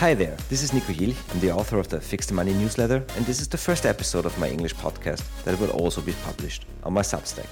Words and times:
Hi 0.00 0.14
there, 0.14 0.34
this 0.48 0.62
is 0.62 0.70
Niko 0.70 0.94
Jilch. 0.94 1.14
I'm 1.30 1.40
the 1.40 1.52
author 1.52 1.78
of 1.78 1.88
the 1.88 2.00
Fix 2.00 2.24
the 2.24 2.32
Money 2.32 2.54
newsletter, 2.54 3.04
and 3.16 3.26
this 3.26 3.38
is 3.38 3.48
the 3.48 3.58
first 3.58 3.84
episode 3.84 4.24
of 4.24 4.38
my 4.38 4.48
English 4.48 4.74
podcast 4.76 5.22
that 5.44 5.60
will 5.60 5.68
also 5.72 6.00
be 6.00 6.14
published 6.24 6.64
on 6.84 6.94
my 6.94 7.02
Substack. 7.02 7.44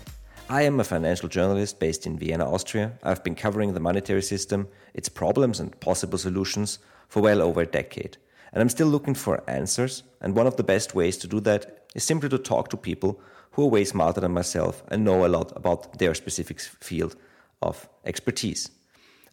I 0.49 0.63
am 0.63 0.81
a 0.81 0.85
financial 0.85 1.29
journalist 1.29 1.79
based 1.79 2.07
in 2.07 2.19
Vienna, 2.19 2.51
Austria. 2.51 2.99
I've 3.03 3.23
been 3.23 3.35
covering 3.35 3.75
the 3.75 3.81
monetary 3.81 4.23
system, 4.23 4.67
its 4.95 5.11
problems, 5.11 5.61
and 5.61 5.79
possible 5.81 6.17
solutions 6.17 6.79
for 7.07 7.21
well 7.21 7.43
over 7.43 7.61
a 7.61 7.67
decade. 7.67 8.17
And 8.55 8.63
I'm 8.63 8.71
still 8.71 8.89
looking 8.89 9.15
for 9.15 9.45
answers, 9.47 10.05
and 10.23 10.35
one 10.35 10.47
of 10.47 10.57
the 10.57 10.65
best 10.65 10.95
ways 10.95 11.19
to 11.19 11.29
do 11.29 11.41
that 11.41 11.85
is 11.95 12.03
simply 12.03 12.31
to 12.31 12.39
talk 12.39 12.71
to 12.71 12.79
people 12.79 13.21
who 13.51 13.65
are 13.65 13.69
way 13.69 13.85
smarter 13.85 14.23
than 14.23 14.33
myself 14.33 14.83
and 14.89 15.05
know 15.05 15.27
a 15.27 15.29
lot 15.29 15.53
about 15.55 15.99
their 15.99 16.15
specific 16.15 16.61
field 16.61 17.15
of 17.61 17.91
expertise. 18.07 18.71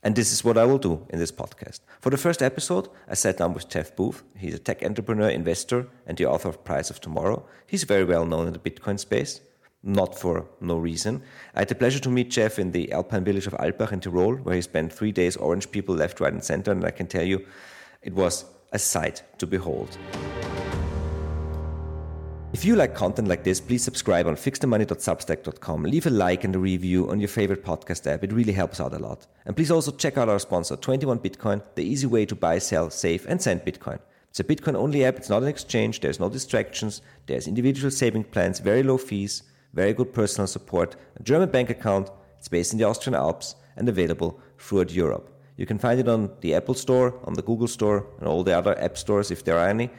And 0.05 0.16
this 0.16 0.32
is 0.32 0.44
what 0.44 0.58
I 0.58 0.66
will 0.66 0.77
do 0.77 1.04
in 1.09 1.18
this 1.18 1.32
podcast. 1.32 1.80
For 2.00 2.12
the 2.12 2.18
first 2.18 2.44
episode, 2.44 2.90
I 3.09 3.16
sat 3.16 3.38
down 3.38 3.55
with 3.55 3.68
Jeff 3.68 3.95
Booth. 3.95 4.22
He's 4.38 4.54
a 4.54 4.59
tech 4.59 4.84
entrepreneur, 4.84 5.30
investor, 5.30 5.88
and 6.05 6.16
the 6.16 6.28
author 6.28 6.48
of 6.48 6.64
Price 6.64 6.91
of 6.91 7.02
Tomorrow. 7.02 7.44
He's 7.66 7.86
very 7.86 8.04
well 8.04 8.23
known 8.23 8.45
in 8.45 8.54
the 8.54 8.59
Bitcoin 8.59 9.00
space 9.00 9.41
not 9.88 10.18
for 10.18 10.48
no 10.62 10.78
reason. 10.78 11.22
I 11.54 11.59
had 11.59 11.68
the 11.68 11.76
pleasure 11.76 12.00
to 12.00 12.09
meet 12.09 12.31
Jeff 12.31 12.58
in 12.58 12.72
the 12.72 12.91
Alpine 12.91 13.23
village 13.23 13.45
of 13.45 13.54
Alpbach 13.54 13.91
in 13.91 14.00
Tyrol, 14.00 14.36
where 14.38 14.55
he 14.55 14.62
spent 14.62 14.91
three 14.91 15.12
days 15.12 15.38
orange 15.38 15.70
people 15.70 15.94
left, 15.94 16.20
right, 16.20 16.34
and 16.34 16.44
center, 16.44 16.72
and 16.72 16.84
I 16.84 16.90
can 16.90 17.06
tell 17.06 17.23
you 17.23 17.45
it 18.02 18.14
was 18.14 18.45
a 18.73 18.80
sight 18.80 19.22
to 19.38 19.45
behold. 19.45 19.95
If 22.55 22.64
you 22.64 22.77
like 22.77 22.95
content 22.95 23.27
like 23.27 23.44
this, 23.44 23.59
please 23.59 23.84
subscribe 23.84 24.28
on 24.28 24.38
fixthemoney.substack.com. 24.38 25.84
Leave 25.84 26.08
a 26.08 26.09
like 26.09 26.45
and 26.45 26.56
a 26.56 26.59
review 26.59 27.11
on 27.11 27.20
your 27.20 27.28
favorite 27.28 27.66
podcast 27.66 28.09
app. 28.09 28.23
It 28.23 28.31
really 28.31 28.53
helps 28.53 28.80
out 28.80 28.94
a 28.94 28.98
lot. 28.98 29.28
And 29.45 29.58
please 29.58 29.72
also 29.72 29.92
check 29.92 30.17
out 30.17 30.30
our 30.30 30.39
sponsor, 30.39 30.78
21 30.78 31.20
Bitcoin, 31.20 31.61
the 31.76 31.83
easy 31.83 32.08
way 32.08 32.26
to 32.26 32.33
buy, 32.33 32.59
sell, 32.59 32.89
save, 32.89 33.26
and 33.28 33.42
send 33.42 33.66
Bitcoin. 33.66 34.00
It's 34.30 34.39
a 34.39 34.45
Bitcoin 34.45 34.76
only 34.76 35.03
app. 35.03 35.17
It's 35.17 35.30
not 35.30 35.42
an 35.42 35.50
exchange. 35.50 36.00
There's 36.00 36.22
no 36.22 36.30
distractions. 36.30 37.02
There's 37.26 37.50
individual 37.50 37.92
saving 37.92 38.23
plans, 38.23 38.59
very 38.59 38.83
low 38.83 39.00
fees 39.00 39.44
very 39.76 39.94
good 39.94 40.14
personal 40.14 40.48
support, 40.48 40.95
a 41.20 41.23
German 41.23 41.50
bank 41.50 41.70
account, 41.70 42.09
it's 42.39 42.48
based 42.48 42.72
in 42.72 42.80
the 42.80 42.86
Austrian 42.86 43.14
Alps 43.14 43.56
and 43.76 43.89
available 43.89 44.39
throughout 44.58 44.92
Europe. 44.92 45.30
You 45.58 45.66
can 45.66 45.78
find 45.78 46.00
it 46.00 46.08
on 46.08 46.31
the 46.42 46.56
Apple 46.56 46.73
Store, 46.73 47.14
on 47.26 47.33
the 47.33 47.42
Google 47.42 47.67
Store, 47.67 48.08
and 48.20 48.28
all 48.28 48.44
the 48.44 48.58
other 48.58 48.80
app 48.80 48.98
stores 48.98 49.31
if 49.31 49.44
there 49.44 49.58
are 49.58 49.67
any. 49.67 49.89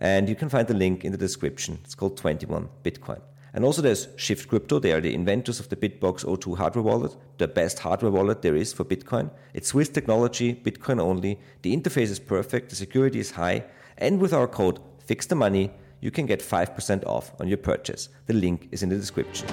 And 0.00 0.28
you 0.28 0.34
can 0.34 0.48
find 0.48 0.66
the 0.66 0.74
link 0.74 1.04
in 1.04 1.12
the 1.12 1.18
description. 1.18 1.78
It's 1.84 1.94
called 1.94 2.16
21 2.16 2.68
Bitcoin. 2.82 3.20
And 3.52 3.64
also 3.64 3.82
there's 3.82 4.08
Shift 4.16 4.48
Crypto. 4.48 4.78
They 4.78 4.92
are 4.92 5.00
the 5.00 5.14
inventors 5.14 5.60
of 5.60 5.68
the 5.68 5.76
Bitbox02 5.76 6.56
hardware 6.56 6.84
wallet, 6.84 7.16
the 7.38 7.48
best 7.48 7.80
hardware 7.80 8.12
wallet 8.12 8.42
there 8.42 8.54
is 8.54 8.72
for 8.72 8.84
Bitcoin. 8.84 9.30
It's 9.54 9.68
Swiss 9.68 9.88
technology, 9.88 10.54
Bitcoin 10.54 11.00
only. 11.00 11.38
The 11.62 11.76
interface 11.76 12.10
is 12.10 12.20
perfect, 12.20 12.70
the 12.70 12.76
security 12.76 13.18
is 13.18 13.32
high, 13.32 13.64
and 13.98 14.20
with 14.20 14.32
our 14.32 14.46
code 14.46 14.78
Fix 15.04 15.26
the 15.26 15.34
Money, 15.34 15.72
you 16.00 16.10
can 16.10 16.26
get 16.26 16.40
5% 16.40 17.04
off 17.04 17.32
on 17.40 17.48
your 17.48 17.58
purchase. 17.58 18.08
The 18.26 18.34
link 18.34 18.68
is 18.70 18.82
in 18.82 18.88
the 18.88 18.96
description. 18.96 19.48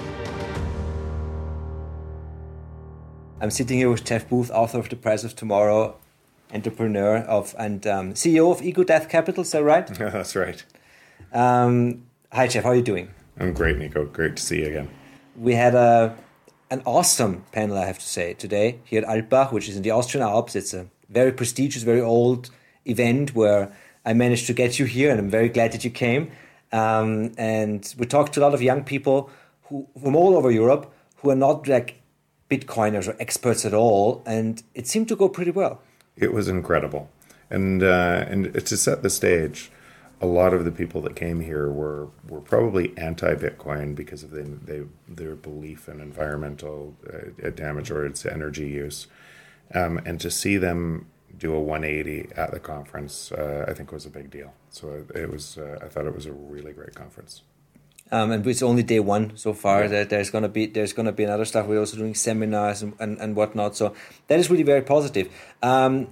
I'm 3.40 3.50
sitting 3.50 3.78
here 3.78 3.90
with 3.90 4.04
Jeff 4.04 4.28
Booth, 4.28 4.50
author 4.50 4.78
of 4.78 4.88
The 4.88 4.96
Price 4.96 5.24
of 5.24 5.36
Tomorrow, 5.36 5.96
entrepreneur 6.52 7.18
of 7.18 7.54
and 7.58 7.86
um, 7.86 8.14
CEO 8.14 8.50
of 8.50 8.62
Ego 8.62 8.84
Death 8.84 9.08
Capital. 9.08 9.42
Is 9.42 9.52
that 9.52 9.62
right? 9.62 9.88
Yeah, 10.00 10.10
that's 10.10 10.36
right. 10.36 10.64
Um, 11.32 12.04
hi, 12.32 12.46
Jeff. 12.48 12.64
How 12.64 12.70
are 12.70 12.76
you 12.76 12.82
doing? 12.82 13.10
I'm 13.38 13.52
great, 13.52 13.76
Niko. 13.76 14.10
Great 14.12 14.36
to 14.36 14.42
see 14.42 14.60
you 14.60 14.66
again. 14.66 14.88
We 15.36 15.54
had 15.54 15.74
a 15.74 16.16
an 16.70 16.82
awesome 16.84 17.44
panel, 17.52 17.78
I 17.78 17.86
have 17.86 17.98
to 17.98 18.04
say, 18.04 18.34
today 18.34 18.80
here 18.84 19.02
at 19.02 19.08
Alpbach, 19.08 19.52
which 19.52 19.68
is 19.68 19.76
in 19.76 19.82
the 19.82 19.90
Austrian 19.90 20.26
Alps. 20.26 20.54
It's 20.54 20.74
a 20.74 20.86
very 21.08 21.32
prestigious, 21.32 21.82
very 21.82 22.02
old 22.02 22.50
event 22.84 23.34
where 23.34 23.72
I 24.04 24.12
managed 24.12 24.46
to 24.48 24.52
get 24.52 24.78
you 24.78 24.84
here, 24.84 25.10
and 25.10 25.18
I'm 25.18 25.30
very 25.30 25.48
glad 25.48 25.72
that 25.72 25.84
you 25.84 25.90
came. 25.90 26.30
Um, 26.72 27.32
and 27.38 27.94
we 27.98 28.04
talked 28.04 28.34
to 28.34 28.40
a 28.40 28.42
lot 28.42 28.52
of 28.52 28.60
young 28.60 28.84
people 28.84 29.30
who 29.64 29.86
from 30.00 30.14
all 30.14 30.36
over 30.36 30.50
Europe 30.50 30.92
who 31.16 31.30
are 31.30 31.36
not 31.36 31.66
like 31.66 32.00
Bitcoiners 32.50 33.08
or 33.08 33.16
experts 33.20 33.64
at 33.64 33.74
all, 33.74 34.22
and 34.26 34.62
it 34.74 34.86
seemed 34.86 35.08
to 35.08 35.16
go 35.16 35.28
pretty 35.28 35.50
well. 35.50 35.80
It 36.18 36.32
was 36.32 36.48
incredible, 36.48 37.10
and 37.50 37.82
uh, 37.82 38.24
and 38.28 38.52
to 38.54 38.76
set 38.76 39.02
the 39.02 39.10
stage, 39.10 39.70
a 40.20 40.26
lot 40.26 40.52
of 40.52 40.64
the 40.64 40.72
people 40.72 41.00
that 41.02 41.14
came 41.14 41.40
here 41.40 41.70
were 41.70 42.08
were 42.28 42.40
probably 42.40 42.96
anti-Bitcoin 42.98 43.94
because 43.94 44.22
of 44.22 44.30
the, 44.30 44.42
they, 44.42 44.82
their 45.08 45.36
belief 45.36 45.88
in 45.88 46.00
environmental 46.00 46.94
uh, 47.08 47.50
damage 47.50 47.90
or 47.90 48.04
its 48.04 48.26
energy 48.26 48.68
use, 48.68 49.06
um, 49.74 49.98
and 50.04 50.20
to 50.20 50.30
see 50.30 50.56
them 50.56 51.06
do 51.38 51.54
a 51.54 51.60
180 51.60 52.30
at 52.36 52.50
the 52.50 52.58
conference, 52.58 53.30
uh, 53.32 53.64
I 53.68 53.72
think 53.72 53.92
was 53.92 54.06
a 54.06 54.10
big 54.10 54.30
deal. 54.30 54.52
So 54.70 55.04
it 55.14 55.30
was, 55.30 55.56
uh, 55.56 55.78
I 55.82 55.86
thought 55.88 56.06
it 56.06 56.14
was 56.14 56.26
a 56.26 56.32
really 56.32 56.72
great 56.72 56.94
conference. 56.94 57.42
Um, 58.10 58.30
and 58.32 58.46
it's 58.46 58.62
only 58.62 58.82
day 58.82 59.00
one 59.00 59.36
so 59.36 59.52
far. 59.52 59.84
Yeah. 59.84 60.04
There's 60.04 60.30
gonna 60.30 60.48
be 60.48 60.66
there's 60.66 60.92
gonna 60.92 61.12
be 61.12 61.24
another 61.24 61.44
stuff. 61.44 61.66
We're 61.66 61.80
also 61.80 61.96
doing 61.96 62.14
seminars 62.14 62.82
and, 62.82 62.94
and, 62.98 63.18
and 63.18 63.36
whatnot. 63.36 63.76
So 63.76 63.94
that 64.28 64.38
is 64.38 64.50
really 64.50 64.62
very 64.62 64.82
positive. 64.82 65.28
Um, 65.62 66.08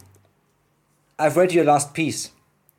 I've 1.18 1.36
read 1.36 1.52
your 1.52 1.64
last 1.64 1.94
piece. 1.94 2.32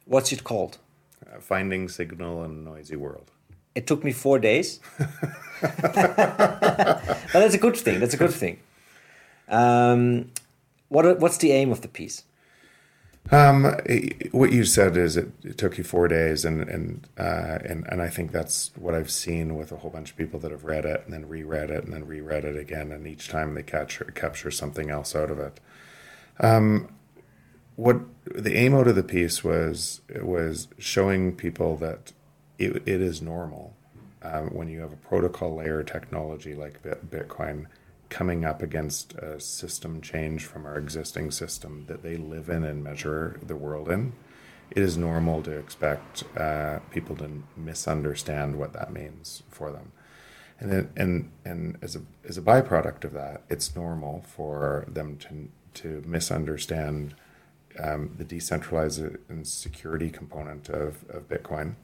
What's 0.06 0.32
it 0.32 0.44
called? 0.44 0.78
Uh, 1.26 1.40
Finding 1.40 1.90
signal 1.90 2.44
in 2.44 2.52
a 2.52 2.54
noisy 2.54 2.96
world. 2.96 3.32
It 3.74 3.88
took 3.88 4.04
me 4.04 4.12
four 4.12 4.40
days. 4.40 4.80
but 5.62 5.82
that's 7.34 7.56
a 7.56 7.60
good 7.60 7.78
thing. 7.78 8.00
That's 8.00 8.14
a 8.14 8.18
good 8.18 8.34
thing. 8.34 8.60
Um, 9.48 10.32
what 10.90 11.20
what's 11.20 11.38
the 11.38 11.52
aim 11.52 11.72
of 11.72 11.82
the 11.82 11.88
piece? 11.88 12.24
Um, 13.32 13.76
what 14.32 14.52
you 14.52 14.64
said 14.64 14.96
is 14.96 15.18
it, 15.18 15.30
it, 15.44 15.58
took 15.58 15.78
you 15.78 15.84
four 15.84 16.08
days, 16.08 16.46
and 16.46 16.62
and 16.70 17.08
uh, 17.18 17.60
and 17.66 17.86
and 17.90 18.02
I 18.02 18.08
think 18.08 18.32
that's 18.32 18.72
what 18.76 18.94
I've 18.94 19.12
seen 19.12 19.56
with 19.56 19.72
a 19.72 19.78
whole 19.78 19.92
bunch 19.92 20.12
of 20.12 20.18
people 20.18 20.40
that 20.42 20.52
have 20.52 20.64
read 20.64 20.86
it 20.86 21.04
and 21.06 21.14
then 21.14 21.28
reread 21.28 21.70
it 21.70 21.84
and 21.84 21.94
then 21.94 22.06
reread 22.06 22.46
it 22.46 22.56
again, 22.56 22.92
and 22.92 23.06
each 23.06 23.28
time 23.28 23.54
they 23.54 23.64
capture 23.64 24.06
capture 24.06 24.52
something 24.52 24.90
else 24.90 25.16
out 25.16 25.30
of 25.30 25.40
it. 25.40 25.60
Um, 26.40 26.90
what 27.76 28.02
the 28.26 28.56
aim 28.56 28.74
out 28.74 28.88
of 28.88 28.96
the 28.96 29.04
piece 29.04 29.44
was 29.44 30.02
was 30.22 30.68
showing 30.78 31.36
people 31.36 31.76
that 31.78 32.14
it, 32.58 32.76
it 32.88 33.02
is 33.02 33.22
normal 33.22 33.76
um, 34.22 34.48
when 34.50 34.68
you 34.68 34.80
have 34.80 34.94
a 34.94 34.98
protocol 34.98 35.56
layer 35.56 35.84
technology 35.84 36.56
like 36.56 36.82
Bitcoin 36.84 37.66
coming 38.10 38.46
up 38.46 38.62
against 38.62 39.14
a 39.16 39.40
system 39.40 40.02
change 40.02 40.46
from 40.46 40.66
our 40.66 40.78
existing 40.78 41.32
system 41.32 41.86
that 41.88 42.04
they 42.04 42.16
live 42.18 42.50
in 42.50 42.64
and 42.64 42.84
measure 42.84 43.40
the 43.46 43.56
world 43.56 43.90
in, 43.90 44.14
it 44.72 44.82
is 44.82 44.98
normal 44.98 45.42
to 45.44 45.52
expect 45.52 46.24
uh, 46.38 46.80
people 46.92 47.16
to 47.18 47.44
misunderstand 47.56 48.58
what 48.58 48.74
that 48.74 48.92
means 48.92 49.44
for 49.50 49.72
them. 49.72 49.92
And 50.60 50.72
then, 50.72 50.90
and 50.96 51.32
and 51.46 51.78
as 51.82 51.96
a 51.96 52.02
as 52.28 52.38
a 52.38 52.42
byproduct 52.42 53.04
of 53.04 53.14
that, 53.14 53.44
it's 53.50 53.76
normal 53.76 54.24
for 54.28 54.86
them 54.88 55.18
to 55.18 55.50
to 55.82 56.04
misunderstand 56.06 57.14
um, 57.80 58.16
the 58.18 58.24
decentralized 58.24 59.04
and 59.30 59.48
security 59.48 60.10
component 60.10 60.70
of, 60.70 61.06
of 61.10 61.30
Bitcoin 61.30 61.76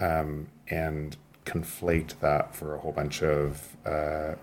um, 0.00 0.48
and 0.68 1.16
conflate 1.44 2.18
that 2.20 2.54
for 2.54 2.76
a 2.76 2.78
whole 2.78 2.92
bunch 2.92 3.22
of 3.22 3.76
uh, 3.84 4.34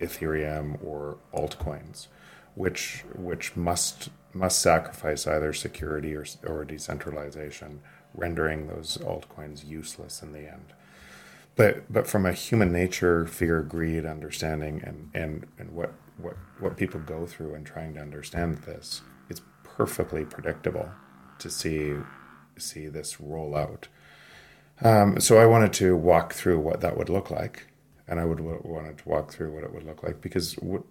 Ethereum 0.00 0.82
or 0.84 1.18
altcoins, 1.32 2.08
which 2.54 3.04
which 3.14 3.56
must 3.56 4.10
must 4.32 4.60
sacrifice 4.60 5.26
either 5.26 5.52
security 5.52 6.14
or 6.14 6.24
or 6.46 6.64
decentralization, 6.64 7.80
rendering 8.14 8.66
those 8.66 8.98
altcoins 8.98 9.66
useless 9.66 10.22
in 10.22 10.32
the 10.32 10.50
end. 10.50 10.72
But 11.56 11.92
but 11.92 12.06
from 12.06 12.26
a 12.26 12.32
human 12.32 12.72
nature, 12.72 13.26
fear, 13.26 13.62
greed, 13.62 14.06
understanding, 14.06 14.82
and 14.84 15.10
and 15.14 15.46
and 15.58 15.72
what 15.72 15.92
what 16.16 16.36
what 16.58 16.76
people 16.76 17.00
go 17.00 17.26
through 17.26 17.54
in 17.54 17.64
trying 17.64 17.94
to 17.94 18.00
understand 18.00 18.58
this, 18.58 19.02
it's 19.28 19.42
perfectly 19.62 20.24
predictable 20.24 20.90
to 21.38 21.50
see 21.50 21.94
see 22.56 22.86
this 22.88 23.20
roll 23.20 23.56
out. 23.56 23.88
Um, 24.82 25.20
so 25.20 25.38
I 25.38 25.46
wanted 25.46 25.74
to 25.74 25.94
walk 25.94 26.32
through 26.32 26.58
what 26.60 26.80
that 26.80 26.96
would 26.96 27.10
look 27.10 27.30
like 27.30 27.69
and 28.10 28.20
I 28.20 28.24
would 28.26 28.38
w- 28.38 28.60
wanted 28.64 28.98
to 28.98 29.08
walk 29.08 29.32
through 29.32 29.52
what 29.54 29.64
it 29.64 29.72
would 29.72 29.84
look 29.84 30.02
like 30.02 30.20
because 30.20 30.54
what 30.54 30.82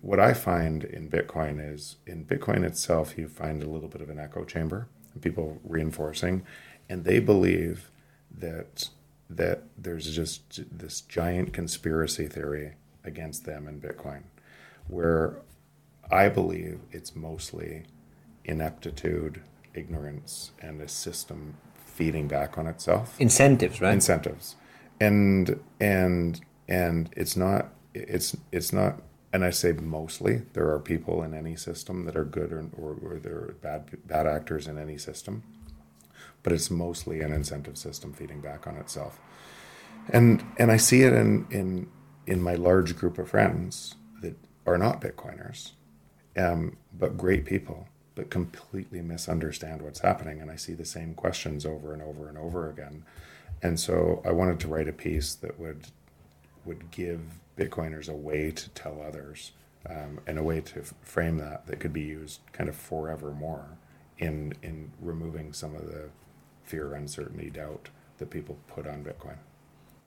what 0.00 0.20
I 0.20 0.34
find 0.34 0.84
in 0.84 1.08
Bitcoin 1.10 1.60
is 1.74 1.96
in 2.06 2.24
Bitcoin 2.24 2.64
itself 2.64 3.18
you 3.18 3.28
find 3.28 3.62
a 3.62 3.68
little 3.68 3.88
bit 3.88 4.00
of 4.00 4.08
an 4.08 4.18
echo 4.18 4.44
chamber 4.44 4.88
and 5.12 5.22
people 5.22 5.60
reinforcing, 5.64 6.44
and 6.88 7.04
they 7.04 7.20
believe 7.20 7.90
that 8.38 8.88
that 9.28 9.64
there's 9.76 10.14
just 10.14 10.62
this 10.76 11.00
giant 11.02 11.52
conspiracy 11.52 12.26
theory 12.26 12.74
against 13.04 13.44
them 13.44 13.68
in 13.68 13.80
Bitcoin, 13.80 14.22
where 14.88 15.36
I 16.10 16.28
believe 16.28 16.80
it's 16.92 17.14
mostly 17.16 17.84
ineptitude, 18.44 19.42
ignorance, 19.74 20.52
and 20.60 20.80
a 20.80 20.88
system 20.88 21.56
feeding 21.84 22.28
back 22.28 22.56
on 22.58 22.66
itself. 22.66 23.16
Incentives, 23.20 23.80
right? 23.80 23.94
Incentives, 23.94 24.56
and 25.00 25.60
and 25.80 26.40
and 26.68 27.10
it's 27.16 27.36
not 27.36 27.68
it's 27.94 28.36
it's 28.52 28.72
not 28.72 29.00
and 29.34 29.44
I 29.44 29.50
say 29.50 29.72
mostly, 29.72 30.42
there 30.52 30.70
are 30.70 30.78
people 30.78 31.24
in 31.24 31.34
any 31.34 31.56
system 31.56 32.04
that 32.04 32.14
are 32.14 32.24
good 32.24 32.52
or, 32.52 32.70
or, 32.78 32.96
or 33.02 33.18
there 33.18 33.34
are 33.34 33.56
bad, 33.60 33.90
bad 34.06 34.28
actors 34.28 34.68
in 34.68 34.78
any 34.78 34.96
system, 34.96 35.42
but 36.44 36.52
it's 36.52 36.70
mostly 36.70 37.20
an 37.20 37.32
incentive 37.32 37.76
system 37.76 38.12
feeding 38.12 38.40
back 38.40 38.68
on 38.68 38.76
itself. 38.76 39.18
And, 40.10 40.46
and 40.56 40.70
I 40.70 40.76
see 40.76 41.02
it 41.02 41.12
in, 41.12 41.48
in, 41.50 41.90
in 42.28 42.42
my 42.42 42.54
large 42.54 42.96
group 42.96 43.18
of 43.18 43.30
friends 43.30 43.96
that 44.22 44.36
are 44.66 44.78
not 44.78 45.00
Bitcoiners, 45.00 45.72
um, 46.36 46.76
but 46.96 47.18
great 47.18 47.44
people, 47.44 47.88
but 48.14 48.30
completely 48.30 49.02
misunderstand 49.02 49.82
what's 49.82 49.98
happening. 49.98 50.40
And 50.40 50.48
I 50.48 50.54
see 50.54 50.74
the 50.74 50.84
same 50.84 51.12
questions 51.12 51.66
over 51.66 51.92
and 51.92 52.02
over 52.02 52.28
and 52.28 52.38
over 52.38 52.70
again. 52.70 53.02
And 53.62 53.80
so 53.80 54.22
I 54.24 54.30
wanted 54.30 54.60
to 54.60 54.68
write 54.68 54.86
a 54.86 54.92
piece 54.92 55.34
that 55.34 55.58
would 55.58 55.88
would 56.64 56.90
give 56.90 57.20
Bitcoiners 57.56 58.08
a 58.08 58.14
way 58.14 58.50
to 58.50 58.68
tell 58.70 59.02
others 59.02 59.52
um, 59.88 60.20
and 60.26 60.38
a 60.38 60.42
way 60.42 60.60
to 60.60 60.80
f- 60.80 60.94
frame 61.02 61.38
that 61.38 61.66
that 61.66 61.80
could 61.80 61.92
be 61.92 62.02
used 62.02 62.40
kind 62.52 62.68
of 62.68 62.76
forevermore 62.76 63.78
in 64.18 64.54
in 64.62 64.90
removing 65.00 65.52
some 65.52 65.74
of 65.74 65.86
the 65.86 66.08
fear, 66.62 66.94
uncertainty, 66.94 67.50
doubt 67.50 67.90
that 68.18 68.30
people 68.30 68.56
put 68.66 68.86
on 68.86 69.04
Bitcoin. 69.04 69.36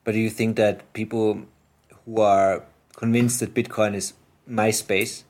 But 0.04 0.12
do 0.12 0.18
you 0.18 0.30
think 0.30 0.56
that 0.56 0.92
people 0.92 1.42
who 2.04 2.20
are 2.20 2.64
convinced 2.96 3.40
that 3.40 3.54
Bitcoin 3.54 3.94
is 3.94 4.14
MySpace 4.50 5.24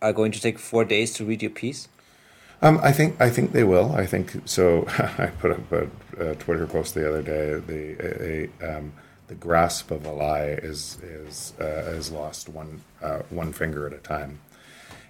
are 0.00 0.12
going 0.12 0.32
to 0.32 0.40
take 0.40 0.58
four 0.58 0.84
days 0.84 1.12
to 1.14 1.24
read 1.24 1.42
your 1.42 1.50
piece? 1.50 1.88
Um, 2.62 2.78
I 2.82 2.92
think 2.92 3.20
I 3.20 3.30
think 3.30 3.52
they 3.52 3.64
will. 3.64 3.92
I 3.92 4.06
think 4.06 4.42
so. 4.44 4.84
I 5.18 5.26
put 5.38 5.50
up 5.52 5.72
a, 5.72 5.88
a, 6.18 6.34
Twitter 6.36 6.66
post 6.66 6.94
the 6.94 7.08
other 7.08 7.22
day. 7.22 7.54
The 7.58 8.48
a, 8.60 8.68
a 8.68 8.78
um, 8.78 8.92
the 9.30 9.36
grasp 9.36 9.92
of 9.92 10.04
a 10.04 10.10
lie 10.10 10.58
is 10.60 10.98
is 11.04 11.54
uh, 11.60 11.94
is 11.94 12.10
lost 12.10 12.48
one 12.48 12.82
uh, 13.00 13.20
one 13.30 13.52
finger 13.52 13.86
at 13.86 13.92
a 13.92 13.98
time, 13.98 14.40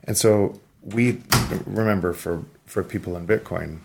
and 0.05 0.17
so 0.17 0.61
we 0.83 1.23
remember 1.65 2.13
for 2.13 2.45
for 2.67 2.85
people 2.85 3.17
in 3.17 3.27
Bitcoin, 3.27 3.79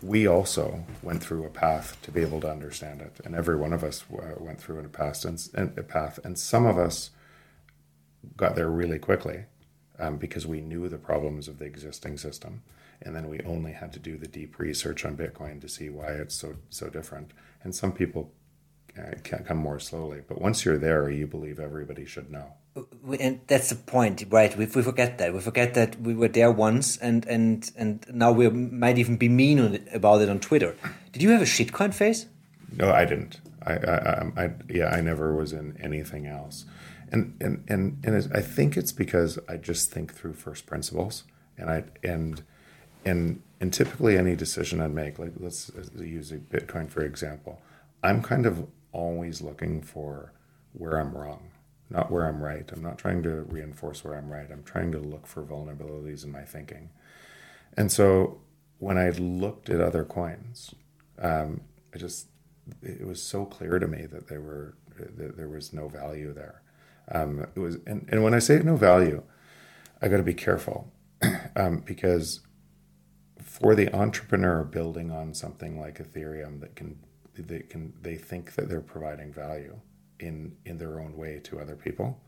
we 0.00 0.24
also 0.24 0.84
went 1.02 1.20
through 1.20 1.44
a 1.44 1.50
path 1.50 2.00
to 2.02 2.12
be 2.12 2.20
able 2.20 2.40
to 2.42 2.48
understand 2.48 3.00
it, 3.00 3.18
and 3.24 3.34
every 3.34 3.56
one 3.56 3.72
of 3.72 3.82
us 3.82 4.04
uh, 4.12 4.34
went 4.38 4.60
through 4.60 4.78
a 4.78 4.84
path, 4.84 5.24
and 5.24 5.76
a 5.76 5.82
path, 5.82 6.20
and 6.22 6.38
some 6.38 6.64
of 6.64 6.78
us 6.78 7.10
got 8.36 8.54
there 8.54 8.70
really 8.70 9.00
quickly 9.00 9.46
um, 9.98 10.16
because 10.16 10.46
we 10.46 10.60
knew 10.60 10.88
the 10.88 10.96
problems 10.96 11.48
of 11.48 11.58
the 11.58 11.64
existing 11.64 12.16
system, 12.18 12.62
and 13.02 13.16
then 13.16 13.28
we 13.28 13.40
only 13.40 13.72
had 13.72 13.92
to 13.92 13.98
do 13.98 14.16
the 14.16 14.28
deep 14.28 14.60
research 14.60 15.04
on 15.04 15.16
Bitcoin 15.16 15.60
to 15.60 15.68
see 15.68 15.90
why 15.90 16.10
it's 16.10 16.36
so 16.36 16.54
so 16.70 16.88
different. 16.88 17.32
And 17.64 17.74
some 17.74 17.90
people 17.90 18.30
come 19.24 19.58
more 19.58 19.78
slowly. 19.78 20.22
But 20.26 20.40
once 20.40 20.64
you're 20.64 20.78
there, 20.78 21.10
you 21.10 21.26
believe 21.26 21.58
everybody 21.58 22.04
should 22.04 22.30
know. 22.30 22.54
And 23.18 23.40
that's 23.46 23.70
the 23.70 23.76
point, 23.76 24.24
right? 24.30 24.56
We, 24.56 24.66
we 24.66 24.82
forget 24.82 25.18
that. 25.18 25.32
We 25.32 25.40
forget 25.40 25.74
that 25.74 26.00
we 26.00 26.14
were 26.14 26.28
there 26.28 26.50
once, 26.50 26.96
and 26.98 27.26
and 27.26 27.70
and 27.76 28.04
now 28.12 28.32
we 28.32 28.48
might 28.50 28.98
even 28.98 29.16
be 29.16 29.28
mean 29.28 29.58
it, 29.58 29.88
about 29.92 30.20
it 30.20 30.28
on 30.28 30.40
Twitter. 30.40 30.74
Did 31.12 31.22
you 31.22 31.30
have 31.30 31.40
a 31.40 31.46
shitcoin 31.46 31.94
phase? 31.94 32.26
No, 32.72 32.90
I 32.92 33.04
didn't. 33.04 33.40
I, 33.62 33.74
I, 33.74 34.18
um, 34.18 34.32
I, 34.36 34.50
yeah, 34.68 34.88
I 34.88 35.00
never 35.00 35.34
was 35.34 35.52
in 35.52 35.76
anything 35.82 36.26
else, 36.26 36.66
and 37.10 37.34
and 37.40 37.64
and 37.68 38.04
and 38.04 38.30
I 38.34 38.42
think 38.42 38.76
it's 38.76 38.92
because 38.92 39.38
I 39.48 39.56
just 39.56 39.90
think 39.90 40.14
through 40.14 40.34
first 40.34 40.66
principles, 40.66 41.24
and 41.56 41.70
I 41.70 41.84
and 42.02 42.42
and 43.04 43.42
and 43.60 43.72
typically 43.72 44.18
any 44.18 44.36
decision 44.36 44.80
I 44.80 44.88
make, 44.88 45.18
like 45.18 45.32
let's 45.38 45.70
use 45.98 46.30
Bitcoin 46.30 46.90
for 46.90 47.02
example, 47.02 47.60
I'm 48.02 48.22
kind 48.22 48.44
of 48.46 48.66
always 48.96 49.42
looking 49.42 49.82
for 49.82 50.32
where 50.72 50.98
I'm 50.98 51.12
wrong, 51.12 51.50
not 51.90 52.10
where 52.10 52.26
I'm 52.26 52.42
right. 52.42 52.68
I'm 52.72 52.82
not 52.82 52.98
trying 52.98 53.22
to 53.24 53.42
reinforce 53.42 54.02
where 54.02 54.14
I'm 54.14 54.30
right. 54.30 54.50
I'm 54.50 54.62
trying 54.64 54.90
to 54.92 54.98
look 54.98 55.26
for 55.26 55.42
vulnerabilities 55.42 56.24
in 56.24 56.32
my 56.32 56.42
thinking. 56.42 56.90
And 57.76 57.92
so 57.92 58.40
when 58.78 58.96
I 58.96 59.10
looked 59.10 59.68
at 59.68 59.80
other 59.80 60.04
coins, 60.04 60.74
um, 61.20 61.60
I 61.94 61.98
just 61.98 62.28
it 62.82 63.06
was 63.06 63.22
so 63.22 63.44
clear 63.44 63.78
to 63.78 63.86
me 63.86 64.06
that 64.06 64.28
there 64.28 64.40
were 64.40 64.74
that 64.96 65.36
there 65.36 65.48
was 65.48 65.72
no 65.72 65.88
value 65.88 66.32
there. 66.32 66.62
Um, 67.12 67.46
it 67.54 67.60
was, 67.60 67.76
and, 67.86 68.08
and 68.10 68.24
when 68.24 68.34
I 68.34 68.40
say 68.40 68.58
no 68.58 68.76
value, 68.76 69.22
I 70.02 70.08
got 70.08 70.16
to 70.16 70.22
be 70.22 70.34
careful 70.34 70.90
um, 71.56 71.82
because 71.84 72.40
for 73.40 73.74
the 73.74 73.94
entrepreneur 73.94 74.64
building 74.64 75.10
on 75.10 75.34
something 75.34 75.78
like 75.78 75.98
Ethereum 75.98 76.60
that 76.60 76.74
can 76.74 76.98
they 77.42 77.60
can 77.60 77.92
they 78.02 78.16
think 78.16 78.54
that 78.54 78.68
they're 78.68 78.80
providing 78.80 79.32
value 79.32 79.80
in 80.18 80.56
in 80.64 80.78
their 80.78 81.00
own 81.00 81.16
way 81.16 81.40
to 81.44 81.60
other 81.60 81.76
people. 81.76 82.20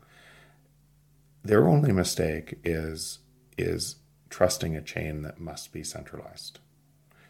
Their 1.43 1.67
only 1.67 1.91
mistake 1.91 2.59
is 2.63 3.19
is 3.57 3.97
trusting 4.29 4.75
a 4.75 4.81
chain 4.81 5.23
that 5.23 5.39
must 5.39 5.73
be 5.73 5.83
centralized. 5.83 6.59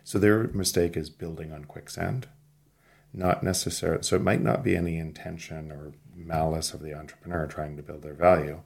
So 0.03 0.19
their 0.19 0.43
mistake 0.47 0.97
is 0.97 1.09
building 1.09 1.53
on 1.53 1.65
quicksand 1.65 2.27
not 3.13 3.43
necessarily 3.43 4.03
so 4.03 4.15
it 4.15 4.21
might 4.21 4.41
not 4.41 4.63
be 4.63 4.75
any 4.75 4.97
intention 4.97 5.71
or 5.71 5.93
malice 6.15 6.73
of 6.73 6.81
the 6.81 6.93
entrepreneur 6.93 7.47
trying 7.47 7.75
to 7.77 7.83
build 7.83 8.03
their 8.03 8.13
value. 8.13 8.61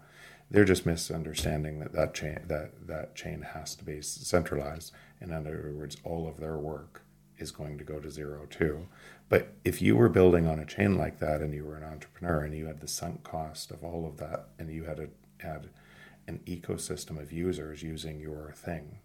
They're 0.52 0.66
just 0.66 0.86
misunderstanding 0.86 1.80
that 1.80 1.94
that 1.94 2.14
chain 2.14 2.40
that 2.48 2.88
that 2.88 3.16
chain 3.16 3.42
has 3.54 3.76
to 3.76 3.84
be 3.84 4.02
centralized 4.02 4.92
in 5.22 5.32
other 5.32 5.74
words 5.76 5.98
all 6.04 6.28
of 6.28 6.40
their 6.40 6.58
work 6.58 7.03
is 7.38 7.52
going 7.52 7.78
to 7.78 7.84
go 7.84 8.00
to 8.00 8.10
zero 8.10 8.46
too. 8.50 8.88
But 9.30 9.54
if 9.64 9.82
you 9.82 9.96
were 9.96 10.10
building 10.10 10.48
on 10.48 10.60
a 10.60 10.66
chain 10.66 10.98
like 10.98 11.20
that 11.20 11.42
and 11.42 11.54
you 11.54 11.66
were 11.66 11.78
an 11.78 11.84
entrepreneur 11.84 12.42
and 12.42 12.56
you 12.56 12.68
had 12.68 12.82
the 12.82 12.88
sunk 12.88 13.24
cost 13.24 13.72
of 13.72 13.84
all 13.84 14.06
of 14.06 14.18
that 14.18 14.50
and 14.60 14.70
you 14.70 14.84
had 14.84 15.00
a, 15.00 15.08
had 15.40 15.70
an 16.28 16.40
ecosystem 16.46 17.22
of 17.22 17.32
users 17.32 17.84
using 17.84 18.20
your 18.20 18.54
thing, 18.56 19.00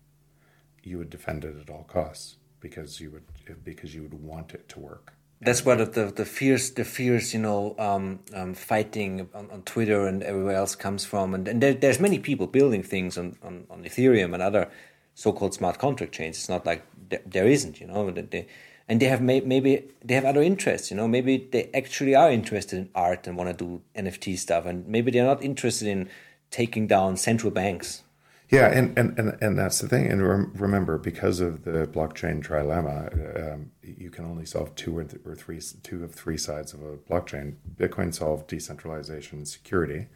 you 0.82 0.98
would 0.98 1.10
defend 1.10 1.44
it 1.44 1.56
at 1.60 1.70
all 1.70 1.84
costs 1.84 2.36
because 2.60 3.00
you 3.00 3.10
would 3.10 3.24
because 3.64 3.94
you 3.94 4.02
would 4.02 4.14
want 4.14 4.52
it 4.52 4.68
to 4.68 4.80
work. 4.80 5.12
That's 5.40 5.64
where 5.64 5.76
the 5.76 6.06
the 6.06 6.24
fierce 6.24 6.70
the 6.70 6.84
fierce 6.84 7.32
you 7.32 7.40
know 7.40 7.76
um, 7.78 8.20
um, 8.34 8.54
fighting 8.54 9.28
on, 9.32 9.48
on, 9.50 9.62
Twitter 9.62 10.06
and 10.06 10.22
everywhere 10.22 10.56
else 10.56 10.74
comes 10.74 11.04
from, 11.04 11.34
and, 11.34 11.46
and 11.46 11.62
there, 11.62 11.74
there's 11.74 12.00
many 12.00 12.18
people 12.18 12.48
building 12.48 12.82
things 12.82 13.16
on, 13.16 13.36
on, 13.42 13.64
on 13.70 13.84
Ethereum 13.84 14.34
and 14.34 14.42
other 14.42 14.68
so-called 15.14 15.54
smart 15.54 15.78
contract 15.78 16.12
chains. 16.12 16.36
It's 16.36 16.48
not 16.48 16.66
like 16.66 16.84
there 17.26 17.46
isn't, 17.46 17.80
you 17.80 17.86
know, 17.86 18.10
that 18.10 18.30
they 18.30 18.46
and 18.88 19.00
they 19.00 19.06
have 19.06 19.20
may, 19.20 19.40
maybe 19.40 19.84
they 20.02 20.14
have 20.14 20.24
other 20.24 20.42
interests, 20.42 20.90
you 20.90 20.96
know, 20.96 21.06
maybe 21.06 21.48
they 21.52 21.68
actually 21.74 22.14
are 22.14 22.30
interested 22.30 22.78
in 22.78 22.88
art 22.94 23.26
and 23.26 23.36
want 23.36 23.50
to 23.50 23.64
do 23.64 23.82
NFT 23.94 24.38
stuff, 24.38 24.64
and 24.64 24.86
maybe 24.88 25.10
they're 25.10 25.26
not 25.26 25.42
interested 25.42 25.88
in 25.88 26.08
taking 26.50 26.86
down 26.86 27.16
central 27.16 27.50
banks. 27.50 28.02
Yeah, 28.48 28.68
and 28.68 28.98
and 28.98 29.18
and, 29.18 29.36
and 29.42 29.58
that's 29.58 29.80
the 29.80 29.88
thing. 29.88 30.06
And 30.06 30.26
rem- 30.26 30.52
remember, 30.54 30.96
because 30.96 31.40
of 31.40 31.64
the 31.64 31.86
blockchain 31.86 32.42
trilemma, 32.42 33.52
um, 33.52 33.72
you 33.82 34.08
can 34.08 34.24
only 34.24 34.46
solve 34.46 34.74
two 34.74 34.96
or, 34.96 35.04
th- 35.04 35.20
or 35.26 35.34
three 35.34 35.60
two 35.82 36.02
of 36.02 36.14
three 36.14 36.38
sides 36.38 36.72
of 36.72 36.82
a 36.82 36.96
blockchain. 36.96 37.56
Bitcoin 37.76 38.14
solved 38.14 38.48
decentralization 38.48 39.38
and 39.38 39.48
security, 39.48 40.06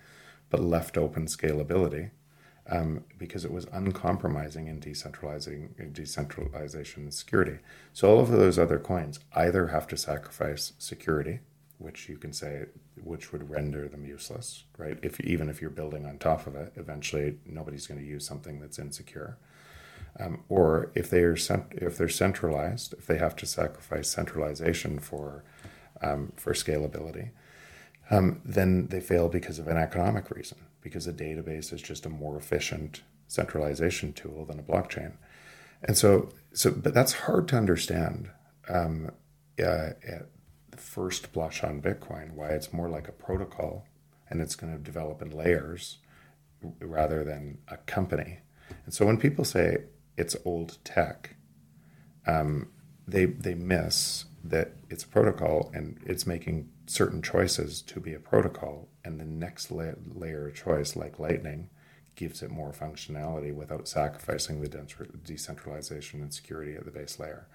but 0.49 0.61
left 0.61 0.97
open 0.97 1.27
scalability 1.27 2.11
um, 2.71 3.05
because 3.19 3.45
it 3.45 3.53
was 3.53 3.67
uncompromising 3.73 4.69
in 4.69 4.81
decentralizing 4.81 5.79
in 5.79 5.93
decentralization 5.93 7.05
and 7.05 7.15
security. 7.15 7.59
So 7.93 8.09
all 8.09 8.21
of 8.21 8.31
those 8.31 8.59
other 8.59 8.79
coins 8.79 9.21
either 9.35 9.69
have 9.69 9.87
to 9.89 9.97
sacrifice 9.97 10.73
security, 10.79 11.41
which 11.79 12.09
you 12.09 12.17
can 12.17 12.33
say 12.33 12.67
which 13.03 13.33
would 13.33 13.51
render 13.51 13.89
them 13.89 14.05
useless, 14.05 14.65
right? 14.79 14.99
If 15.03 15.21
even 15.21 15.49
if 15.49 15.61
you're 15.61 15.71
building 15.71 16.07
on 16.07 16.19
top 16.19 16.47
of 16.47 16.55
it, 16.55 16.73
eventually 16.77 17.39
nobody's 17.45 17.87
going 17.87 18.01
to 18.01 18.07
use 18.07 18.25
something 18.25 18.61
that's 18.61 18.79
insecure. 18.79 19.39
Um, 20.21 20.45
or 20.49 20.93
if 20.95 21.09
they 21.11 21.23
are 21.23 21.37
cent- 21.37 21.73
if 21.73 21.97
they're 21.97 22.09
centralized, 22.09 22.93
if 22.95 23.07
they 23.07 23.19
have 23.19 23.35
to 23.37 23.47
sacrifice 23.47 24.09
centralization 24.11 24.99
for 24.99 25.43
um, 26.03 26.33
for 26.37 26.53
scalability, 26.53 27.31
um, 28.13 28.43
then 28.45 28.89
they 28.89 29.01
fail 29.01 29.29
because 29.29 29.59
of 29.59 29.69
an 29.69 29.79
economic 29.79 30.31
reason 30.31 30.59
because 30.83 31.07
a 31.07 31.13
database 31.13 31.73
is 31.73 31.81
just 31.81 32.05
a 32.05 32.11
more 32.11 32.37
efficient 32.37 33.01
centralization 33.27 34.13
tool 34.13 34.45
than 34.45 34.59
a 34.59 34.63
blockchain. 34.63 35.15
And 35.83 35.97
so, 35.97 36.29
so 36.53 36.71
but 36.71 36.93
that's 36.93 37.13
hard 37.13 37.49
to 37.49 37.57
understand 37.57 38.29
um, 38.69 39.11
uh, 39.59 39.91
at 40.07 40.27
the 40.71 40.77
first 40.77 41.33
blush 41.33 41.65
on 41.65 41.81
Bitcoin, 41.81 42.35
why 42.35 42.49
it's 42.49 42.73
more 42.73 42.89
like 42.89 43.09
a 43.09 43.13
protocol 43.13 43.87
and 44.29 44.43
it's 44.43 44.57
going 44.57 44.73
to 44.73 44.79
develop 44.79 45.23
in 45.23 45.31
layers 45.31 45.99
rather 46.81 47.25
than 47.25 47.59
a 47.69 47.79
company. 47.79 48.41
And 48.85 48.93
so 48.93 49.07
when 49.07 49.17
people 49.17 49.45
say 49.45 49.85
it's 50.19 50.37
old 50.45 50.77
tech, 50.85 51.37
um, 52.27 52.69
they 53.09 53.25
they 53.25 53.55
miss 53.55 54.27
that 54.45 54.73
it's 54.91 55.05
a 55.05 55.09
protocol 55.09 55.71
and 55.75 55.99
it's 56.05 56.27
making 56.27 56.69
certain 56.87 57.23
choices 57.23 57.83
to 57.83 58.01
be 58.01 58.15
a 58.15 58.21
protocol, 58.21 58.89
and 59.05 59.21
the 59.21 59.25
next 59.25 59.71
la- 59.71 59.93
layer 60.15 60.49
of 60.49 60.55
choice, 60.55 60.97
like 60.97 61.19
Lightning, 61.19 61.71
gives 62.15 62.43
it 62.43 62.51
more 62.51 62.73
functionality 62.73 63.55
without 63.55 63.89
sacrificing 63.89 64.61
the 64.61 64.69
decentralization 65.25 66.21
and 66.21 66.33
security 66.33 66.75
at 66.75 66.85
the 66.85 66.91
base 66.91 67.19
layer. 67.19 67.47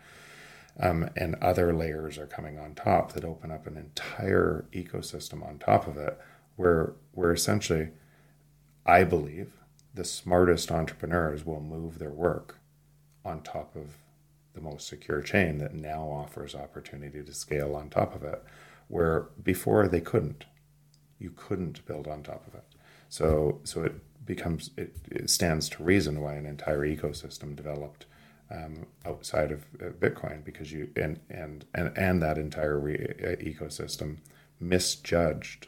Um, 0.79 1.09
and 1.15 1.35
other 1.35 1.73
layers 1.73 2.17
are 2.17 2.27
coming 2.27 2.59
on 2.59 2.75
top 2.75 3.13
that 3.13 3.25
open 3.25 3.51
up 3.51 3.65
an 3.65 3.77
entire 3.77 4.65
ecosystem 4.71 5.45
on 5.47 5.57
top 5.57 5.87
of 5.87 5.97
it 5.97 6.19
where 6.55 6.93
where 7.13 7.31
essentially, 7.31 7.89
I 8.85 9.03
believe 9.03 9.53
the 9.93 10.03
smartest 10.03 10.71
entrepreneurs 10.71 11.45
will 11.45 11.61
move 11.61 11.97
their 11.97 12.11
work 12.11 12.59
on 13.25 13.41
top 13.41 13.75
of 13.75 13.97
the 14.53 14.61
most 14.61 14.87
secure 14.87 15.21
chain 15.21 15.59
that 15.59 15.73
now 15.73 16.03
offers 16.03 16.55
opportunity 16.55 17.23
to 17.23 17.33
scale 17.33 17.75
on 17.75 17.89
top 17.89 18.15
of 18.15 18.23
it, 18.23 18.43
where 18.87 19.27
before 19.43 19.87
they 19.87 20.01
couldn't. 20.01 20.45
You 21.19 21.31
couldn't 21.35 21.85
build 21.85 22.07
on 22.07 22.23
top 22.23 22.47
of 22.47 22.55
it. 22.55 22.63
So 23.09 23.59
so 23.63 23.83
it 23.83 23.95
becomes 24.25 24.71
it, 24.77 24.95
it 25.09 25.29
stands 25.29 25.69
to 25.69 25.83
reason 25.83 26.21
why 26.21 26.35
an 26.35 26.45
entire 26.45 26.85
ecosystem 26.85 27.55
developed 27.55 28.05
um, 28.51 28.85
outside 29.05 29.51
of 29.51 29.65
uh, 29.81 29.89
Bitcoin 29.89 30.43
because 30.43 30.71
you 30.71 30.89
and 30.95 31.19
and 31.29 31.65
and, 31.73 31.97
and 31.97 32.21
that 32.21 32.37
entire 32.37 32.79
re- 32.79 33.15
uh, 33.23 33.43
ecosystem 33.43 34.17
misjudged 34.59 35.67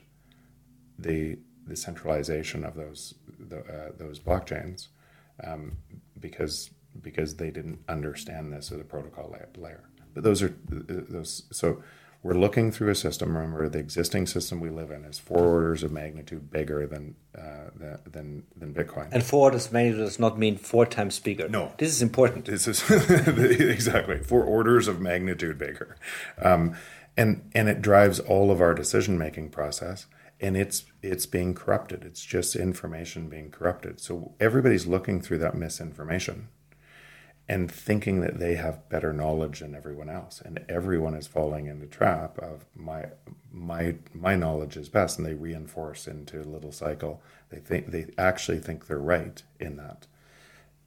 the 0.97 1.37
the 1.65 1.75
centralization 1.75 2.63
of 2.63 2.75
those 2.75 3.15
the, 3.39 3.59
uh, 3.59 3.91
those 3.97 4.19
blockchains 4.19 4.87
um, 5.45 5.77
because 6.19 6.71
because 7.01 7.35
they 7.35 7.51
didn't 7.51 7.79
understand 7.87 8.51
this 8.51 8.71
as 8.71 8.79
a 8.79 8.83
protocol 8.83 9.33
layer. 9.57 9.83
But 10.13 10.23
those 10.23 10.41
are 10.41 10.55
those 10.67 11.43
so 11.51 11.83
we're 12.21 12.33
looking 12.33 12.71
through 12.71 12.89
a 12.89 12.95
system. 12.95 13.35
Remember, 13.35 13.69
the 13.69 13.79
existing 13.79 14.27
system 14.27 14.59
we 14.59 14.69
live 14.69 14.91
in 14.91 15.05
is 15.05 15.17
four 15.17 15.45
orders 15.45 15.83
of 15.83 15.91
magnitude 15.91 16.51
bigger 16.51 16.85
than 16.85 17.15
uh, 17.37 17.69
than 18.05 18.43
than 18.55 18.73
Bitcoin. 18.73 19.07
And 19.11 19.23
four 19.23 19.45
orders 19.45 19.67
of 19.67 19.73
magnitude 19.73 20.05
does 20.05 20.19
not 20.19 20.37
mean 20.37 20.57
four 20.57 20.85
times 20.85 21.17
bigger. 21.19 21.47
No, 21.47 21.71
this 21.77 21.89
is 21.89 22.01
important. 22.01 22.45
This 22.45 22.67
is 22.67 22.83
exactly 22.89 24.19
four 24.19 24.43
orders 24.43 24.87
of 24.87 24.99
magnitude 24.99 25.57
bigger, 25.57 25.95
um, 26.41 26.75
and 27.15 27.49
and 27.55 27.69
it 27.69 27.81
drives 27.81 28.19
all 28.19 28.51
of 28.51 28.59
our 28.59 28.73
decision 28.73 29.17
making 29.17 29.49
process. 29.49 30.05
And 30.41 30.55
it's 30.55 30.85
it's 31.01 31.25
being 31.25 31.53
corrupted. 31.53 32.03
It's 32.03 32.23
just 32.23 32.55
information 32.55 33.29
being 33.29 33.49
corrupted. 33.51 33.99
So 33.99 34.35
everybody's 34.39 34.87
looking 34.87 35.21
through 35.21 35.39
that 35.39 35.55
misinformation 35.55 36.47
and 37.49 37.69
thinking 37.69 38.21
that 38.21 38.37
they 38.37 38.55
have 38.55 38.87
better 38.89 39.11
knowledge 39.11 39.61
than 39.61 39.73
everyone 39.73 40.07
else. 40.07 40.39
And 40.39 40.63
everyone 40.69 41.15
is 41.15 41.25
falling 41.25 41.65
in 41.65 41.79
the 41.79 41.87
trap 41.87 42.37
of 42.37 42.65
my 42.75 43.05
my 43.51 43.95
my 44.13 44.35
knowledge 44.35 44.77
is 44.77 44.87
best 44.87 45.17
and 45.17 45.25
they 45.27 45.33
reinforce 45.33 46.07
into 46.07 46.39
a 46.39 46.45
little 46.45 46.71
cycle. 46.71 47.23
They 47.49 47.57
think 47.57 47.87
they 47.87 48.05
actually 48.19 48.59
think 48.59 48.85
they're 48.85 48.99
right 48.99 49.41
in 49.59 49.77
that 49.77 50.05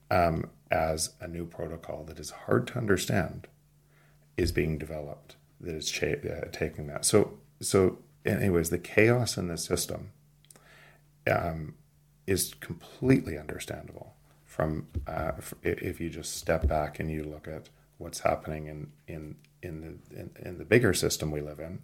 um, 0.08 0.50
as 0.70 1.10
a 1.20 1.26
new 1.26 1.46
protocol 1.46 2.04
that 2.04 2.20
is 2.20 2.30
hard 2.30 2.68
to 2.68 2.78
understand 2.78 3.48
is 4.36 4.52
being 4.52 4.78
developed 4.78 5.34
that 5.60 5.74
is 5.74 5.90
cha- 5.90 6.06
uh, 6.06 6.48
taking 6.52 6.86
that. 6.86 7.04
So 7.04 7.38
so 7.60 7.98
anyways 8.24 8.70
the 8.70 8.78
chaos 8.78 9.36
in 9.36 9.48
the 9.48 9.58
system 9.58 10.10
um, 11.28 11.74
is 12.24 12.54
completely 12.60 13.36
understandable 13.36 14.14
from 14.52 14.86
uh, 15.06 15.32
if 15.62 15.98
you 15.98 16.10
just 16.10 16.36
step 16.36 16.68
back 16.68 17.00
and 17.00 17.10
you 17.10 17.24
look 17.24 17.48
at 17.48 17.70
what's 17.96 18.20
happening 18.20 18.66
in 18.66 18.92
in 19.08 19.36
in 19.62 19.80
the 19.80 20.20
in, 20.20 20.30
in, 20.44 20.58
the 20.58 20.64
bigger 20.66 20.92
system 20.92 21.30
we 21.30 21.40
live 21.40 21.58
in 21.58 21.80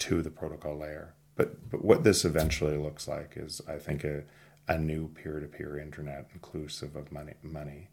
to 0.00 0.20
the 0.20 0.30
protocol 0.30 0.76
layer. 0.76 1.14
But 1.34 1.70
but 1.70 1.82
what 1.82 2.04
this 2.04 2.26
eventually 2.26 2.76
looks 2.76 3.08
like 3.08 3.32
is 3.36 3.62
I 3.66 3.78
think 3.78 4.04
a 4.04 4.24
a 4.68 4.76
new 4.76 5.08
peer-to-peer 5.08 5.78
internet 5.78 6.28
inclusive 6.34 6.94
of 6.94 7.10
money 7.10 7.34
money 7.42 7.88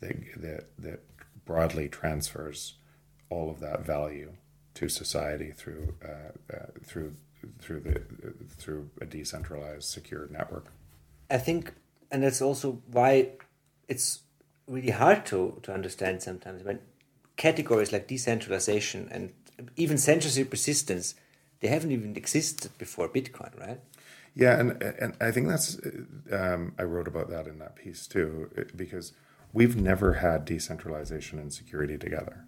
that 0.00 0.16
that 0.40 0.64
that 0.78 1.00
broadly 1.44 1.86
transfers 1.86 2.76
all 3.28 3.50
of 3.50 3.60
that 3.60 3.84
value 3.84 4.32
to 4.72 4.88
society 4.88 5.50
through 5.50 5.94
uh, 6.02 6.54
uh, 6.54 6.66
through 6.82 7.12
through 7.58 7.80
the 7.80 8.00
through 8.56 8.88
a 9.02 9.04
decentralized 9.04 9.84
secure 9.84 10.28
network. 10.30 10.72
I 11.30 11.36
think 11.36 11.74
and 12.10 12.22
that's 12.22 12.40
also 12.40 12.80
why 12.90 13.32
it's 13.90 14.20
really 14.66 14.90
hard 14.90 15.26
to, 15.26 15.58
to 15.64 15.74
understand 15.74 16.22
sometimes. 16.22 16.62
when 16.62 16.78
categories 17.36 17.92
like 17.92 18.06
decentralization 18.06 19.08
and 19.10 19.32
even 19.76 19.98
censorship 19.98 20.50
resistance, 20.52 21.14
they 21.58 21.68
haven't 21.68 21.90
even 21.90 22.16
existed 22.16 22.70
before 22.78 23.08
Bitcoin, 23.08 23.58
right? 23.58 23.80
Yeah, 24.34 24.58
and 24.60 24.80
and 24.80 25.16
I 25.20 25.32
think 25.32 25.48
that's 25.48 25.78
um, 26.30 26.72
I 26.78 26.84
wrote 26.84 27.08
about 27.08 27.28
that 27.30 27.48
in 27.48 27.58
that 27.58 27.74
piece 27.74 28.06
too, 28.06 28.48
because 28.76 29.12
we've 29.52 29.76
never 29.76 30.14
had 30.14 30.44
decentralization 30.44 31.38
and 31.40 31.52
security 31.52 31.98
together. 31.98 32.44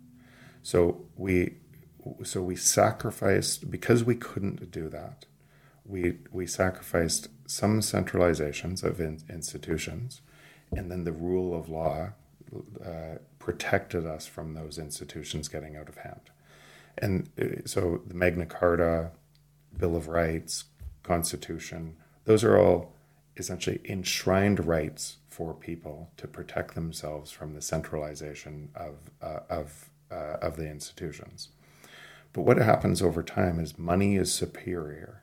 So 0.63 1.07
we 1.17 1.57
so 2.23 2.41
we 2.41 2.55
sacrificed 2.55 3.69
because 3.69 4.05
we 4.05 4.15
couldn't 4.15 4.71
do 4.71 4.89
that. 4.91 5.27
We 5.85 6.19
we 6.31 6.47
sacrificed 6.47 7.29
some 7.47 7.81
centralizations 7.81 8.85
of 8.85 9.01
in, 9.01 9.19
institutions 9.29 10.23
and 10.77 10.91
then 10.91 11.05
the 11.05 11.13
rule 11.13 11.55
of 11.59 11.69
law 11.69 12.11
uh, 12.85 13.19
protected 13.39 14.07
us 14.07 14.27
from 14.27 14.55
those 14.55 14.79
institutions 14.79 15.49
getting 15.49 15.77
out 15.77 15.89
of 15.89 15.99
hand. 15.99 16.31
And 16.99 17.29
uh, 17.41 17.67
so 17.67 18.03
the 18.07 18.15
Magna 18.15 18.47
Carta, 18.47 19.11
Bill 19.77 19.97
of 19.97 20.09
Rights, 20.09 20.65
Constitution, 21.03 21.97
those 22.25 22.45
are 22.45 22.59
all 22.59 22.95
essentially 23.37 23.81
enshrined 23.85 24.67
rights 24.67 25.17
for 25.29 25.55
people 25.55 26.11
to 26.19 26.29
protect 26.29 26.75
themselves 26.75 27.31
from 27.31 27.55
the 27.55 27.63
centralization 27.63 28.69
of, 28.75 29.11
uh, 29.23 29.41
of, 29.49 29.91
uh, 30.11 30.37
of 30.43 30.57
the 30.57 30.69
institutions. 30.69 31.49
But 32.35 32.43
what 32.43 32.59
happens 32.59 33.03
over 33.03 33.23
time 33.23 33.59
is 33.59 33.79
money 33.79 34.17
is 34.17 34.33
superior 34.33 35.23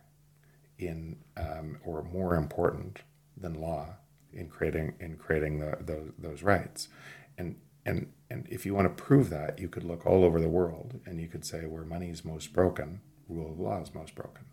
in 0.77 1.17
um, 1.37 1.77
or 1.83 2.03
more 2.03 2.35
important 2.35 2.99
than 3.37 3.53
law 3.53 3.95
in 4.33 4.47
creating 4.47 4.93
in 4.99 5.17
creating 5.17 5.59
the, 5.59 5.77
those 5.81 6.11
those 6.17 6.43
rights, 6.43 6.89
and 7.37 7.55
and 7.85 8.11
and 8.29 8.47
if 8.49 8.65
you 8.65 8.73
want 8.73 8.85
to 8.95 9.03
prove 9.03 9.29
that, 9.29 9.59
you 9.59 9.67
could 9.67 9.83
look 9.83 10.05
all 10.05 10.23
over 10.23 10.39
the 10.39 10.49
world 10.49 10.99
and 11.05 11.19
you 11.19 11.27
could 11.27 11.45
say 11.45 11.65
where 11.65 11.83
money 11.83 12.09
is 12.09 12.23
most 12.23 12.53
broken, 12.53 13.01
rule 13.27 13.51
of 13.51 13.59
law 13.59 13.81
is 13.81 13.93
most 13.93 14.13
broken. 14.15 14.45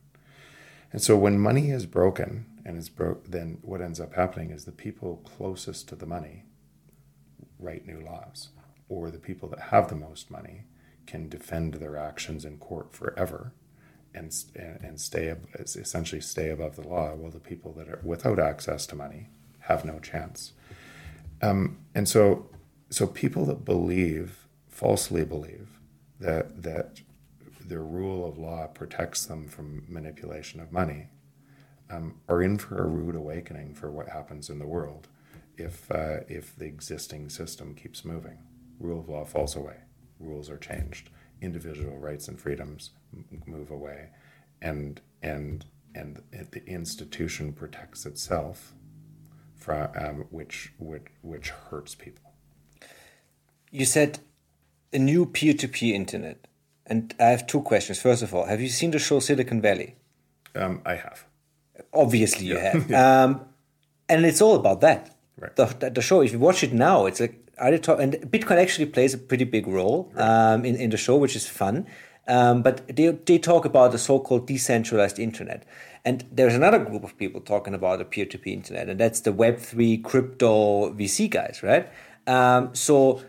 And 0.92 1.02
so 1.02 1.16
when 1.16 1.38
money 1.38 1.71
is 1.71 1.85
broken 1.85 2.47
and 2.64 2.78
is 2.78 2.88
broke, 2.88 3.28
then 3.28 3.59
what 3.62 3.83
ends 3.83 4.00
up 4.00 4.14
happening 4.14 4.50
is 4.50 4.64
the 4.64 4.73
people 4.73 5.21
closest 5.25 5.88
to 5.88 5.97
the 5.97 6.06
money 6.06 6.45
write 7.59 7.87
new 7.87 8.00
laws, 8.00 8.50
or 8.88 9.11
the 9.11 9.18
people 9.18 9.49
that 9.49 9.61
have 9.61 9.88
the 9.88 9.95
most 9.95 10.30
money 10.30 10.64
can 11.06 11.28
defend 11.28 11.75
their 11.75 11.97
actions 11.97 12.45
in 12.45 12.59
court 12.59 12.92
forever 12.92 13.52
and, 14.14 14.35
and 14.56 15.00
stay 15.00 15.35
essentially 15.59 16.21
stay 16.21 16.50
above 16.50 16.76
the 16.76 16.87
law 16.87 17.14
while 17.14 17.30
the 17.30 17.38
people 17.38 17.73
that 17.73 17.88
are 17.88 18.00
without 18.02 18.38
access 18.38 18.87
to 18.87 18.97
money 18.97 19.28
have 19.68 19.85
no 19.85 19.99
chance. 19.99 20.52
Um, 21.42 21.78
and 21.94 22.08
so, 22.08 22.49
so 22.90 23.06
people 23.06 23.44
that 23.46 23.64
believe, 23.64 24.46
falsely 24.68 25.25
believe, 25.25 25.68
that 26.20 26.62
that 26.62 27.00
the 27.68 27.78
rule 27.80 28.28
of 28.28 28.38
law 28.38 28.66
protects 28.68 29.26
them 29.26 29.49
from 29.49 29.85
manipulation 29.88 30.61
of 30.61 30.73
money, 30.73 31.08
um, 31.90 32.20
are 32.28 32.42
in 32.42 32.58
for 32.58 32.82
a 32.82 32.87
rude 32.87 33.14
awakening 33.14 33.75
for 33.75 33.90
what 33.90 34.08
happens 34.08 34.49
in 34.49 34.58
the 34.58 34.66
world 34.66 35.08
if 35.56 35.90
uh, 35.90 36.20
if 36.28 36.56
the 36.56 36.64
existing 36.66 37.28
system 37.28 37.75
keeps 37.75 38.04
moving. 38.04 38.38
Rule 38.78 39.00
of 39.00 39.08
law 39.08 39.25
falls 39.25 39.56
away. 39.56 39.76
Rules 40.20 40.50
are 40.50 40.58
changed. 40.58 41.11
Individual 41.42 41.99
rights 41.99 42.28
and 42.28 42.40
freedoms 42.40 42.90
move 43.46 43.70
away, 43.70 44.08
and 44.62 45.00
and 45.23 45.64
and 45.94 46.23
the 46.30 46.66
institution 46.66 47.52
protects 47.52 48.04
itself 48.06 48.75
from, 49.57 49.89
um, 49.97 50.25
which, 50.31 50.73
which, 50.79 51.07
which 51.23 51.51
hurts 51.51 51.95
people. 51.95 52.33
You 53.71 53.85
said 53.85 54.21
a 54.93 54.99
new 54.99 55.27
peer 55.27 55.55
to 55.55 55.69
peer 55.69 55.95
internet. 55.95 56.47
And 56.87 57.15
I 57.19 57.27
have 57.27 57.47
two 57.47 57.63
questions. 57.63 58.01
First 58.01 58.23
of 58.23 58.35
all, 58.35 58.47
have 58.47 58.61
you 58.61 58.69
seen 58.69 58.93
the 58.93 58.99
show 58.99 59.19
Silicon 59.19 59.61
Valley? 59.61 59.97
Um, 60.55 60.83
I 60.87 60.95
have. 60.95 61.25
Obviously, 61.93 62.47
you 62.47 62.57
have. 62.57 62.93
um, 63.05 63.41
and 64.09 64.25
it's 64.25 64.41
all 64.41 64.55
about 64.55 64.81
that. 64.83 65.17
Right. 65.39 65.55
The, 65.57 65.91
the 65.93 66.01
show, 66.01 66.23
if 66.23 66.33
you 66.33 66.39
watch 66.39 66.63
it 66.63 66.73
now, 66.73 67.07
it's 67.07 67.21
like, 67.21 67.35
they 67.61 67.79
talk- 67.79 68.01
and 68.01 68.15
Bitcoin 68.15 68.59
actually 68.59 68.87
plays 68.87 69.15
a 69.15 69.19
pretty 69.19 69.45
big 69.45 69.67
role 69.67 70.13
right. 70.15 70.55
um, 70.55 70.65
in, 70.65 70.77
in 70.77 70.91
the 70.91 70.97
show, 70.97 71.17
which 71.17 71.35
is 71.35 71.47
fun. 71.49 71.87
Um, 72.29 72.63
but 72.63 72.87
they, 72.97 73.09
they 73.09 73.39
talk 73.39 73.65
about 73.65 73.93
the 73.93 73.99
so 73.99 74.19
called 74.19 74.47
decentralized 74.47 75.19
internet. 75.19 75.65
And 76.07 76.25
there's 76.31 76.55
another 76.55 76.79
group 76.79 77.03
of 77.03 77.19
people 77.19 77.41
talking 77.41 77.75
about 77.75 77.99
the 77.99 78.05
peer 78.05 78.27
to 78.27 78.39
peer 78.39 78.55
internet, 78.55 78.89
and 78.89 78.99
that's 78.99 79.21
the 79.23 79.33
Web3 79.33 80.05
crypto 80.05 80.93
VC 80.93 81.29
guys, 81.29 81.65
right? 81.65 81.89
Um, 82.29 82.73
so, 82.77 83.23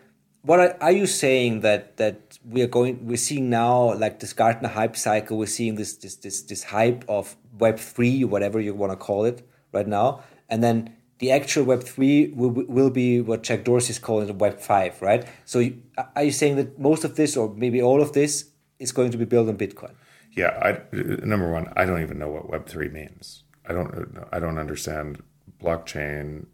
what 0.43 0.59
are, 0.59 0.77
are, 0.79 0.91
you 0.91 1.07
saying 1.07 1.61
that 1.61 1.97
that 1.97 2.37
we 2.47 2.61
are 2.61 2.67
going? 2.67 3.07
We're 3.07 3.17
seeing 3.17 3.49
now 3.49 3.95
like 3.95 4.19
this 4.19 4.31
Gartner 4.31 4.69
hype 4.69 4.95
cycle. 4.95 5.39
We're 5.39 5.47
seeing 5.47 5.73
this 5.73 5.95
this 5.95 6.17
this 6.17 6.43
this 6.43 6.65
hype 6.65 7.03
of 7.09 7.35
Web 7.57 7.79
three, 7.79 8.23
whatever 8.23 8.59
you 8.59 8.75
want 8.75 8.91
to 8.91 8.95
call 8.95 9.25
it, 9.25 9.41
right 9.71 9.87
now, 9.87 10.21
and 10.47 10.63
then 10.63 10.95
the 11.17 11.31
actual 11.31 11.63
Web 11.63 11.83
three 11.83 12.27
will, 12.27 12.51
will 12.51 12.91
be 12.91 13.21
what 13.21 13.41
Jack 13.41 13.63
Dorsey 13.63 13.89
is 13.89 13.97
calling 13.97 14.37
Web 14.37 14.59
five, 14.59 15.01
right? 15.01 15.27
So, 15.45 15.67
are 16.15 16.23
you 16.23 16.31
saying 16.31 16.57
that 16.57 16.77
most 16.79 17.03
of 17.03 17.15
this, 17.15 17.35
or 17.35 17.51
maybe 17.55 17.81
all 17.81 18.03
of 18.03 18.13
this, 18.13 18.51
is 18.77 18.91
going 18.91 19.09
to 19.09 19.17
be 19.17 19.25
built 19.25 19.49
on 19.49 19.57
Bitcoin? 19.57 19.95
Yeah, 20.37 20.51
I, 20.61 20.95
number 21.25 21.51
one, 21.51 21.73
I 21.75 21.85
don't 21.85 22.03
even 22.03 22.19
know 22.19 22.29
what 22.29 22.47
Web 22.47 22.67
three 22.67 22.89
means. 22.89 23.43
I 23.65 23.73
don't 23.73 24.23
I 24.31 24.39
don't 24.39 24.59
understand 24.59 25.23
blockchain 25.61 26.45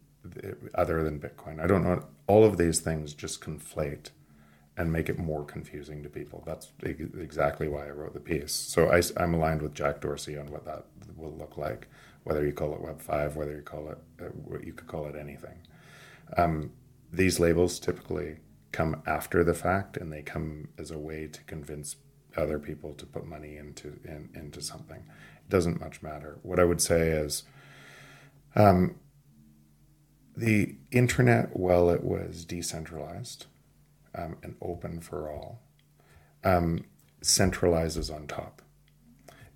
other 0.74 1.04
than 1.04 1.20
Bitcoin. 1.20 1.62
I 1.62 1.66
don't 1.66 1.84
know. 1.84 2.02
All 2.26 2.44
of 2.44 2.56
these 2.56 2.80
things 2.80 3.12
just 3.12 3.42
conflate 3.42 4.08
and 4.76 4.90
make 4.90 5.10
it 5.10 5.18
more 5.18 5.44
confusing 5.44 6.02
to 6.02 6.08
people. 6.08 6.42
That's 6.46 6.72
exactly 6.82 7.68
why 7.68 7.86
I 7.86 7.90
wrote 7.90 8.14
the 8.14 8.20
piece. 8.20 8.52
So 8.52 8.90
I, 8.90 9.02
am 9.22 9.34
aligned 9.34 9.60
with 9.60 9.74
Jack 9.74 10.00
Dorsey 10.00 10.38
on 10.38 10.50
what 10.50 10.64
that 10.64 10.86
will 11.14 11.34
look 11.36 11.56
like, 11.58 11.86
whether 12.24 12.44
you 12.44 12.52
call 12.52 12.74
it 12.74 12.80
Web 12.80 13.02
five, 13.02 13.36
whether 13.36 13.54
you 13.54 13.62
call 13.62 13.90
it 13.90 13.98
uh, 14.20 14.24
what 14.28 14.64
you 14.64 14.72
could 14.72 14.88
call 14.88 15.06
it 15.06 15.14
anything. 15.14 15.58
Um, 16.38 16.72
these 17.12 17.38
labels 17.38 17.78
typically 17.78 18.38
come 18.72 19.02
after 19.06 19.44
the 19.44 19.54
fact, 19.54 19.98
and 19.98 20.10
they 20.10 20.22
come 20.22 20.68
as 20.78 20.90
a 20.90 20.98
way 20.98 21.26
to 21.28 21.44
convince 21.44 21.96
other 22.36 22.58
people 22.58 22.94
to 22.94 23.06
put 23.06 23.26
money 23.26 23.56
into 23.56 23.98
in, 24.04 24.30
into 24.34 24.60
something. 24.60 24.98
It 24.98 25.50
doesn't 25.50 25.80
much 25.80 26.02
matter. 26.02 26.38
What 26.42 26.58
I 26.58 26.64
would 26.64 26.80
say 26.80 27.08
is. 27.08 27.44
Um, 28.56 28.96
the 30.36 30.74
internet, 30.90 31.56
while 31.56 31.90
it 31.90 32.02
was 32.02 32.44
decentralized 32.44 33.46
um, 34.14 34.36
and 34.42 34.56
open 34.60 35.00
for 35.00 35.30
all, 35.30 35.60
um, 36.42 36.84
centralizes 37.22 38.14
on 38.14 38.26
top. 38.26 38.62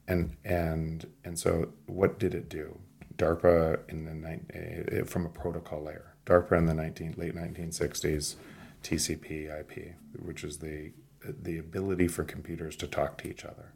And 0.07 0.37
and 0.45 1.07
and 1.25 1.39
so, 1.39 1.73
what 1.87 2.19
did 2.19 2.35
it 2.35 2.49
do? 2.49 2.79
DARPA 3.17 3.81
in 3.89 4.05
the 4.05 5.01
uh, 5.01 5.05
from 5.05 5.27
a 5.27 5.29
protocol 5.29 5.83
layer. 5.83 6.15
DARPA 6.25 6.59
in 6.59 6.67
the 6.67 6.75
19, 6.75 7.15
late 7.17 7.35
1960s, 7.35 8.37
TCP/IP, 8.83 9.95
which 10.23 10.45
is 10.45 10.59
the 10.59 10.93
the 11.23 11.59
ability 11.59 12.09
for 12.09 12.25
computers 12.25 12.77
to 12.77 12.87
talk 12.87 13.19
to 13.19 13.29
each 13.29 13.45
other. 13.45 13.73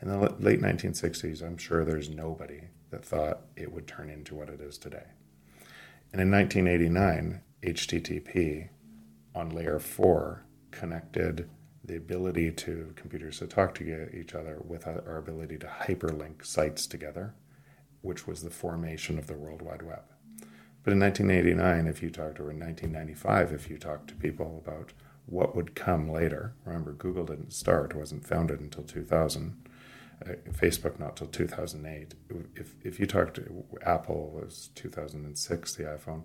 In 0.00 0.08
the 0.08 0.34
late 0.38 0.60
1960s, 0.60 1.42
I'm 1.42 1.56
sure 1.56 1.84
there's 1.84 2.10
nobody 2.10 2.62
that 2.90 3.04
thought 3.04 3.42
it 3.56 3.72
would 3.72 3.86
turn 3.86 4.10
into 4.10 4.34
what 4.34 4.48
it 4.48 4.60
is 4.60 4.78
today. 4.78 5.06
And 6.12 6.20
in 6.20 6.30
1989, 6.30 7.40
HTTP 7.62 8.68
on 9.34 9.50
layer 9.50 9.78
four 9.78 10.44
connected 10.70 11.48
the 11.84 11.96
ability 11.96 12.50
to 12.50 12.92
computers 12.96 13.38
to 13.38 13.46
talk 13.46 13.74
to 13.76 14.08
each 14.14 14.34
other 14.34 14.60
with 14.64 14.86
our 14.86 15.18
ability 15.18 15.56
to 15.58 15.66
hyperlink 15.66 16.44
sites 16.44 16.86
together, 16.86 17.34
which 18.02 18.26
was 18.26 18.42
the 18.42 18.50
formation 18.50 19.18
of 19.18 19.26
the 19.26 19.34
World 19.34 19.62
Wide 19.62 19.82
Web. 19.82 20.02
But 20.82 20.92
in 20.92 21.00
1989, 21.00 21.86
if 21.86 22.02
you 22.02 22.10
talked, 22.10 22.38
or 22.38 22.50
in 22.50 22.60
1995, 22.60 23.52
if 23.52 23.68
you 23.70 23.78
talked 23.78 24.08
to 24.08 24.14
people 24.14 24.62
about 24.64 24.92
what 25.26 25.56
would 25.56 25.74
come 25.74 26.08
later, 26.08 26.54
remember 26.64 26.92
Google 26.92 27.24
didn't 27.24 27.52
start, 27.52 27.94
wasn't 27.94 28.26
founded 28.26 28.60
until 28.60 28.84
2000 28.84 29.56
uh, 30.24 30.32
Facebook 30.50 30.98
not 30.98 31.16
till 31.16 31.26
2008. 31.26 32.14
If 32.54 32.74
if 32.82 32.98
you 32.98 33.06
talk 33.06 33.34
to 33.34 33.64
Apple 33.82 34.30
was 34.34 34.70
2006 34.74 35.74
the 35.74 35.84
iPhone. 35.84 36.22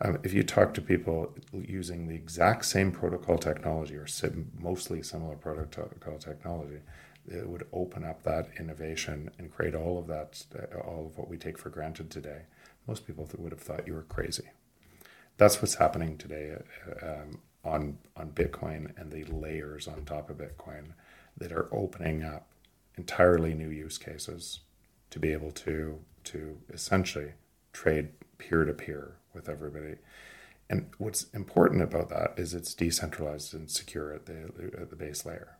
Um, 0.00 0.18
if 0.22 0.32
you 0.32 0.44
talk 0.44 0.74
to 0.74 0.80
people 0.80 1.34
using 1.52 2.06
the 2.06 2.14
exact 2.14 2.64
same 2.66 2.92
protocol 2.92 3.36
technology 3.36 3.96
or 3.96 4.06
sim- 4.06 4.52
mostly 4.56 5.02
similar 5.02 5.34
protocol 5.34 6.18
technology, 6.20 6.78
it 7.26 7.48
would 7.48 7.66
open 7.72 8.04
up 8.04 8.22
that 8.22 8.48
innovation 8.60 9.30
and 9.38 9.50
create 9.50 9.74
all 9.74 9.98
of 9.98 10.06
that, 10.06 10.44
uh, 10.56 10.78
all 10.78 11.06
of 11.06 11.18
what 11.18 11.28
we 11.28 11.36
take 11.36 11.58
for 11.58 11.68
granted 11.68 12.10
today. 12.10 12.42
Most 12.86 13.08
people 13.08 13.28
would 13.38 13.50
have 13.50 13.60
thought 13.60 13.88
you 13.88 13.94
were 13.94 14.02
crazy. 14.02 14.50
That's 15.36 15.60
what's 15.60 15.74
happening 15.74 16.16
today 16.16 16.56
uh, 17.02 17.06
um, 17.06 17.40
on 17.64 17.98
on 18.16 18.30
Bitcoin 18.30 18.98
and 18.98 19.12
the 19.12 19.24
layers 19.24 19.88
on 19.88 20.04
top 20.04 20.30
of 20.30 20.38
Bitcoin 20.38 20.92
that 21.36 21.52
are 21.52 21.72
opening 21.74 22.22
up 22.22 22.48
entirely 22.96 23.54
new 23.54 23.70
use 23.70 23.98
cases 23.98 24.60
to 25.10 25.18
be 25.18 25.32
able 25.32 25.50
to 25.52 25.98
to 26.24 26.58
essentially 26.72 27.32
trade 27.72 28.08
peer 28.38 28.64
to 28.64 28.72
peer 28.72 29.16
with 29.34 29.48
everybody. 29.48 29.96
And 30.70 30.90
what's 30.98 31.24
important 31.30 31.82
about 31.82 32.10
that 32.10 32.34
is 32.36 32.52
it's 32.52 32.74
decentralized 32.74 33.54
and 33.54 33.70
secure 33.70 34.12
at 34.12 34.26
the 34.26 34.72
at 34.80 34.90
the 34.90 34.96
base 34.96 35.24
layer. 35.24 35.56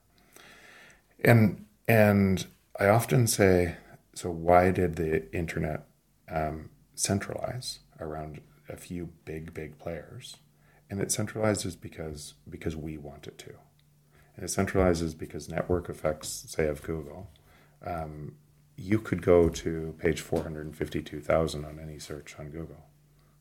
And 1.25 1.65
and 1.87 2.47
I 2.79 2.89
often 2.89 3.27
say, 3.27 3.77
so 4.15 4.31
why 4.31 4.71
did 4.71 4.97
the 4.97 5.33
internet 5.35 5.87
um, 6.31 6.71
centralize 6.95 7.81
around 7.99 8.41
a 8.69 8.77
few 8.77 9.11
big 9.25 9.55
big 9.55 9.79
players? 9.79 10.37
And 10.91 11.01
it 11.01 11.09
centralizes 11.09 11.79
because 11.79 12.35
because 12.49 12.77
we 12.77 12.97
want 12.97 13.27
it 13.27 13.39
to. 13.39 13.55
And 14.37 14.45
it 14.45 14.51
centralizes 14.51 15.17
because 15.19 15.49
network 15.49 15.89
effects, 15.89 16.45
say, 16.49 16.69
of 16.69 16.83
Google, 16.83 17.31
um, 17.85 18.37
you 18.77 19.01
could 19.01 19.23
go 19.23 19.49
to 19.49 19.95
page 19.99 20.21
452,000 20.21 21.65
on 21.65 21.81
any 21.81 21.99
search 21.99 22.37
on 22.39 22.51
Google, 22.51 22.87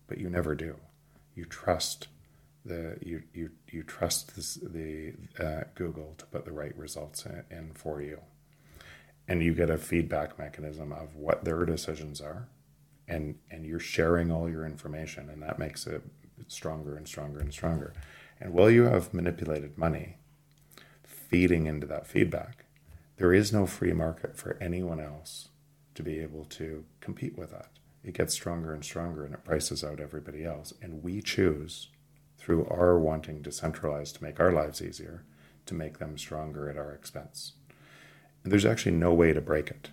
but 0.07 0.17
you 0.17 0.29
never 0.29 0.55
do. 0.55 0.77
You 1.35 1.45
trust 1.45 2.07
the 2.65 2.97
you 3.01 3.23
you 3.33 3.51
you 3.71 3.83
trust 3.83 4.35
this, 4.35 4.55
the 4.55 5.13
uh, 5.39 5.63
Google 5.75 6.15
to 6.17 6.25
put 6.25 6.45
the 6.45 6.51
right 6.51 6.75
results 6.77 7.25
in, 7.25 7.43
in 7.49 7.71
for 7.73 8.01
you, 8.01 8.19
and 9.27 9.41
you 9.41 9.53
get 9.53 9.69
a 9.69 9.77
feedback 9.77 10.37
mechanism 10.37 10.91
of 10.91 11.15
what 11.15 11.45
their 11.45 11.65
decisions 11.65 12.19
are, 12.19 12.47
and 13.07 13.35
and 13.49 13.65
you're 13.65 13.79
sharing 13.79 14.31
all 14.31 14.49
your 14.49 14.65
information, 14.65 15.29
and 15.29 15.41
that 15.43 15.59
makes 15.59 15.87
it 15.87 16.03
stronger 16.47 16.95
and 16.95 17.07
stronger 17.07 17.39
and 17.39 17.53
stronger. 17.53 17.93
And 18.39 18.53
while 18.53 18.69
you 18.69 18.83
have 18.83 19.13
manipulated 19.13 19.77
money 19.77 20.17
feeding 21.03 21.65
into 21.65 21.87
that 21.87 22.07
feedback, 22.07 22.65
there 23.17 23.33
is 23.33 23.51
no 23.51 23.65
free 23.65 23.93
market 23.93 24.37
for 24.37 24.57
anyone 24.61 24.99
else 24.99 25.49
to 25.95 26.03
be 26.03 26.19
able 26.19 26.45
to 26.45 26.85
compete 27.01 27.37
with 27.37 27.51
that. 27.51 27.69
It 28.03 28.13
gets 28.13 28.33
stronger 28.33 28.73
and 28.73 28.85
stronger 28.85 29.25
and 29.25 29.33
it 29.33 29.43
prices 29.43 29.83
out 29.83 29.99
everybody 29.99 30.45
else. 30.45 30.73
And 30.81 31.03
we 31.03 31.21
choose, 31.21 31.89
through 32.37 32.67
our 32.67 32.99
wanting 32.99 33.43
to 33.43 33.51
centralize 33.51 34.11
to 34.13 34.23
make 34.23 34.39
our 34.39 34.51
lives 34.51 34.81
easier, 34.81 35.23
to 35.65 35.73
make 35.73 35.97
them 35.97 36.17
stronger 36.17 36.69
at 36.69 36.77
our 36.77 36.91
expense. 36.91 37.53
And 38.43 38.51
there's 38.51 38.65
actually 38.65 38.93
no 38.93 39.13
way 39.13 39.33
to 39.33 39.41
break 39.41 39.69
it. 39.69 39.89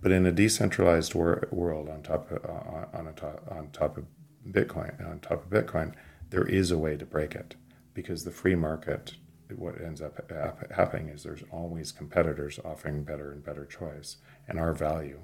But 0.00 0.12
in 0.12 0.24
a 0.24 0.32
decentralized 0.32 1.14
wor- 1.14 1.48
world 1.50 1.88
on 1.88 2.02
top 2.02 2.30
of, 2.30 2.44
uh, 2.44 2.96
on, 2.96 3.12
top, 3.14 3.42
on 3.50 3.70
top 3.70 3.98
of 3.98 4.04
Bitcoin, 4.48 5.06
on 5.08 5.20
top 5.20 5.44
of 5.44 5.50
Bitcoin, 5.50 5.94
there 6.30 6.46
is 6.46 6.70
a 6.70 6.78
way 6.78 6.96
to 6.96 7.06
break 7.06 7.34
it 7.34 7.56
because 7.94 8.24
the 8.24 8.30
free 8.30 8.54
market 8.54 9.14
what 9.56 9.80
ends 9.80 10.00
up 10.00 10.30
happening 10.74 11.08
is 11.08 11.22
there's 11.22 11.44
always 11.50 11.92
competitors 11.92 12.58
offering 12.64 13.04
better 13.04 13.32
and 13.32 13.44
better 13.44 13.66
choice, 13.66 14.16
and 14.48 14.58
our 14.58 14.72
value, 14.72 15.20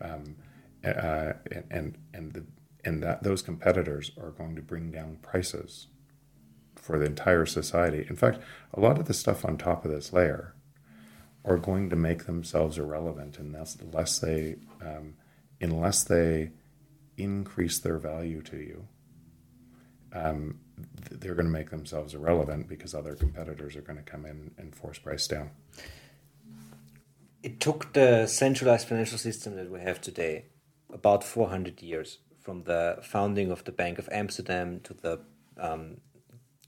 um, 0.00 0.36
uh, 0.84 1.34
and 1.70 1.96
and 2.12 2.32
the 2.32 2.44
and 2.84 3.02
that 3.02 3.22
those 3.22 3.42
competitors 3.42 4.10
are 4.20 4.30
going 4.30 4.56
to 4.56 4.62
bring 4.62 4.90
down 4.90 5.18
prices 5.22 5.86
for 6.76 6.98
the 6.98 7.06
entire 7.06 7.46
society. 7.46 8.06
In 8.10 8.16
fact, 8.16 8.40
a 8.74 8.80
lot 8.80 8.98
of 8.98 9.06
the 9.06 9.14
stuff 9.14 9.44
on 9.44 9.56
top 9.56 9.84
of 9.84 9.90
this 9.90 10.12
layer 10.12 10.54
are 11.44 11.56
going 11.56 11.90
to 11.90 11.96
make 11.96 12.26
themselves 12.26 12.78
irrelevant 12.78 13.38
unless, 13.38 13.76
unless 13.76 14.18
they 14.18 14.56
um, 14.82 15.14
unless 15.60 16.04
they 16.04 16.50
increase 17.16 17.78
their 17.78 17.98
value 17.98 18.42
to 18.42 18.56
you. 18.56 18.88
Um, 20.12 20.60
they're 21.10 21.34
going 21.34 21.46
to 21.46 21.52
make 21.52 21.70
themselves 21.70 22.14
irrelevant 22.14 22.68
because 22.68 22.94
other 22.94 23.14
competitors 23.14 23.76
are 23.76 23.82
going 23.82 23.98
to 23.98 24.02
come 24.02 24.24
in 24.24 24.52
and 24.58 24.74
force 24.74 24.98
price 24.98 25.26
down. 25.26 25.50
It 27.42 27.60
took 27.60 27.92
the 27.92 28.26
centralized 28.26 28.88
financial 28.88 29.18
system 29.18 29.56
that 29.56 29.70
we 29.70 29.80
have 29.80 30.00
today 30.00 30.46
about 30.92 31.24
400 31.24 31.82
years 31.82 32.18
from 32.40 32.64
the 32.64 32.98
founding 33.02 33.50
of 33.50 33.64
the 33.64 33.72
Bank 33.72 33.98
of 33.98 34.08
Amsterdam 34.12 34.80
to 34.84 34.94
the 34.94 35.20
um, 35.58 35.98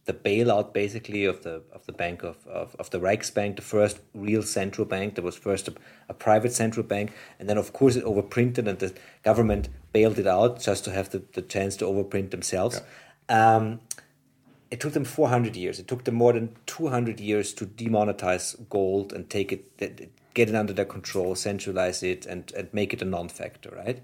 the 0.07 0.14
bailout 0.14 0.73
basically 0.73 1.25
of 1.25 1.42
the 1.42 1.62
of 1.73 1.85
the 1.87 1.92
bank 1.92 2.23
of, 2.23 2.47
of, 2.47 2.75
of 2.77 2.90
the 2.90 2.99
Reichsbank, 2.99 3.57
the 3.57 3.62
first 3.62 3.99
real 4.14 4.42
central 4.42 4.87
bank. 4.87 5.16
There 5.16 5.25
was 5.25 5.37
first 5.37 5.69
a, 5.69 5.75
a, 6.09 6.14
private 6.14 6.53
central 6.53 6.87
bank, 6.87 7.12
and 7.38 7.49
then 7.49 7.59
of 7.59 7.73
course 7.73 7.97
it 7.97 8.05
overprinted, 8.05 8.69
and 8.69 8.79
the 8.79 8.95
government 9.25 9.69
bailed 9.92 10.19
it 10.19 10.27
out 10.27 10.61
just 10.61 10.85
to 10.85 10.92
have 10.92 11.11
the, 11.11 11.23
the 11.35 11.42
chance 11.42 11.77
to 11.77 11.85
overprint 11.85 12.31
themselves. 12.31 12.81
Yeah. 13.29 13.57
Um, 13.57 13.81
it 14.71 14.81
took 14.81 14.92
them 14.92 15.05
400 15.05 15.57
years. 15.57 15.79
It 15.79 15.88
took 15.88 16.05
them 16.05 16.14
more 16.14 16.33
than 16.33 16.57
200 16.66 17.21
years 17.21 17.53
to 17.55 17.66
demonetize 17.66 18.69
gold 18.69 19.12
and 19.12 19.29
take 19.29 19.53
it, 19.53 19.79
get 20.35 20.49
it 20.49 20.55
under 20.55 20.73
their 20.73 20.85
control, 20.85 21.35
centralize 21.35 22.03
it, 22.03 22.27
and, 22.27 22.53
and 22.57 22.73
make 22.73 22.92
it 22.92 23.03
a 23.03 23.05
non 23.05 23.29
factor, 23.29 23.73
right? 23.77 24.03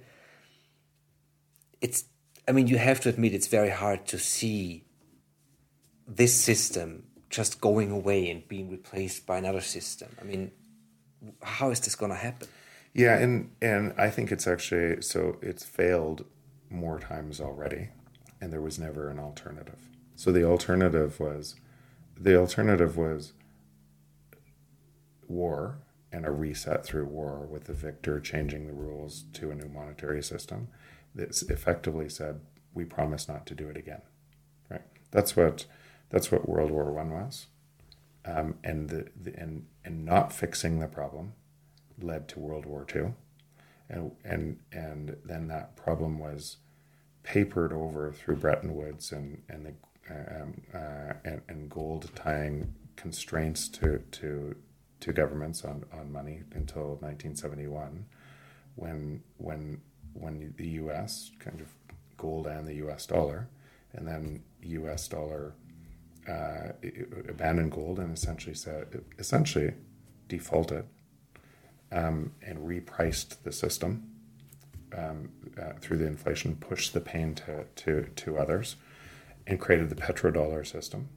It's, 1.81 2.05
I 2.47 2.53
mean, 2.53 2.69
you 2.69 2.79
have 2.79 3.01
to 3.01 3.09
admit 3.09 3.35
it's 3.35 3.49
very 3.49 3.71
hard 3.71 4.07
to 4.07 4.19
see 4.19 4.85
this 6.17 6.35
system 6.35 7.05
just 7.31 7.61
going 7.61 7.91
away 7.91 8.31
and 8.31 8.47
being 8.47 8.71
replaced 8.71 9.27
by 9.27 9.39
another 9.39 9.61
system. 9.61 10.09
I 10.21 10.25
mean, 10.25 10.53
how 11.43 11.71
is 11.71 11.81
this 11.81 11.95
going 11.95 12.13
to 12.13 12.19
happen? 12.19 12.49
Yeah, 12.93 13.17
and 13.19 13.51
and 13.63 13.95
I 13.97 14.11
think 14.11 14.31
it's 14.31 14.47
actually 14.47 15.01
so 15.01 15.39
it's 15.41 15.65
failed 15.65 16.27
more 16.69 16.99
times 17.01 17.41
already, 17.41 17.89
and 18.41 18.53
there 18.53 18.61
was 18.61 18.79
never 18.79 19.09
an 19.09 19.19
alternative. 19.19 19.79
So 20.15 20.31
the 20.31 20.45
alternative 20.45 21.19
was 21.19 21.57
the 22.21 22.37
alternative 22.37 22.97
was 22.97 23.33
war 25.27 25.79
and 26.13 26.27
a 26.27 26.31
reset 26.31 26.85
through 26.85 27.07
war 27.07 27.47
with 27.51 27.65
the 27.65 27.73
victor 27.73 28.21
changing 28.21 28.67
the 28.67 28.75
rules 28.75 29.25
to 29.33 29.51
a 29.51 29.55
new 29.55 29.69
monetary 29.69 30.23
system 30.23 30.69
that 31.15 31.31
effectively 31.49 32.09
said 32.09 32.41
we 32.75 32.85
promise 32.85 33.29
not 33.29 33.47
to 33.47 33.55
do 33.55 33.69
it 33.69 33.77
again 33.77 34.03
right 34.69 34.83
that's 35.11 35.35
what 35.35 35.65
that's 36.13 36.31
what 36.31 36.49
world 36.49 36.71
war 36.71 36.93
one 36.93 37.11
was 37.11 37.49
um, 38.25 38.55
and 38.63 38.89
the, 38.89 39.09
the 39.21 39.35
and 39.37 39.67
and 39.85 40.05
not 40.05 40.33
fixing 40.33 40.79
the 40.79 40.87
problem 40.87 41.33
led 42.01 42.29
to 42.29 42.39
world 42.39 42.65
war 42.67 42.85
two 42.85 43.13
and 43.91 44.13
and 44.25 44.59
and 44.71 45.17
then 45.25 45.49
that 45.49 45.75
problem 45.75 46.21
was 46.21 46.59
papered 47.23 47.73
over 47.73 48.13
through 48.13 48.37
Bretton 48.37 48.75
Woods 48.75 49.13
and 49.13 49.43
and 49.49 49.67
the 49.67 49.75
um, 50.11 50.61
uh, 50.75 51.15
and, 51.25 51.41
and 51.49 51.71
gold 51.71 52.11
tying 52.15 52.75
constraints 52.97 53.69
to 53.69 54.03
to 54.11 54.55
to 55.01 55.13
governments 55.13 55.65
on, 55.65 55.85
on 55.93 56.13
money 56.13 56.43
until 56.55 56.97
1971, 57.01 58.07
when 58.77 59.23
when 59.39 59.81
when 60.15 60.55
the 60.57 60.69
U.S. 60.69 61.31
kind 61.39 61.61
of 61.61 61.69
gold 62.17 62.47
and 62.47 62.67
the 62.67 62.75
U.S. 62.75 63.07
dollar, 63.07 63.49
and 63.93 64.07
then 64.07 64.43
U.S. 64.63 65.09
dollar 65.09 65.55
uh, 66.29 66.73
abandoned 67.29 67.73
gold 67.73 67.99
and 67.99 68.17
essentially 68.17 68.55
said 68.55 69.03
essentially 69.19 69.73
defaulted 70.29 70.85
um, 71.91 72.33
and 72.43 72.59
repriced 72.59 73.43
the 73.43 73.53
system 73.53 74.09
um, 74.97 75.31
uh, 75.61 75.73
through 75.81 75.99
the 75.99 76.07
inflation, 76.07 76.57
pushed 76.57 76.93
the 76.93 77.01
pain 77.01 77.35
to, 77.35 77.65
to, 77.77 78.09
to 78.17 78.39
others, 78.39 78.77
and 79.47 79.61
created 79.61 79.91
the 79.91 79.95
petrodollar 79.95 80.67
system. 80.67 81.09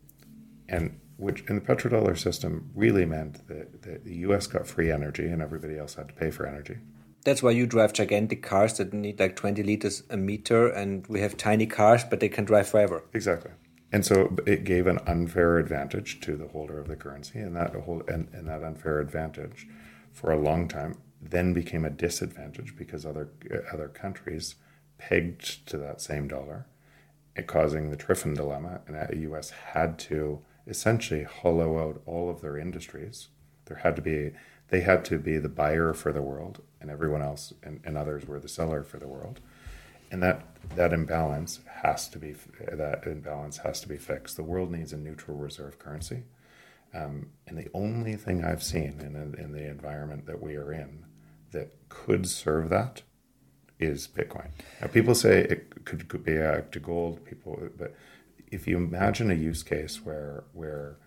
And 0.68 1.00
which 1.18 1.44
in 1.48 1.56
the 1.56 1.62
petrodollar 1.62 2.18
system 2.18 2.70
really 2.76 3.06
meant 3.06 3.48
that, 3.48 3.82
that 3.84 4.04
the 4.04 4.15
US 4.28 4.48
got 4.48 4.68
free 4.68 4.91
energy 4.91 5.28
and 5.28 5.41
everybody 5.41 5.78
else 5.78 5.96
had 5.96 6.10
to 6.10 6.13
pay 6.13 6.32
for 6.32 6.46
energy. 6.46 6.78
That's 7.24 7.41
why 7.41 7.52
you 7.52 7.65
drive 7.65 7.94
gigantic 7.94 8.44
cars 8.44 8.78
that 8.78 8.94
need 8.94 9.20
like 9.20 9.36
20 9.36 9.63
liters 9.63 10.04
a 10.10 10.18
meter, 10.18 10.68
and 10.68 11.08
we 11.08 11.22
have 11.22 11.36
tiny 11.38 11.65
cars, 11.65 12.04
but 12.04 12.20
they 12.20 12.30
can 12.30 12.46
drive 12.46 12.68
forever. 12.68 13.04
Exactly. 13.13 13.52
And 13.95 14.05
so 14.05 14.36
it 14.45 14.65
gave 14.65 14.88
an 14.88 14.99
unfair 15.08 15.58
advantage 15.58 16.19
to 16.19 16.36
the 16.36 16.49
holder 16.49 16.77
of 16.77 16.89
the 16.89 16.97
currency, 16.97 17.39
and 17.39 17.55
that 17.55 17.73
whole 17.73 18.03
and, 18.10 18.27
and 18.34 18.45
that 18.49 18.62
unfair 18.62 18.99
advantage 18.99 19.69
for 20.12 20.34
a 20.34 20.38
long 20.38 20.67
time 20.67 20.97
then 21.21 21.53
became 21.53 21.86
a 21.86 21.89
disadvantage 21.89 22.75
because 22.75 23.05
other 23.05 23.29
other 23.71 23.88
countries 23.88 24.55
pegged 24.97 25.65
to 25.67 25.77
that 25.77 26.01
same 26.01 26.27
dollar, 26.27 26.65
it 27.38 27.47
causing 27.47 27.89
the 27.89 27.95
Triffin 27.95 28.36
dilemma, 28.36 28.81
and 28.86 28.97
the 28.97 29.19
U.S. 29.29 29.51
had 29.51 29.97
to 29.99 30.41
essentially 30.67 31.23
hollow 31.23 31.79
out 31.79 32.01
all 32.05 32.29
of 32.29 32.41
their 32.41 32.58
industries. 32.58 33.29
There 33.63 33.77
had 33.77 33.95
to 33.95 34.01
be 34.01 34.31
they 34.67 34.81
had 34.81 35.05
to 35.05 35.17
be 35.17 35.38
the 35.38 35.47
buyer 35.47 35.93
for 35.93 36.12
the 36.12 36.21
world, 36.21 36.62
and 36.81 36.91
everyone 36.91 37.21
else 37.21 37.53
and, 37.63 37.79
and 37.86 37.97
others 37.97 38.27
were 38.27 38.41
the 38.41 38.49
seller 38.49 38.84
for 38.84 38.97
the 38.99 39.08
world, 39.08 39.39
and 40.12 40.22
that 40.24 40.46
that 40.76 40.94
imbalance 40.94 41.60
has 41.84 42.08
to 42.10 42.20
be 42.20 42.36
that 42.72 43.06
imbalance 43.06 43.58
has 43.58 43.82
to 43.82 43.88
be 43.88 43.98
fixed. 43.98 44.36
The 44.36 44.44
world 44.44 44.72
needs 44.72 44.94
a 44.94 44.98
neutral 44.98 45.38
reserve 45.38 45.80
currency. 45.80 46.24
Um, 46.94 47.32
and 47.48 47.58
the 47.58 47.70
only 47.74 48.15
thing 48.15 48.44
I've 48.44 48.63
seen 48.63 49.02
in, 49.02 49.36
in 49.38 49.52
the 49.52 49.70
environment 49.70 50.26
that 50.28 50.41
we 50.41 50.56
are 50.56 50.72
in 50.72 51.06
that 51.52 51.74
could 51.89 52.28
serve 52.28 52.70
that 52.70 53.02
is 53.80 54.08
Bitcoin. 54.08 54.52
Now, 54.80 54.88
people 54.88 55.13
say 55.13 55.39
it 55.39 55.84
could, 55.84 56.08
could 56.08 56.24
be 56.24 56.38
a, 56.38 56.62
to 56.62 56.80
gold. 56.80 57.26
People, 57.26 57.70
but 57.78 57.94
if 58.52 58.68
you 58.68 58.78
imagine 58.78 59.30
a 59.30 59.36
use 59.36 59.63
case 59.63 60.04
where 60.04 60.46
where 60.54 60.98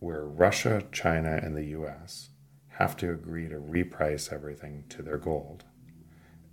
where 0.00 0.24
Russia, 0.24 0.82
China, 0.92 1.38
and 1.42 1.56
the 1.56 1.64
U.S. 1.66 2.30
have 2.68 2.96
to 2.98 3.10
agree 3.10 3.48
to 3.48 3.56
reprice 3.56 4.32
everything 4.32 4.84
to 4.90 5.02
their 5.02 5.18
gold 5.18 5.64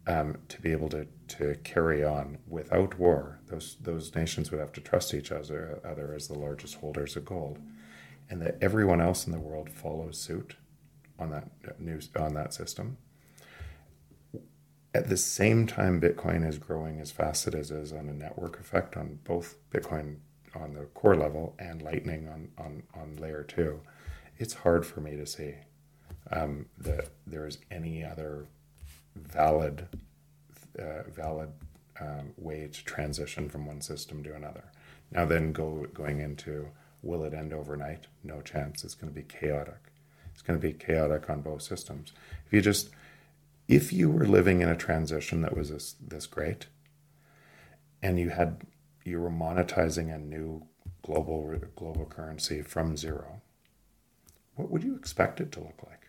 um, 0.08 0.38
to 0.50 0.62
be 0.62 0.72
able 0.72 0.90
to, 0.90 1.08
to 1.28 1.56
carry 1.64 2.04
on 2.04 2.40
without 2.48 2.98
war, 2.98 3.40
those 3.48 3.78
those 3.82 4.14
nations 4.16 4.52
would 4.52 4.60
have 4.60 4.72
to 4.74 4.82
trust 4.82 5.14
each 5.14 5.32
other, 5.32 5.80
other 5.86 6.14
as 6.16 6.28
the 6.28 6.38
largest 6.38 6.76
holders 6.76 7.16
of 7.16 7.26
gold, 7.26 7.60
and 8.30 8.42
that 8.42 8.58
everyone 8.62 9.02
else 9.02 9.26
in 9.26 9.32
the 9.32 9.40
world 9.40 9.70
follows 9.70 10.18
suit 10.18 10.56
on 11.20 11.30
that 11.30 11.80
news 11.80 12.10
on 12.16 12.34
that 12.34 12.54
system. 12.54 12.98
At 14.94 15.08
the 15.08 15.18
same 15.18 15.68
time, 15.68 16.02
Bitcoin 16.02 16.46
is 16.46 16.58
growing 16.58 17.00
as 17.00 17.12
fast 17.12 17.48
as 17.48 17.72
it 17.72 17.78
is 17.78 17.94
on 17.94 18.10
a 18.10 18.14
network 18.14 18.60
effect 18.60 18.98
on 18.98 19.20
both 19.24 19.56
Bitcoin 19.72 20.18
on 20.54 20.74
the 20.74 20.86
core 20.94 21.16
level 21.16 21.56
and 21.60 21.82
Lightning 21.82 22.28
on, 22.28 22.50
on, 22.58 22.84
on 22.94 23.16
layer 23.16 23.44
two. 23.44 23.80
It's 24.38 24.54
hard 24.54 24.86
for 24.86 25.00
me 25.00 25.16
to 25.16 25.26
see 25.26 25.56
um, 26.32 26.66
that 26.78 27.10
there 27.26 27.48
is 27.48 27.60
any 27.70 28.04
other 28.04 28.48
valid 29.16 29.88
uh, 30.80 31.04
valid 31.10 31.50
um, 32.00 32.34
way 32.38 32.68
to 32.72 32.86
transition 32.86 33.50
from 33.50 33.66
one 33.66 33.82
system 33.82 34.24
to 34.24 34.36
another. 34.36 34.64
Now, 35.12 35.26
then 35.26 35.52
go 35.52 35.88
going 35.94 36.20
into 36.20 36.70
will 37.04 37.24
it 37.24 37.34
end 37.34 37.54
overnight? 37.54 38.08
No 38.24 38.42
chance. 38.42 38.84
It's 38.84 38.96
going 38.96 39.12
to 39.12 39.20
be 39.20 39.26
chaotic. 39.26 39.92
It's 40.34 40.42
going 40.42 40.60
to 40.60 40.66
be 40.66 40.74
chaotic 40.74 41.30
on 41.30 41.42
both 41.42 41.62
systems. 41.62 42.14
If 42.46 42.54
you 42.54 42.62
just, 42.62 42.90
if 43.68 43.92
you 43.92 44.10
were 44.10 44.26
living 44.26 44.62
in 44.62 44.70
a 44.70 44.76
transition 44.76 45.42
that 45.42 45.56
was 45.56 45.70
this, 45.70 45.96
this 46.02 46.28
great, 46.28 46.68
and 48.02 48.20
you 48.20 48.30
had, 48.30 48.62
you 49.04 49.20
were 49.20 49.30
monetizing 49.30 50.14
a 50.14 50.18
new 50.18 50.64
global 51.04 51.56
global 51.76 52.06
currency 52.06 52.62
from 52.62 52.96
zero, 52.96 53.42
what 54.56 54.70
would 54.70 54.84
you 54.84 54.96
expect 54.96 55.42
it 55.42 55.52
to 55.52 55.60
look 55.60 55.80
like? 55.88 56.01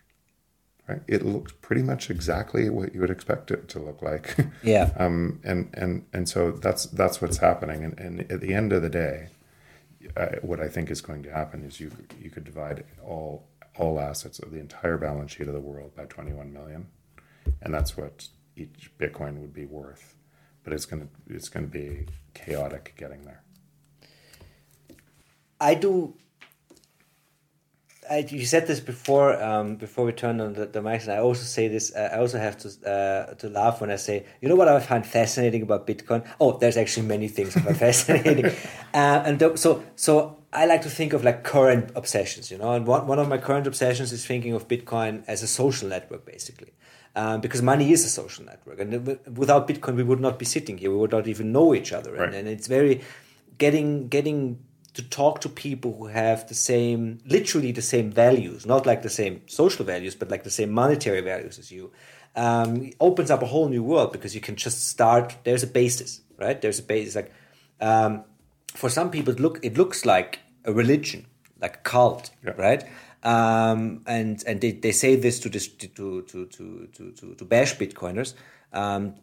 Right? 0.87 1.01
It 1.07 1.23
looks 1.25 1.53
pretty 1.61 1.81
much 1.81 2.09
exactly 2.09 2.69
what 2.69 2.93
you 2.93 2.99
would 2.99 3.09
expect 3.09 3.51
it 3.51 3.69
to 3.69 3.79
look 3.79 4.01
like. 4.01 4.35
Yeah. 4.63 4.91
um, 4.97 5.39
and 5.43 5.69
and 5.73 6.05
and 6.13 6.27
so 6.27 6.51
that's 6.51 6.85
that's 6.87 7.21
what's 7.21 7.37
happening. 7.37 7.83
And, 7.83 7.99
and 7.99 8.31
at 8.31 8.41
the 8.41 8.53
end 8.53 8.73
of 8.73 8.81
the 8.81 8.89
day, 8.89 9.29
uh, 10.15 10.27
what 10.41 10.59
I 10.59 10.67
think 10.67 10.89
is 10.91 11.01
going 11.01 11.23
to 11.23 11.31
happen 11.31 11.63
is 11.63 11.79
you 11.79 11.91
you 12.19 12.29
could 12.29 12.43
divide 12.43 12.85
all 13.03 13.47
all 13.77 13.99
assets 13.99 14.39
of 14.39 14.51
the 14.51 14.59
entire 14.59 14.97
balance 14.97 15.31
sheet 15.31 15.47
of 15.47 15.53
the 15.53 15.59
world 15.59 15.95
by 15.95 16.05
21 16.05 16.53
million, 16.53 16.87
and 17.61 17.73
that's 17.73 17.97
what 17.97 18.27
each 18.55 18.91
Bitcoin 18.99 19.39
would 19.39 19.53
be 19.53 19.65
worth. 19.65 20.15
But 20.63 20.73
it's 20.73 20.85
gonna 20.85 21.07
it's 21.29 21.49
gonna 21.49 21.67
be 21.67 22.07
chaotic 22.33 22.93
getting 22.97 23.23
there. 23.25 23.43
I 25.59 25.75
do. 25.75 26.15
I, 28.13 28.17
you 28.29 28.45
said 28.45 28.67
this 28.67 28.79
before 28.79 29.41
um, 29.41 29.75
before 29.75 30.05
we 30.05 30.11
turned 30.11 30.39
on 30.41 30.53
the, 30.53 30.65
the 30.67 30.81
mics, 30.81 31.03
and 31.03 31.13
I 31.13 31.17
also 31.17 31.43
say 31.43 31.67
this. 31.67 31.93
Uh, 31.95 32.09
I 32.13 32.17
also 32.19 32.37
have 32.37 32.57
to 32.63 32.67
uh, 32.69 33.33
to 33.35 33.49
laugh 33.49 33.81
when 33.81 33.89
I 33.89 33.95
say, 33.95 34.25
you 34.41 34.47
know 34.49 34.55
what 34.55 34.67
I 34.67 34.79
find 34.79 35.05
fascinating 35.05 35.63
about 35.63 35.87
Bitcoin? 35.87 36.25
Oh, 36.39 36.57
there's 36.57 36.77
actually 36.77 37.07
many 37.07 37.27
things 37.27 37.55
that 37.55 37.65
are 37.65 37.73
fascinating, 37.87 38.45
uh, 38.93 39.23
and 39.25 39.39
th- 39.39 39.57
so 39.57 39.83
so 39.95 40.43
I 40.53 40.65
like 40.65 40.83
to 40.83 40.89
think 40.89 41.13
of 41.13 41.23
like 41.23 41.43
current 41.43 41.91
obsessions, 41.95 42.51
you 42.51 42.57
know, 42.57 42.73
and 42.73 42.85
one, 42.85 43.07
one 43.07 43.17
of 43.17 43.27
my 43.27 43.39
current 43.39 43.65
obsessions 43.65 44.11
is 44.13 44.25
thinking 44.25 44.53
of 44.53 44.67
Bitcoin 44.67 45.23
as 45.27 45.41
a 45.41 45.47
social 45.47 45.89
network, 45.89 46.25
basically. 46.25 46.73
Um, 47.15 47.41
because 47.41 47.61
money 47.61 47.91
is 47.91 48.03
a 48.05 48.09
social 48.09 48.43
network. 48.45 48.79
And 48.79 49.19
without 49.37 49.67
Bitcoin, 49.67 49.95
we 49.95 50.03
would 50.03 50.19
not 50.19 50.39
be 50.39 50.45
sitting 50.45 50.79
here. 50.79 50.89
We 50.89 50.97
would 50.97 51.11
not 51.11 51.27
even 51.27 51.51
know 51.51 51.75
each 51.75 51.91
other. 51.93 52.13
Right. 52.13 52.29
And, 52.29 52.35
and 52.35 52.47
it's 52.47 52.65
very 52.65 53.01
getting, 53.59 54.07
getting 54.07 54.63
to 54.93 55.01
talk 55.01 55.41
to 55.41 55.49
people 55.49 55.95
who 55.97 56.07
have 56.07 56.47
the 56.47 56.53
same, 56.55 57.19
literally 57.25 57.71
the 57.71 57.81
same 57.81 58.11
values, 58.11 58.65
not 58.65 58.85
like 58.85 59.01
the 59.01 59.09
same 59.09 59.41
social 59.47 59.85
values, 59.85 60.15
but 60.15 60.29
like 60.29 60.43
the 60.43 60.51
same 60.51 60.69
monetary 60.71 61.21
values 61.21 61.57
as 61.57 61.71
you, 61.71 61.91
um, 62.35 62.91
opens 62.99 63.31
up 63.31 63.41
a 63.41 63.45
whole 63.45 63.69
new 63.69 63.83
world 63.83 64.11
because 64.11 64.35
you 64.35 64.41
can 64.41 64.55
just 64.55 64.87
start. 64.87 65.35
There's 65.43 65.63
a 65.63 65.67
basis, 65.67 66.21
right? 66.39 66.59
There's 66.61 66.79
a 66.79 66.83
basis. 66.83 67.15
Like, 67.15 67.31
um, 67.81 68.23
for 68.75 68.89
some 68.89 69.09
people, 69.11 69.33
it 69.33 69.39
look 69.39 69.59
it 69.63 69.77
looks 69.77 70.05
like 70.05 70.39
a 70.65 70.73
religion, 70.73 71.25
like 71.61 71.75
a 71.77 71.79
cult, 71.79 72.31
Yeah. 72.43 72.53
right? 72.57 72.83
Um, 73.23 74.01
and 74.05 74.43
and 74.45 74.59
they, 74.61 74.71
they 74.71 74.91
say 74.91 75.15
this 75.15 75.39
to 75.41 75.49
this 75.49 75.67
to 75.67 75.87
to 75.87 76.21
to 76.23 76.87
to 76.95 77.11
to, 77.11 77.35
to 77.35 77.45
bash 77.45 77.77
Bitcoiners. 77.77 78.33
Um, 78.73 79.15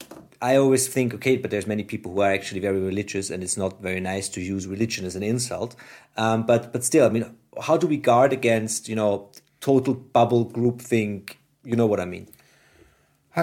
I 0.43 0.57
always 0.57 0.89
think, 0.89 1.13
okay, 1.15 1.37
but 1.37 1.51
there's 1.51 1.67
many 1.67 1.85
people 1.85 2.13
who 2.13 2.21
are 2.21 2.33
actually 2.33 2.61
very 2.61 2.81
religious, 2.81 3.31
and 3.31 3.43
it's 3.43 3.57
not 3.57 3.83
very 3.83 4.01
nice 4.01 4.29
to 4.31 4.41
use 4.41 4.67
religion 4.67 5.05
as 5.05 5.17
an 5.17 5.23
insult. 5.23 5.77
Um, 6.17 6.47
but 6.47 6.73
but 6.73 6.85
still, 6.85 7.07
I 7.07 7.11
mean, 7.11 7.35
how 7.61 7.77
do 7.77 7.87
we 7.87 7.97
guard 7.97 8.33
against 8.33 8.89
you 8.89 8.97
know 8.97 9.31
total 9.61 9.95
bubble 9.95 10.47
groupthink? 10.47 11.37
You 11.65 11.77
know 11.77 11.87
what 11.87 12.01
I 12.01 12.07
mean? 12.07 12.29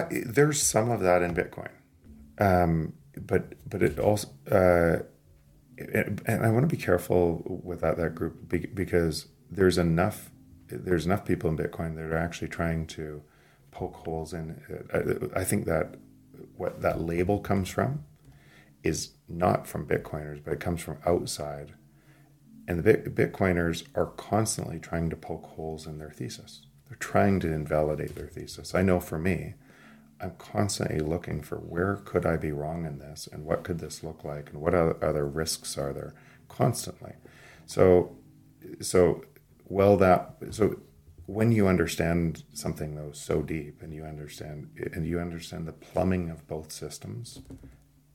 There's 0.09 0.61
some 0.61 0.89
of 0.89 1.01
that 1.01 1.21
in 1.21 1.33
Bitcoin, 1.33 1.71
um, 2.39 2.93
but 3.15 3.53
but 3.69 3.83
it 3.83 3.99
also 3.99 4.29
uh, 4.51 5.03
and 5.77 6.45
I 6.45 6.49
want 6.49 6.67
to 6.67 6.75
be 6.75 6.81
careful 6.81 7.43
with 7.63 7.81
that 7.81 7.97
that 7.97 8.15
group 8.15 8.49
because 8.49 9.27
there's 9.49 9.77
enough 9.77 10.31
there's 10.67 11.05
enough 11.05 11.25
people 11.25 11.49
in 11.49 11.57
Bitcoin 11.57 11.95
that 11.95 12.05
are 12.05 12.17
actually 12.17 12.47
trying 12.47 12.87
to 12.87 13.21
poke 13.77 13.95
holes 13.97 14.33
in. 14.33 14.59
it. 14.67 15.31
I, 15.35 15.41
I 15.41 15.43
think 15.43 15.65
that 15.65 15.95
what 16.55 16.81
that 16.81 16.99
label 16.99 17.39
comes 17.39 17.69
from 17.69 18.03
is 18.83 19.11
not 19.29 19.67
from 19.67 19.87
Bitcoiners, 19.87 20.43
but 20.43 20.53
it 20.53 20.59
comes 20.59 20.81
from 20.81 20.97
outside, 21.05 21.73
and 22.67 22.83
the 22.83 22.95
Bitcoiners 22.95 23.85
are 23.93 24.07
constantly 24.07 24.79
trying 24.79 25.09
to 25.11 25.15
poke 25.15 25.45
holes 25.45 25.85
in 25.85 25.99
their 25.99 26.09
thesis. 26.09 26.65
They're 26.89 26.97
trying 26.97 27.39
to 27.41 27.51
invalidate 27.51 28.15
their 28.15 28.27
thesis. 28.27 28.73
I 28.73 28.81
know 28.81 28.99
for 28.99 29.19
me, 29.19 29.53
I'm 30.19 30.33
constantly 30.39 30.99
looking 30.99 31.43
for 31.43 31.57
where 31.57 31.97
could 31.97 32.25
I 32.25 32.37
be 32.37 32.51
wrong 32.51 32.85
in 32.85 32.97
this 32.97 33.29
and 33.31 33.45
what 33.45 33.63
could 33.63 33.77
this 33.77 34.03
look 34.03 34.23
like 34.23 34.49
and 34.49 34.59
what 34.59 34.73
other 34.73 35.27
risks 35.27 35.77
are 35.77 35.93
there 35.93 36.15
constantly. 36.49 37.13
So, 37.67 38.15
so 38.81 39.23
well 39.65 39.97
that 39.97 40.37
so 40.49 40.79
when 41.27 41.51
you 41.51 41.67
understand 41.67 42.43
something 42.53 42.95
though 42.95 43.11
so 43.11 43.41
deep 43.41 43.81
and 43.81 43.93
you 43.93 44.03
understand 44.03 44.69
and 44.93 45.05
you 45.05 45.19
understand 45.19 45.67
the 45.67 45.73
plumbing 45.73 46.29
of 46.29 46.47
both 46.47 46.71
systems 46.71 47.41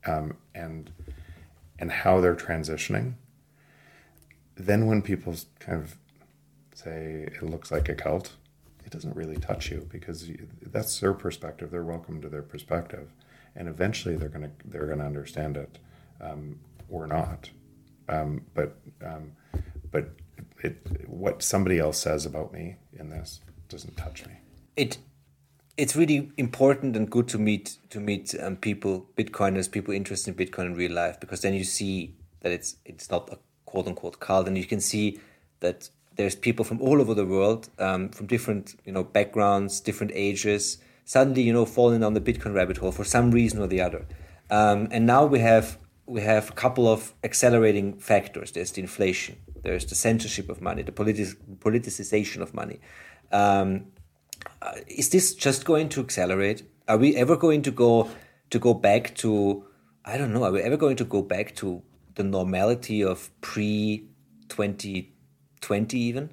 um, 0.07 0.37
and 0.55 0.91
and 1.79 1.93
how 1.93 2.21
they're 2.21 2.35
transitioning, 2.35 3.15
then 4.57 4.87
when 4.87 5.03
people 5.03 5.35
kind 5.61 5.83
of 5.83 5.97
say 6.75 7.29
it 7.29 7.43
looks 7.43 7.71
like 7.71 7.89
a 7.89 7.95
cult, 7.95 8.33
it 8.85 8.91
doesn't 8.91 9.15
really 9.15 9.37
touch 9.37 9.71
you 9.71 9.87
because 9.91 10.31
that's 10.63 10.99
their 11.01 11.13
perspective. 11.13 11.71
They're 11.71 11.85
welcome 11.85 12.23
to 12.23 12.31
their 12.31 12.43
perspective, 12.43 13.13
and 13.55 13.69
eventually 13.69 14.17
they're 14.17 14.31
gonna 14.31 14.53
they're 14.65 14.87
gonna 14.87 15.07
understand 15.07 15.59
it 15.59 15.79
um, 16.23 16.59
or 16.89 17.07
not. 17.07 17.51
Um, 18.09 18.47
but 18.55 18.79
um, 19.05 19.33
but 19.91 20.11
it, 20.63 21.09
what 21.09 21.43
somebody 21.43 21.79
else 21.79 21.99
says 21.99 22.27
about 22.27 22.53
me 22.53 22.77
in 22.99 23.11
this 23.11 23.41
doesn't 23.69 23.97
touch 23.97 24.27
me. 24.27 24.33
It 24.77 24.99
it's 25.77 25.97
really 25.97 26.31
important 26.37 26.97
and 26.97 27.11
good 27.11 27.29
to 27.29 27.39
meet 27.39 27.79
to 27.91 28.01
meet 28.01 28.35
um, 28.41 28.57
people, 28.57 29.07
Bitcoiners, 29.17 29.71
people 29.71 29.95
interested 29.95 30.39
in 30.39 30.47
Bitcoin 30.47 30.67
in 30.67 30.75
real 30.75 30.93
life, 30.93 31.19
because 31.21 31.41
then 31.41 31.55
you 31.55 31.65
see 31.65 32.15
that 32.41 32.53
it's 32.53 32.77
it's 32.85 33.11
not 33.11 33.29
a 33.31 33.39
quote 33.65 33.87
unquote 33.87 34.21
cult, 34.21 34.47
and 34.47 34.57
you 34.57 34.65
can 34.65 34.81
see 34.81 35.19
that 35.61 35.89
there's 36.17 36.35
people 36.35 36.65
from 36.65 36.81
all 36.81 37.01
over 37.01 37.15
the 37.15 37.25
world, 37.25 37.69
um, 37.79 38.11
from 38.11 38.27
different 38.27 38.75
you 38.85 38.93
know 38.93 39.03
backgrounds, 39.03 39.81
different 39.81 40.13
ages, 40.15 40.79
suddenly 41.05 41.43
you 41.43 41.53
know 41.53 41.65
falling 41.65 42.01
down 42.01 42.15
the 42.15 42.21
Bitcoin 42.21 42.55
rabbit 42.55 42.77
hole 42.79 42.93
for 42.93 43.05
some 43.05 43.31
reason 43.31 43.61
or 43.61 43.67
the 43.67 43.81
other, 43.81 44.07
um, 44.51 44.89
and 44.91 45.07
now 45.07 45.25
we 45.25 45.39
have 45.39 45.79
we 46.07 46.21
have 46.21 46.51
a 46.51 46.53
couple 46.53 46.89
of 46.89 47.15
accelerating 47.23 47.99
factors. 47.99 48.53
There's 48.53 48.73
the 48.73 48.81
inflation, 48.81 49.37
there's 49.63 49.87
the 49.87 49.95
censorship 49.95 50.49
of 50.49 50.61
money, 50.61 50.83
the 50.83 50.93
politic, 50.93 51.29
politicization 51.61 52.43
of 52.43 52.55
money. 52.55 52.81
Um, 53.31 53.87
uh, 54.61 54.73
is 54.87 55.11
this 55.11 55.35
just 55.35 55.65
going 55.65 55.89
to 55.91 56.01
accelerate? 56.01 56.65
Are 56.89 56.99
we 56.99 57.17
ever 57.17 57.37
going 57.37 57.63
to 57.63 57.71
go 57.71 58.11
to 58.51 58.59
go 58.59 58.75
back 58.75 59.15
to 59.17 59.65
I 60.05 60.19
don't 60.19 60.33
know? 60.33 60.45
Are 60.45 60.53
we 60.53 60.61
ever 60.61 60.77
going 60.77 60.97
to 60.97 61.05
go 61.05 61.23
back 61.23 61.55
to 61.57 61.83
the 62.17 62.25
normality 62.25 63.03
of 63.03 63.31
pre 63.41 64.09
twenty 64.49 65.13
twenty 65.61 65.99
even? 65.99 66.31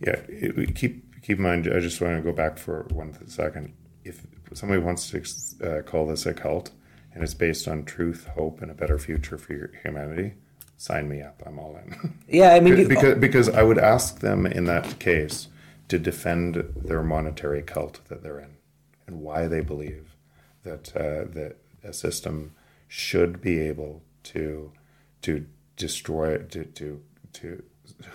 Yeah, 0.00 0.20
it, 0.28 0.74
keep 0.74 1.22
keep 1.22 1.36
in 1.38 1.42
mind. 1.42 1.68
I 1.72 1.80
just 1.80 2.00
want 2.00 2.16
to 2.16 2.22
go 2.22 2.32
back 2.32 2.58
for 2.58 2.86
one 2.90 3.28
second. 3.28 3.74
If 4.04 4.26
somebody 4.54 4.80
wants 4.80 5.10
to 5.10 5.78
uh, 5.78 5.82
call 5.82 6.06
this 6.06 6.26
a 6.26 6.34
cult 6.34 6.70
and 7.14 7.22
it's 7.22 7.34
based 7.34 7.68
on 7.68 7.84
truth, 7.84 8.26
hope, 8.34 8.60
and 8.60 8.70
a 8.70 8.74
better 8.74 8.98
future 8.98 9.38
for 9.38 9.70
humanity, 9.82 10.34
sign 10.76 11.08
me 11.08 11.22
up. 11.22 11.42
I'm 11.46 11.58
all 11.58 11.76
in. 11.76 12.18
Yeah, 12.28 12.52
I 12.54 12.60
mean, 12.60 12.88
because 12.88 13.18
because 13.18 13.48
I 13.48 13.62
would 13.62 13.78
ask 13.78 14.20
them 14.20 14.46
in 14.46 14.64
that 14.64 14.98
case 14.98 15.48
to 15.88 15.98
defend 15.98 16.72
their 16.74 17.02
monetary 17.02 17.62
cult 17.62 18.00
that 18.08 18.22
they're 18.22 18.40
in 18.40 18.56
and 19.06 19.20
why 19.20 19.46
they 19.46 19.60
believe 19.60 20.16
that 20.64 20.96
uh, 20.96 21.30
that 21.32 21.56
a 21.84 21.92
system 21.92 22.54
should 22.88 23.40
be 23.40 23.60
able 23.60 24.02
to 24.24 24.72
to 25.22 25.46
destroy 25.76 26.38
to 26.38 26.64
to 26.64 27.02
to 27.34 27.62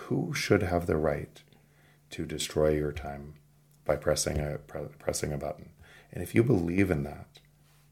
who 0.06 0.34
should 0.34 0.62
have 0.62 0.86
the 0.86 0.96
right 0.96 1.42
to 2.10 2.26
destroy 2.26 2.70
your 2.70 2.92
time 2.92 3.34
by 3.84 3.96
pressing 3.96 4.38
a 4.38 4.58
pressing 4.98 5.32
a 5.32 5.38
button 5.38 5.70
and 6.12 6.22
if 6.22 6.34
you 6.34 6.42
believe 6.42 6.90
in 6.90 7.04
that 7.04 7.29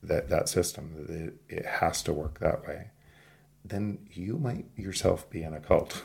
that 0.02 0.28
that 0.28 0.48
system 0.48 0.94
that 0.96 1.10
it, 1.10 1.34
it 1.48 1.66
has 1.66 2.02
to 2.02 2.12
work 2.12 2.38
that 2.40 2.66
way 2.66 2.90
then 3.64 3.98
you 4.10 4.38
might 4.38 4.66
yourself 4.76 5.28
be 5.30 5.42
in 5.42 5.54
a 5.54 5.60
cult 5.60 6.02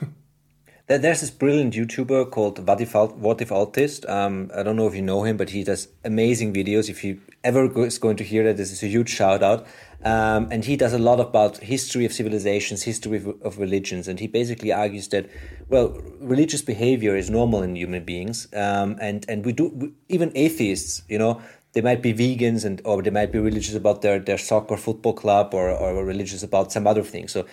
There's 0.86 1.22
this 1.22 1.32
brilliant 1.32 1.74
YouTuber 1.74 2.30
called 2.30 2.68
What 2.68 2.82
If, 2.82 2.92
Whatifalthist. 2.92 4.08
Um, 4.10 4.52
I 4.54 4.64
don't 4.64 4.76
know 4.76 4.86
if 4.86 4.94
you 4.94 5.02
know 5.02 5.24
him, 5.24 5.38
but 5.38 5.52
he 5.52 5.64
does 5.64 5.88
amazing 6.04 6.54
videos. 6.54 6.90
If 6.90 7.06
you 7.06 7.22
ever 7.42 7.72
is 7.86 7.98
going 7.98 8.18
to 8.18 8.24
hear 8.26 8.44
that, 8.44 8.58
this 8.58 8.70
is 8.70 8.84
a 8.84 8.88
huge 8.88 9.10
shout 9.10 9.42
out. 9.42 9.66
Um, 10.04 10.50
and 10.52 10.66
he 10.66 10.76
does 10.76 10.92
a 10.92 11.00
lot 11.00 11.22
about 11.22 11.60
history 11.60 12.04
of 12.04 12.12
civilizations, 12.12 12.84
history 12.84 13.18
of, 13.18 13.42
of, 13.42 13.58
religions, 13.60 14.10
and 14.10 14.20
he 14.20 14.28
basically 14.28 14.74
argues 14.74 15.08
that, 15.10 15.30
well, 15.70 15.98
religious 16.20 16.62
behavior 16.62 17.16
is 17.16 17.30
normal 17.30 17.64
in 17.64 17.78
human 17.78 18.04
beings, 18.04 18.50
um, 18.54 18.98
and 19.00 19.26
and 19.30 19.46
we 19.46 19.54
do 19.54 19.70
we, 19.70 19.94
even 20.10 20.34
atheists, 20.36 21.04
you 21.08 21.18
know, 21.18 21.42
they 21.74 21.82
might 21.82 22.02
be 22.02 22.14
vegans 22.14 22.66
and 22.66 22.82
or 22.86 23.02
they 23.02 23.10
might 23.10 23.32
be 23.32 23.40
religious 23.40 23.76
about 23.76 24.02
their 24.02 24.20
their 24.20 24.38
soccer 24.38 24.78
football 24.78 25.14
club 25.14 25.54
or 25.54 25.70
or 25.70 26.06
religious 26.06 26.44
about 26.44 26.72
some 26.72 26.88
other 26.88 27.04
thing. 27.04 27.28
So 27.28 27.46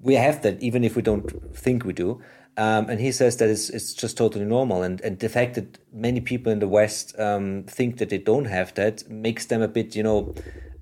we 0.00 0.14
have 0.14 0.42
that 0.42 0.62
even 0.62 0.84
if 0.84 0.96
we 0.96 1.02
don't 1.02 1.56
think 1.56 1.84
we 1.84 1.92
do. 1.92 2.20
Um, 2.56 2.90
and 2.90 3.00
he 3.00 3.12
says 3.12 3.36
that 3.36 3.48
it's, 3.48 3.70
it's 3.70 3.94
just 3.94 4.16
totally 4.16 4.44
normal. 4.44 4.82
And, 4.82 5.00
and 5.02 5.20
the 5.20 5.28
fact 5.28 5.54
that 5.54 5.78
many 5.92 6.20
people 6.20 6.50
in 6.50 6.58
the 6.58 6.66
West 6.66 7.16
um, 7.16 7.62
think 7.68 7.98
that 7.98 8.08
they 8.08 8.18
don't 8.18 8.46
have 8.46 8.74
that 8.74 9.08
makes 9.08 9.46
them 9.46 9.62
a 9.62 9.68
bit, 9.68 9.94
you 9.94 10.02
know, 10.02 10.34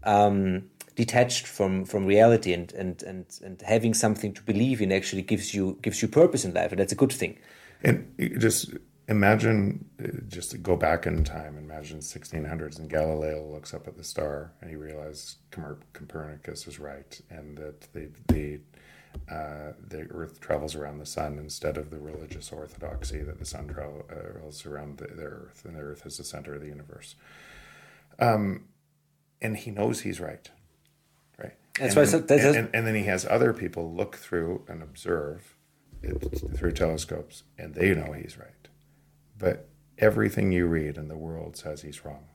um, 0.05 0.71
detached 0.95 1.47
from, 1.47 1.85
from 1.85 2.07
reality. 2.07 2.55
And, 2.55 2.73
and, 2.73 3.03
and, 3.03 3.27
and 3.45 3.61
having 3.61 3.93
something 3.93 4.33
to 4.33 4.43
believe 4.43 4.81
in 4.81 4.91
actually 4.91 5.21
gives 5.21 5.55
you 5.55 5.77
gives 5.83 6.01
you 6.01 6.09
purpose 6.09 6.47
in 6.47 6.55
life, 6.55 6.73
and 6.73 6.81
that's 6.81 6.93
a 6.93 6.97
good 6.97 7.13
thing. 7.13 7.39
And 7.83 8.11
just 8.39 8.73
imagine, 9.09 9.85
uh, 10.03 10.09
just 10.29 10.51
to 10.51 10.59
go 10.59 10.77
back 10.77 11.07
in 11.07 11.25
time. 11.25 11.57
Imagine 11.59 11.99
1600s, 11.99 12.79
and 12.79 12.88
Galileo 12.88 13.47
looks 13.51 13.73
up 13.73 13.87
at 13.87 13.97
the 13.97 14.05
star, 14.05 14.53
and 14.61 14.71
he 14.71 14.77
realizes 14.77 15.37
Copernicus 15.51 16.66
is 16.66 16.79
right, 16.79 17.21
and 17.31 17.57
that 17.59 17.92
the 17.92 18.11
the 18.29 18.61
uh, 19.31 19.73
the 19.88 20.07
Earth 20.11 20.40
travels 20.40 20.75
around 20.75 20.99
the 20.99 21.07
sun 21.07 21.38
instead 21.38 21.77
of 21.77 21.90
the 21.90 21.99
religious 21.99 22.53
orthodoxy 22.53 23.23
that 23.23 23.38
the 23.38 23.45
sun 23.45 23.66
travels 23.66 24.66
around 24.66 24.99
the, 24.99 25.07
the 25.07 25.25
Earth, 25.25 25.62
and 25.64 25.75
the 25.75 25.81
Earth 25.81 26.05
is 26.07 26.19
the 26.19 26.25
center 26.25 26.55
of 26.55 26.61
the 26.61 26.69
universe. 26.69 27.14
Um, 28.19 28.64
and 29.40 29.57
he 29.57 29.71
knows 29.71 30.01
he's 30.01 30.21
right, 30.21 30.51
right? 31.38 31.55
That's 31.79 31.97
and 31.97 32.12
why. 32.12 32.19
Then, 32.21 32.38
and, 32.38 32.57
and, 32.57 32.71
and, 32.75 32.87
then 32.87 32.95
he 32.95 33.05
has 33.05 33.27
other 33.27 33.53
people 33.53 33.92
look 33.92 34.16
through 34.16 34.64
and 34.69 34.83
observe 34.83 35.57
it 36.03 36.57
through 36.57 36.73
telescopes, 36.73 37.42
and 37.59 37.75
they 37.75 37.95
know 37.95 38.12
he's 38.12 38.38
right. 38.38 38.66
But 39.38 39.68
everything 39.99 40.53
you 40.53 40.66
read 40.66 40.96
in 40.96 41.09
the 41.09 41.16
world 41.16 41.57
says 41.57 41.83
he's 41.83 42.05
wrong 42.05 42.27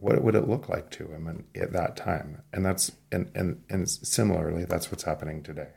what 0.00 0.22
would 0.24 0.34
it 0.34 0.48
look 0.48 0.68
like 0.68 0.90
to 0.90 1.06
him 1.08 1.44
at 1.54 1.72
that 1.72 1.96
time? 1.96 2.42
And 2.52 2.64
that's 2.64 2.92
and, 3.12 3.30
and 3.34 3.62
and 3.68 3.88
similarly, 3.88 4.64
that's 4.64 4.90
what's 4.90 5.04
happening 5.04 5.42
today. 5.42 5.68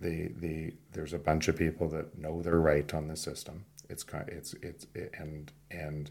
The 0.00 0.28
the 0.34 0.72
there's 0.92 1.12
a 1.12 1.18
bunch 1.18 1.48
of 1.48 1.56
people 1.56 1.88
that 1.90 2.18
know 2.18 2.42
they're 2.42 2.58
right 2.58 2.92
on 2.92 3.08
the 3.08 3.16
system. 3.16 3.66
It's 3.88 4.04
it's 4.28 4.54
it's 4.62 4.86
it, 4.94 5.12
and 5.18 5.52
and 5.70 6.10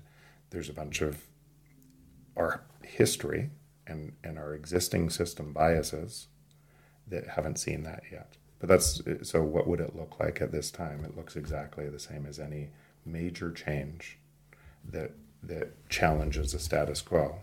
there's 0.52 0.70
a 0.70 0.74
bunch 0.74 1.02
of 1.02 1.24
our 2.38 2.62
history 2.84 3.50
and 3.88 4.14
and 4.24 4.38
our 4.38 4.54
existing 4.54 5.10
system 5.10 5.54
biases 5.54 6.28
that 7.08 7.30
haven't 7.30 7.58
seen 7.58 7.82
that 7.84 8.04
yet. 8.12 8.38
But 8.60 8.70
that's 8.70 9.02
so. 9.24 9.42
What 9.42 9.68
would 9.68 9.80
it 9.80 9.96
look 9.96 10.20
like 10.20 10.40
at 10.40 10.52
this 10.52 10.70
time? 10.70 11.04
It 11.04 11.18
looks 11.18 11.36
exactly 11.36 11.90
the 11.90 12.00
same 12.00 12.28
as 12.28 12.40
any 12.40 12.70
major 13.06 13.52
change 13.52 14.20
that 14.90 15.12
that 15.42 15.90
challenges 15.90 16.54
the 16.54 16.60
status 16.60 17.02
quo. 17.02 17.40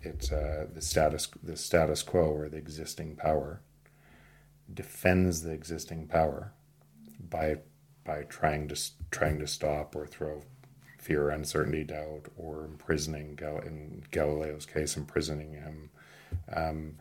It's 0.00 0.32
uh, 0.32 0.66
the 0.72 0.80
status 0.80 1.28
the 1.42 1.56
status 1.56 2.02
quo 2.02 2.24
or 2.24 2.48
the 2.48 2.56
existing 2.56 3.16
power 3.16 3.60
defends 4.72 5.42
the 5.42 5.52
existing 5.52 6.06
power 6.06 6.52
by 7.20 7.56
by 8.04 8.22
trying 8.22 8.68
to 8.68 8.76
trying 9.10 9.38
to 9.38 9.46
stop 9.46 9.96
or 9.96 10.06
throw 10.06 10.42
fear, 10.98 11.30
uncertainty, 11.30 11.84
doubt, 11.84 12.26
or 12.36 12.64
imprisoning 12.64 13.36
Gal- 13.36 13.60
in 13.60 14.02
Galileo's 14.10 14.66
case, 14.66 14.96
imprisoning 14.96 15.52
him, 15.52 15.90
um, 16.52 16.94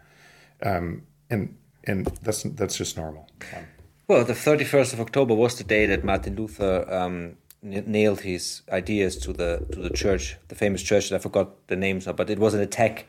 um, 0.62 1.04
and 1.30 1.58
and 1.84 2.06
that's 2.22 2.44
that's 2.44 2.78
just 2.78 2.98
normal. 2.98 3.30
Um, 3.56 3.66
well, 4.08 4.24
the 4.24 4.36
thirty 4.36 4.64
first 4.64 4.94
of 4.94 5.00
October 5.00 5.34
was 5.34 5.58
the 5.58 5.64
day 5.64 5.86
that 5.88 6.04
Martin 6.04 6.36
Luther 6.36 6.86
um, 6.94 7.38
nailed 7.66 8.22
his 8.22 8.62
ideas 8.72 9.18
to 9.18 9.34
the 9.34 9.66
to 9.72 9.82
the 9.82 9.90
church, 9.90 10.38
the 10.48 10.56
famous 10.56 10.84
church 10.84 11.10
that 11.10 11.16
I 11.16 11.20
forgot 11.20 11.68
the 11.68 11.76
names 11.76 12.08
of, 12.08 12.16
but 12.16 12.30
it 12.30 12.40
was 12.40 12.54
an 12.54 12.62
attack 12.62 13.08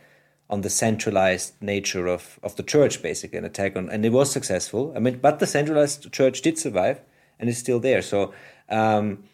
on 0.48 0.60
the 0.60 0.70
centralized 0.70 1.60
nature 1.60 2.06
of, 2.06 2.38
of 2.42 2.54
the 2.56 2.62
church, 2.62 3.02
basically 3.02 3.38
an 3.38 3.44
attack 3.44 3.76
on, 3.76 3.90
and 3.90 4.04
it 4.04 4.12
was 4.12 4.30
successful. 4.30 4.92
I 4.94 5.00
mean, 5.00 5.18
but 5.18 5.40
the 5.40 5.46
centralized 5.46 6.12
church 6.12 6.40
did 6.40 6.58
survive 6.58 7.00
and 7.38 7.48
is 7.48 7.58
still 7.58 7.80
there. 7.80 8.00
So, 8.00 8.32
um, 8.68 9.24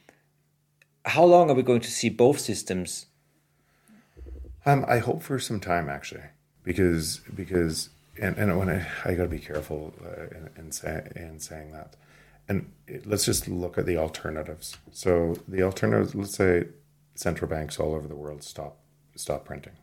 how 1.05 1.25
long 1.25 1.51
are 1.51 1.55
we 1.55 1.63
going 1.63 1.81
to 1.83 1.91
see 1.91 2.09
both 2.09 2.41
systems? 2.41 3.07
Um, 4.65 4.85
I 4.89 4.99
hope 4.99 5.23
for 5.23 5.39
some 5.39 5.61
time 5.61 5.89
actually, 5.89 6.25
because 6.63 7.21
because 7.35 7.91
and, 8.21 8.37
and 8.37 8.59
when 8.59 8.71
I 8.71 8.87
I 9.05 9.15
got 9.15 9.25
to 9.25 9.29
be 9.29 9.39
careful 9.39 9.93
uh, 10.05 10.23
in, 10.37 10.51
in, 10.57 10.73
say, 10.73 11.09
in 11.17 11.41
saying 11.41 11.73
that 11.73 11.97
and 12.49 12.71
let's 13.05 13.25
just 13.25 13.49
look 13.49 13.79
at 13.79 13.87
the 13.87 13.97
alternatives. 13.97 14.77
So 14.91 15.37
the 15.49 15.63
alternatives, 15.63 16.15
let's 16.15 16.37
say 16.37 16.65
central 17.15 17.49
banks 17.49 17.79
all 17.79 17.95
over 17.95 18.09
the 18.09 18.17
world 18.17 18.43
stop 18.43 18.79
stop 19.15 19.45
printing. 19.45 19.75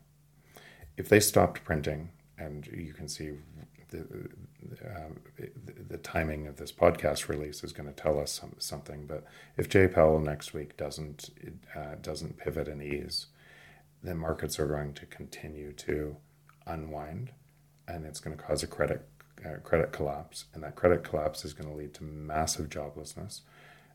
If 0.96 1.08
they 1.08 1.20
stopped 1.20 1.64
printing, 1.64 2.10
and 2.36 2.66
you 2.66 2.92
can 2.92 3.08
see 3.08 3.32
the, 3.90 4.28
uh, 4.84 5.44
the 5.88 5.98
timing 5.98 6.46
of 6.46 6.56
this 6.56 6.72
podcast 6.72 7.28
release 7.28 7.64
is 7.64 7.72
going 7.72 7.88
to 7.88 8.02
tell 8.02 8.18
us 8.18 8.32
some, 8.32 8.54
something. 8.58 9.06
But 9.06 9.24
if 9.56 9.68
Jay 9.68 9.88
Powell 9.88 10.20
next 10.20 10.54
week 10.54 10.76
doesn't 10.76 11.30
uh, 11.74 11.96
doesn't 12.00 12.38
pivot 12.38 12.68
and 12.68 12.82
ease, 12.82 13.26
then 14.02 14.18
markets 14.18 14.58
are 14.58 14.66
going 14.66 14.94
to 14.94 15.06
continue 15.06 15.72
to 15.72 16.16
unwind, 16.66 17.30
and 17.88 18.04
it's 18.04 18.20
going 18.20 18.36
to 18.36 18.42
cause 18.42 18.62
a 18.62 18.66
credit 18.66 19.06
uh, 19.44 19.58
credit 19.62 19.92
collapse, 19.92 20.46
and 20.54 20.62
that 20.62 20.76
credit 20.76 21.04
collapse 21.04 21.44
is 21.44 21.52
going 21.52 21.68
to 21.68 21.76
lead 21.76 21.94
to 21.94 22.04
massive 22.04 22.68
joblessness, 22.68 23.40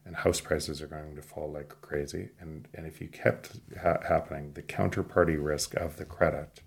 and 0.06 0.16
house 0.16 0.40
prices 0.40 0.82
are 0.82 0.88
going 0.88 1.16
to 1.16 1.22
fall 1.22 1.52
like 1.52 1.70
crazy. 1.82 2.30
And 2.40 2.68
and 2.74 2.86
if 2.86 3.02
you 3.02 3.08
kept 3.08 3.60
ha- 3.82 4.02
happening, 4.08 4.54
the 4.54 4.62
counterparty 4.62 5.44
risk 5.44 5.74
of 5.76 5.98
the 5.98 6.06
credit 6.06 6.62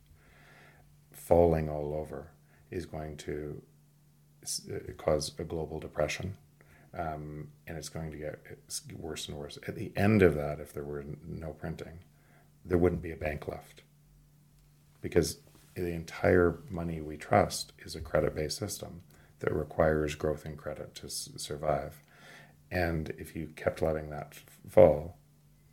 falling 1.13 1.69
all 1.69 1.95
over 1.95 2.33
is 2.71 2.87
going 2.87 3.17
to 3.19 3.63
uh, 4.73 4.93
cause 4.97 5.33
a 5.39 5.45
global 5.45 5.79
depression. 5.79 6.37
Um, 6.97 7.49
and 7.67 7.77
it's 7.77 7.91
going 7.91 8.11
to 8.13 8.17
get 8.17 8.41
worse 8.97 9.29
and 9.29 9.37
worse. 9.37 9.59
At 9.69 9.77
the 9.77 9.93
end 9.95 10.23
of 10.23 10.35
that, 10.37 10.59
if 10.59 10.73
there 10.73 10.85
were 10.85 11.05
no 11.27 11.51
printing, 11.51 11.99
there 12.65 12.79
wouldn't 12.79 13.03
be 13.03 13.13
a 13.13 13.17
bank 13.17 13.47
left 13.47 13.83
because 15.01 15.39
the 15.81 15.93
entire 15.93 16.59
money 16.71 17.01
we 17.01 17.17
trust 17.17 17.73
is 17.81 17.95
a 17.95 18.01
credit 18.01 18.35
based 18.35 18.59
system 18.59 19.03
that 19.41 19.55
requires 19.55 20.15
growth 20.15 20.45
in 20.45 20.57
credit 20.57 20.95
to 20.97 21.07
s- 21.07 21.31
survive. 21.37 22.03
And 22.71 23.11
if 23.19 23.35
you 23.35 23.49
kept 23.57 23.83
letting 23.83 24.11
that 24.11 24.35
fall, 24.69 25.19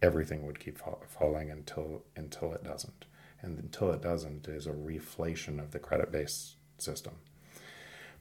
everything 0.02 0.46
would 0.46 0.60
keep 0.60 0.78
fa- 0.78 0.98
falling 1.08 1.50
until 1.50 2.04
until 2.16 2.54
it 2.54 2.64
doesn't. 2.64 3.06
And 3.42 3.60
until 3.60 3.92
it 3.92 4.02
doesn't 4.02 4.48
is 4.48 4.66
a 4.66 4.72
reflation 4.72 5.60
of 5.60 5.72
the 5.72 5.80
credit 5.80 6.12
based 6.12 6.56
system. 6.78 7.16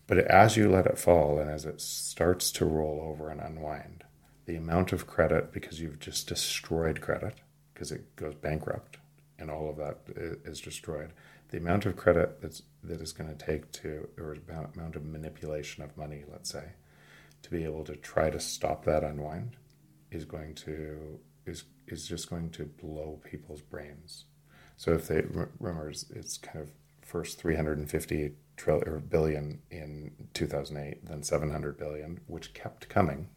But 0.07 0.18
as 0.18 0.57
you 0.57 0.70
let 0.70 0.87
it 0.87 0.99
fall 0.99 1.38
and 1.38 1.51
as 1.51 1.64
it 1.64 1.81
starts 1.81 2.53
to 2.53 2.66
roll 2.66 3.01
over 3.03 3.31
and 3.31 3.40
unwind, 3.40 4.05
the 4.44 4.57
amount 4.57 4.92
of 4.92 5.07
credit, 5.07 5.51
because 5.51 5.81
you've 5.81 5.99
just 5.99 6.29
destroyed 6.29 7.01
credit, 7.01 7.37
because 7.73 7.90
it 7.90 8.14
goes 8.16 8.35
bankrupt 8.35 8.99
and 9.38 9.51
all 9.51 9.70
of 9.70 9.77
that 9.77 9.99
is 10.44 10.61
destroyed, 10.61 11.12
the 11.55 11.61
amount 11.61 11.87
of 11.87 11.95
credit 11.95 12.43
that's, 12.43 12.62
that 12.83 13.01
is 13.01 13.12
going 13.12 13.31
to 13.31 13.47
take 13.47 13.71
to, 13.71 14.09
or 14.19 14.37
amount 14.49 14.97
of 14.97 15.05
manipulation 15.05 15.85
of 15.85 15.97
money, 15.97 16.25
let's 16.29 16.51
say, 16.51 16.73
to 17.43 17.51
be 17.51 17.62
able 17.62 17.85
to 17.85 17.95
try 17.95 18.29
to 18.29 18.40
stop 18.40 18.85
that 18.85 19.05
unwind 19.05 19.57
is 20.11 20.25
going 20.25 20.53
to, 20.57 21.21
is, 21.47 21.62
is 21.87 22.09
just 22.09 22.29
going 22.29 22.51
to 22.51 22.64
blow 22.64 23.21
people's 23.23 23.61
brains. 23.61 24.25
So 24.77 24.95
if 24.95 25.07
they, 25.07 25.23
remember, 25.61 25.90
it's 25.90 26.38
kind 26.38 26.59
of 26.59 26.71
first 27.03 27.38
350 27.38 28.33
trillion 28.57 28.88
or 28.88 28.99
billion 28.99 29.62
in 29.71 30.11
2008, 30.35 31.07
then 31.07 31.23
700 31.23 31.79
billion, 31.79 32.19
which 32.27 32.53
kept 32.53 32.88
coming 32.88 33.29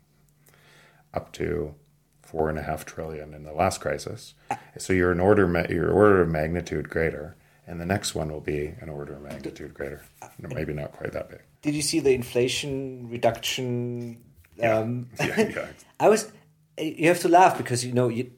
up 1.13 1.31
to 1.33 1.75
four 2.23 2.49
and 2.49 2.57
a 2.57 2.63
half 2.63 2.83
trillion 2.83 3.35
in 3.35 3.43
the 3.43 3.53
last 3.53 3.79
crisis. 3.79 4.33
Ah. 4.49 4.59
So 4.79 4.91
you're 4.91 5.11
an 5.11 5.19
order, 5.19 5.45
your 5.69 5.91
order 5.91 6.23
of 6.23 6.29
magnitude 6.29 6.89
greater, 6.89 7.37
and 7.67 7.79
the 7.81 7.85
next 7.85 8.15
one 8.15 8.31
will 8.31 8.41
be 8.41 8.73
an 8.79 8.89
order 8.89 9.13
of 9.15 9.21
magnitude 9.23 9.73
greater. 9.73 10.01
Maybe 10.39 10.73
not 10.73 10.93
quite 10.93 11.11
that 11.13 11.29
big. 11.29 11.41
Did 11.61 11.75
you 11.75 11.81
see 11.81 11.99
the 11.99 12.11
inflation 12.11 13.09
reduction? 13.09 14.17
Um, 14.63 15.09
yeah, 15.19 15.49
yeah. 15.49 15.67
I 15.99 16.09
was. 16.09 16.31
You 16.79 17.07
have 17.07 17.19
to 17.21 17.29
laugh 17.29 17.57
because 17.57 17.85
you 17.85 17.91
know 17.93 18.07
you, 18.07 18.31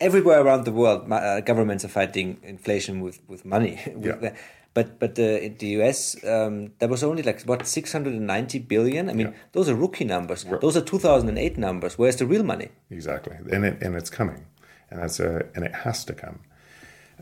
everywhere 0.00 0.40
around 0.40 0.64
the 0.64 0.72
world, 0.72 1.10
uh, 1.12 1.40
governments 1.40 1.84
are 1.84 1.88
fighting 1.88 2.38
inflation 2.42 3.00
with 3.00 3.20
with 3.28 3.44
money. 3.44 3.80
with 3.94 4.22
Yeah. 4.22 4.34
But 4.74 4.98
but 4.98 5.18
uh, 5.18 5.22
in 5.22 5.56
the 5.58 5.66
US, 5.82 6.16
um, 6.24 6.72
there 6.78 6.88
was 6.88 7.04
only 7.04 7.22
like 7.22 7.42
what 7.42 7.66
six 7.66 7.92
hundred 7.92 8.14
and 8.14 8.26
ninety 8.26 8.58
billion. 8.58 9.10
I 9.10 9.12
mean, 9.12 9.26
Yeah. 9.28 9.34
those 9.52 9.68
are 9.68 9.74
rookie 9.74 10.06
numbers. 10.06 10.44
Those 10.44 10.78
are 10.78 10.84
two 10.84 10.98
thousand 10.98 11.28
and 11.28 11.38
eight 11.38 11.58
numbers. 11.58 11.98
Where's 11.98 12.16
the 12.16 12.24
real 12.26 12.42
money? 12.42 12.68
Exactly, 12.90 13.36
and 13.52 13.64
it 13.66 13.82
and 13.82 13.94
it's 13.94 14.08
coming, 14.10 14.46
and 14.90 15.02
that's 15.02 15.20
a 15.20 15.44
and 15.54 15.64
it 15.64 15.74
has 15.84 16.04
to 16.06 16.14
come. 16.14 16.38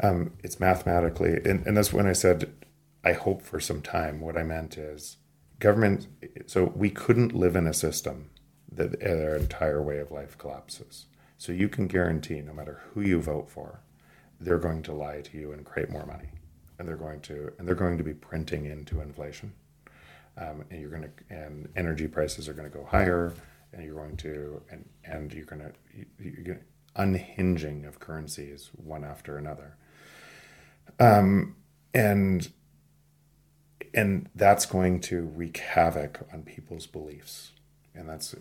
Um, 0.02 0.32
it's 0.42 0.58
mathematically, 0.58 1.34
and, 1.44 1.66
and 1.66 1.76
that's 1.76 1.92
when 1.92 2.06
I 2.06 2.14
said 2.14 2.52
I 3.04 3.12
hope 3.12 3.42
for 3.42 3.60
some 3.60 3.82
time. 3.82 4.20
What 4.20 4.36
I 4.36 4.42
meant 4.42 4.76
is 4.76 5.16
government. 5.58 6.08
So 6.46 6.72
we 6.74 6.90
couldn't 6.90 7.34
live 7.34 7.56
in 7.56 7.66
a 7.66 7.74
system 7.74 8.30
that 8.72 9.00
their 9.00 9.36
entire 9.36 9.82
way 9.82 9.98
of 9.98 10.10
life 10.10 10.36
collapses. 10.38 11.06
So 11.38 11.52
you 11.52 11.68
can 11.68 11.86
guarantee, 11.86 12.40
no 12.40 12.52
matter 12.52 12.80
who 12.92 13.00
you 13.00 13.20
vote 13.20 13.48
for, 13.48 13.80
they're 14.38 14.58
going 14.58 14.82
to 14.82 14.92
lie 14.92 15.22
to 15.22 15.38
you 15.38 15.52
and 15.52 15.64
create 15.64 15.90
more 15.90 16.06
money, 16.06 16.30
and 16.78 16.86
they're 16.86 16.96
going 16.96 17.20
to 17.22 17.52
and 17.58 17.66
they're 17.66 17.74
going 17.74 17.98
to 17.98 18.04
be 18.04 18.14
printing 18.14 18.66
into 18.66 19.00
inflation. 19.00 19.52
Um, 20.36 20.64
and 20.70 20.80
you're 20.80 20.90
going 20.90 21.02
to 21.02 21.34
and 21.34 21.68
energy 21.76 22.06
prices 22.06 22.48
are 22.48 22.54
going 22.54 22.70
to 22.70 22.76
go 22.76 22.84
higher 22.84 23.34
and 23.72 23.84
you're 23.84 23.94
going 23.94 24.16
to 24.18 24.62
and 24.70 24.88
and 25.04 25.32
you're 25.32 25.44
going 25.44 25.62
to 25.62 25.72
you're 26.18 26.44
going 26.44 26.58
to 26.58 26.64
unhinging 26.96 27.84
of 27.84 28.00
currencies 28.00 28.70
one 28.76 29.04
after 29.04 29.36
another 29.38 29.76
um, 30.98 31.56
and 31.94 32.50
and 33.92 34.28
that's 34.34 34.66
going 34.66 35.00
to 35.00 35.22
wreak 35.22 35.58
havoc 35.58 36.26
on 36.32 36.42
people's 36.42 36.86
beliefs. 36.86 37.52
And 37.92 38.08
that's 38.08 38.34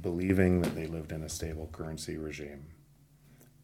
believing 0.00 0.62
that 0.62 0.74
they 0.74 0.86
lived 0.86 1.12
in 1.12 1.22
a 1.22 1.28
stable 1.28 1.68
currency 1.70 2.16
regime 2.16 2.68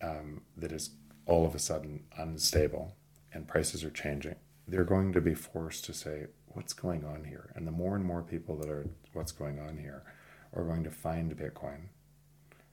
um, 0.03 0.43
that 0.59 0.73
is 0.73 0.91
all 1.25 1.47
of 1.47 1.55
a 1.55 1.59
sudden 1.59 2.05
unstable 2.19 2.95
and 3.33 3.49
prices 3.49 3.83
are 3.83 3.91
changing. 3.91 4.35
They're 4.69 4.85
going 4.85 5.15
to 5.15 5.23
be 5.23 5.35
forced 5.35 5.87
to 5.87 5.95
say 5.95 6.27
what's 6.49 6.75
going 6.75 7.05
on 7.07 7.25
here? 7.25 7.51
And 7.57 7.67
the 7.67 7.73
more 7.73 7.97
and 7.97 8.05
more 8.05 8.23
people 8.23 8.57
that 8.59 8.69
are 8.69 8.87
what's 9.15 9.33
going 9.33 9.59
on 9.59 9.79
here? 9.79 10.03
are 10.55 10.65
going 10.65 10.85
to 10.85 10.91
find 10.91 11.37
bitcoin 11.37 11.89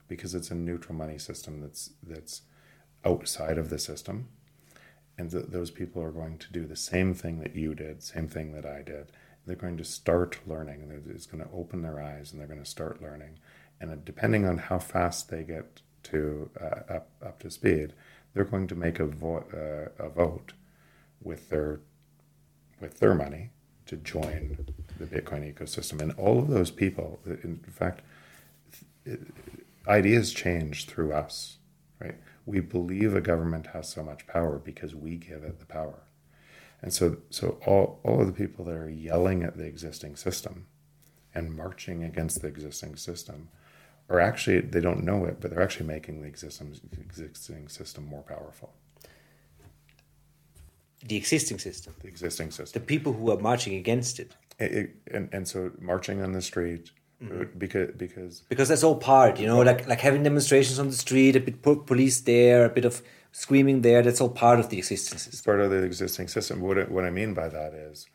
because 0.08 0.34
it's 0.34 0.50
a 0.50 0.54
neutral 0.54 0.94
money 0.94 1.18
system 1.18 1.60
that's 1.60 1.90
that's 2.02 2.42
outside 3.04 3.56
of 3.56 3.70
the 3.70 3.78
system 3.78 4.28
and 5.20 5.30
th- 5.30 5.46
those 5.48 5.70
people 5.70 6.02
are 6.02 6.10
going 6.10 6.38
to 6.38 6.52
do 6.52 6.66
the 6.66 6.76
same 6.76 7.14
thing 7.14 7.38
that 7.40 7.54
you 7.54 7.74
did 7.74 8.02
same 8.02 8.28
thing 8.28 8.52
that 8.52 8.66
i 8.66 8.82
did 8.82 9.12
they're 9.46 9.56
going 9.56 9.76
to 9.76 9.84
start 9.84 10.38
learning 10.46 11.02
it's 11.08 11.26
going 11.26 11.42
to 11.42 11.50
open 11.52 11.82
their 11.82 12.00
eyes 12.00 12.32
and 12.32 12.40
they're 12.40 12.48
going 12.48 12.62
to 12.62 12.70
start 12.70 13.02
learning 13.02 13.38
and 13.80 14.04
depending 14.04 14.46
on 14.46 14.58
how 14.58 14.78
fast 14.78 15.30
they 15.30 15.42
get 15.42 15.80
to 16.02 16.50
uh, 16.60 16.94
up, 16.94 17.08
up 17.24 17.38
to 17.38 17.50
speed 17.50 17.92
they're 18.34 18.44
going 18.44 18.66
to 18.66 18.74
make 18.74 19.00
a, 19.00 19.04
uh, 19.04 20.04
a 20.04 20.08
vote 20.08 20.52
with 21.22 21.48
their 21.48 21.80
with 22.80 22.98
their 22.98 23.14
money 23.14 23.50
to 23.86 23.96
join 23.96 24.56
the 24.98 25.04
Bitcoin 25.04 25.52
ecosystem. 25.52 26.00
And 26.00 26.12
all 26.12 26.38
of 26.38 26.48
those 26.48 26.70
people, 26.70 27.20
in 27.26 27.58
fact, 27.58 28.02
ideas 29.86 30.32
change 30.32 30.86
through 30.86 31.12
us, 31.12 31.58
right? 31.98 32.14
We 32.50 32.58
believe 32.58 33.14
a 33.14 33.20
government 33.20 33.68
has 33.68 33.88
so 33.88 34.02
much 34.02 34.26
power 34.26 34.58
because 34.58 34.92
we 34.92 35.14
give 35.14 35.44
it 35.44 35.60
the 35.60 35.66
power. 35.66 36.00
And 36.82 36.92
so, 36.92 37.18
so 37.30 37.60
all, 37.64 38.00
all 38.02 38.20
of 38.20 38.26
the 38.26 38.32
people 38.32 38.64
that 38.64 38.74
are 38.76 38.90
yelling 38.90 39.44
at 39.44 39.56
the 39.56 39.62
existing 39.66 40.16
system 40.16 40.66
and 41.32 41.54
marching 41.54 42.02
against 42.02 42.42
the 42.42 42.48
existing 42.48 42.96
system 42.96 43.50
are 44.08 44.18
actually, 44.18 44.62
they 44.62 44.80
don't 44.80 45.04
know 45.04 45.26
it, 45.26 45.40
but 45.40 45.50
they're 45.52 45.62
actually 45.62 45.86
making 45.86 46.22
the 46.22 46.26
existing, 46.26 46.74
existing 47.00 47.68
system 47.68 48.04
more 48.04 48.22
powerful. 48.22 48.72
The 51.06 51.16
existing 51.16 51.60
system. 51.60 51.94
The 52.02 52.08
existing 52.08 52.50
system. 52.50 52.82
The 52.82 52.86
people 52.86 53.12
who 53.12 53.30
are 53.30 53.38
marching 53.38 53.76
against 53.76 54.18
it. 54.18 54.34
It, 54.58 54.72
it- 54.72 54.90
and, 55.12 55.28
and 55.32 55.46
so 55.46 55.70
marching 55.78 56.20
on 56.20 56.32
the 56.32 56.42
street, 56.42 56.90
Mm-hmm. 57.22 57.58
because, 57.58 57.90
because 57.98 58.40
because 58.48 58.68
that's 58.70 58.82
all 58.82 58.96
part 58.96 59.38
you 59.38 59.46
know 59.46 59.60
like 59.60 59.86
like 59.86 60.00
having 60.00 60.22
demonstrations 60.22 60.78
on 60.78 60.86
the 60.88 60.94
street 60.94 61.36
a 61.36 61.40
bit 61.40 61.60
po- 61.60 61.76
police 61.76 62.18
there 62.22 62.64
a 62.64 62.70
bit 62.70 62.86
of 62.86 63.02
screaming 63.30 63.82
there 63.82 64.00
that's 64.00 64.22
all 64.22 64.30
part 64.30 64.58
of 64.58 64.70
the 64.70 64.78
existence 64.78 65.26
it's 65.26 65.42
part 65.42 65.60
of 65.60 65.70
the 65.70 65.82
existing 65.82 66.28
system. 66.28 66.60
What 66.60 66.78
I, 66.78 66.82
what 66.84 67.04
I 67.04 67.10
mean 67.10 67.34
by 67.34 67.48
that 67.48 67.72
is, 67.74 68.06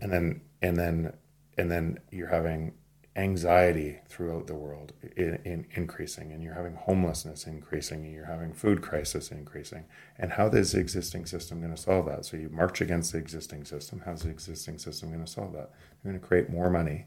and 0.00 0.12
then 0.12 0.42
and 0.60 0.76
then 0.76 1.12
and 1.56 1.70
then 1.70 1.98
you're 2.10 2.28
having 2.28 2.74
anxiety 3.14 3.98
throughout 4.06 4.46
the 4.46 4.54
world 4.54 4.92
in, 5.16 5.40
in 5.44 5.66
increasing, 5.70 6.32
and 6.32 6.42
you're 6.42 6.54
having 6.54 6.74
homelessness 6.74 7.46
increasing, 7.46 8.04
and 8.04 8.12
you're 8.12 8.26
having 8.26 8.52
food 8.52 8.82
crisis 8.82 9.30
increasing. 9.30 9.84
And 10.18 10.32
how 10.32 10.48
is 10.48 10.72
the 10.72 10.80
existing 10.80 11.24
system 11.24 11.60
going 11.60 11.74
to 11.74 11.80
solve 11.80 12.06
that? 12.06 12.26
So 12.26 12.36
you 12.36 12.50
march 12.50 12.82
against 12.82 13.12
the 13.12 13.18
existing 13.18 13.64
system. 13.64 14.02
How's 14.04 14.22
the 14.22 14.30
existing 14.30 14.78
system 14.78 15.10
going 15.10 15.24
to 15.24 15.30
solve 15.30 15.52
that? 15.54 15.70
They're 16.02 16.12
going 16.12 16.20
to 16.20 16.26
create 16.26 16.50
more 16.50 16.68
money 16.68 17.06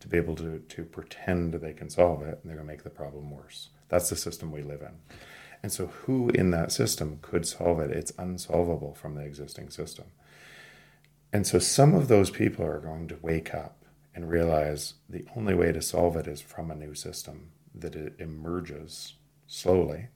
to 0.00 0.08
be 0.08 0.16
able 0.16 0.34
to 0.36 0.58
to 0.58 0.84
pretend 0.84 1.54
they 1.54 1.72
can 1.72 1.90
solve 1.90 2.22
it, 2.22 2.40
and 2.40 2.42
they're 2.44 2.56
going 2.56 2.66
to 2.66 2.72
make 2.72 2.84
the 2.84 2.90
problem 2.90 3.30
worse. 3.30 3.68
That's 3.88 4.10
the 4.10 4.16
system 4.16 4.50
we 4.50 4.62
live 4.62 4.82
in. 4.82 4.94
And 5.62 5.70
so, 5.70 5.86
who 5.86 6.30
in 6.30 6.50
that 6.50 6.72
system 6.72 7.18
could 7.20 7.46
solve 7.46 7.80
it? 7.80 7.90
It's 7.90 8.12
unsolvable 8.18 8.94
from 8.94 9.14
the 9.14 9.22
existing 9.22 9.70
system. 9.70 10.06
And 11.32 11.46
so, 11.46 11.58
some 11.58 11.94
of 11.94 12.08
those 12.08 12.30
people 12.30 12.64
are 12.64 12.80
going 12.80 13.08
to 13.08 13.18
wake 13.20 13.54
up 13.54 13.84
and 14.14 14.30
realize 14.30 14.94
the 15.08 15.24
only 15.36 15.54
way 15.54 15.70
to 15.72 15.82
solve 15.82 16.16
it 16.16 16.26
is 16.26 16.40
from 16.40 16.70
a 16.70 16.74
new 16.74 16.94
system 16.94 17.50
that 17.74 17.94
it 17.94 18.14
emerges 18.18 19.14
slowly 19.46 20.08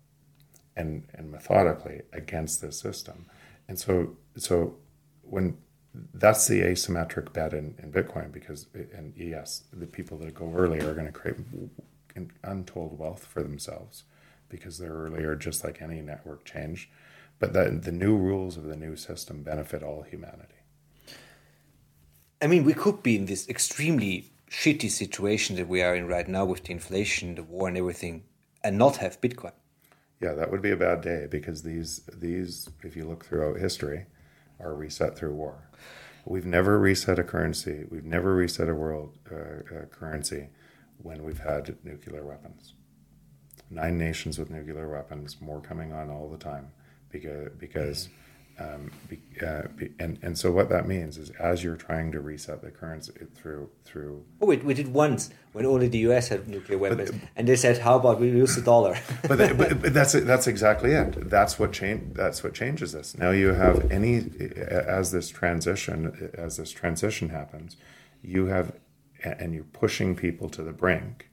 and 0.77 1.07
and 1.15 1.31
methodically 1.31 2.03
against 2.13 2.61
this 2.61 2.79
system. 2.79 3.27
And 3.69 3.79
so 3.79 4.17
so 4.37 4.77
when 5.23 5.59
that's 6.15 6.49
the 6.49 6.61
asymmetric 6.61 7.33
bet 7.33 7.53
in, 7.53 7.75
in 7.83 7.93
Bitcoin 7.93 8.33
because 8.33 8.67
and 8.75 9.13
yes, 9.17 9.65
the 9.73 9.87
people 9.87 10.19
that 10.19 10.35
go 10.35 10.53
early 10.55 10.81
are 10.81 10.95
going 10.95 11.07
to 11.07 11.13
create 11.13 11.37
untold 12.43 12.99
wealth 12.99 13.25
for 13.25 13.43
themselves 13.43 14.05
because 14.49 14.79
they're 14.79 14.93
earlier, 14.93 15.35
just 15.35 15.65
like 15.65 15.81
any 15.81 16.01
network 16.01 16.45
change. 16.45 16.91
But 17.39 17.53
the, 17.53 17.71
the 17.71 17.93
new 17.93 18.17
rules 18.17 18.57
of 18.57 18.65
the 18.65 18.77
new 18.77 18.97
system 18.97 19.43
benefit 19.43 19.83
all 19.83 20.03
humanity. 20.03 20.55
I 22.41 22.47
mean, 22.47 22.65
we 22.65 22.75
could 22.75 23.03
be 23.03 23.17
in 23.17 23.27
this 23.27 23.49
extremely 23.49 24.31
shitty 24.51 24.91
situation 24.91 25.57
that 25.57 25.69
we 25.69 25.83
are 25.83 25.95
in 25.95 26.07
right 26.07 26.29
now 26.29 26.45
with 26.45 26.65
the 26.65 26.73
inflation, 26.73 27.35
the 27.35 27.43
war, 27.43 27.69
and 27.69 27.77
everything, 27.77 28.25
and 28.63 28.79
not 28.79 28.99
have 28.99 29.21
Bitcoin. 29.21 29.53
Yeah, 30.21 30.33
that 30.35 30.51
would 30.51 30.63
be 30.63 30.71
a 30.71 30.77
bad 30.77 31.01
day 31.01 31.27
because 31.29 31.63
these 31.63 32.01
these, 32.13 32.69
if 32.83 32.97
you 32.97 33.05
look 33.07 33.25
throughout 33.25 33.59
history, 33.59 34.07
are 34.61 34.75
reset 34.75 35.17
through 35.17 35.35
war. 35.35 35.69
We've 36.25 36.47
never 36.47 36.79
reset 36.79 37.19
a 37.19 37.25
currency. 37.25 37.85
We've 37.91 38.05
never 38.05 38.35
reset 38.35 38.69
a 38.69 38.75
world 38.75 39.19
uh, 39.31 39.35
uh, 39.35 39.85
currency 39.87 40.49
when 40.99 41.23
we've 41.23 41.39
had 41.39 41.77
nuclear 41.85 42.25
weapons. 42.25 42.75
Nine 43.71 43.99
nations 43.99 44.39
with 44.39 44.51
nuclear 44.51 44.89
weapons, 44.89 45.41
more 45.41 45.61
coming 45.61 45.93
on 45.93 46.11
all 46.11 46.29
the 46.29 46.39
time, 46.39 46.71
because 47.11 47.51
because. 47.59 48.07
Mm-hmm 48.07 48.24
um, 48.59 48.91
be, 49.09 49.21
uh, 49.45 49.63
be, 49.77 49.93
and 49.99 50.19
and 50.23 50.39
so 50.39 50.53
what 50.53 50.69
that 50.69 50.87
means 50.87 51.19
is 51.19 51.31
as 51.31 51.65
you're 51.65 51.77
trying 51.77 52.13
to 52.13 52.21
reset 52.21 52.63
the 52.63 52.71
currency 52.71 53.13
through 53.35 53.69
through. 53.85 54.25
Oh, 54.41 54.47
we, 54.47 54.59
we 54.59 54.75
did 54.75 54.93
once 54.95 55.31
when 55.53 55.67
only 55.67 55.89
the 55.89 55.99
U.S. 55.99 56.29
had 56.29 56.49
nuclear 56.49 56.79
weapons, 56.79 57.11
but, 57.11 57.21
and 57.35 57.49
they 57.49 57.57
said, 57.57 57.79
"How 57.79 57.97
about 57.97 58.21
we 58.21 58.29
use 58.29 58.55
the 58.55 58.63
dollar?" 58.63 58.97
but, 59.29 59.39
but, 59.57 59.83
but 59.83 59.93
that's 59.93 60.13
that's 60.13 60.47
exactly 60.47 60.93
it. 60.93 61.29
That's 61.29 61.59
what 61.59 61.73
change. 61.73 62.15
That's 62.15 62.45
what 62.45 62.55
changes 62.55 62.93
this. 62.93 63.17
Now 63.19 63.31
you 63.31 63.55
have 63.55 63.91
any 63.91 64.25
as 64.57 65.11
this 65.11 65.31
transition 65.31 66.31
as 66.35 66.57
this 66.57 66.71
transition 66.71 67.31
happens, 67.31 67.77
you 68.23 68.47
have 68.47 68.73
and 69.25 69.53
you're 69.53 69.65
pushing 69.65 70.15
people 70.15 70.49
to 70.51 70.63
the 70.63 70.73
brink, 70.73 71.29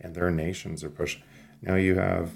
and 0.00 0.14
their 0.14 0.30
nations 0.30 0.82
are 0.82 0.90
pushing. 0.90 1.22
Now 1.60 1.74
you 1.74 1.96
have 1.96 2.32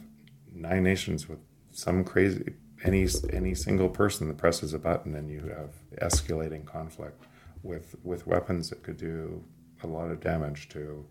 nine 0.53 0.83
nations 0.83 1.27
with 1.27 1.39
some 1.73 2.05
crazy 2.05 2.55
any 2.87 3.07
any 3.33 3.55
single 3.55 3.89
person 3.89 4.29
that 4.29 4.37
presses 4.37 4.73
a 4.75 4.79
button 4.79 5.15
and 5.15 5.31
you 5.31 5.41
have 5.57 5.71
escalating 6.01 6.65
conflict 6.65 7.25
with 7.63 7.97
with 8.05 8.27
weapons 8.27 8.71
that 8.71 8.83
could 8.83 8.97
do 8.97 9.43
a 9.83 9.87
lot 9.87 10.11
of 10.11 10.21
damage 10.21 10.69
to 10.71 11.05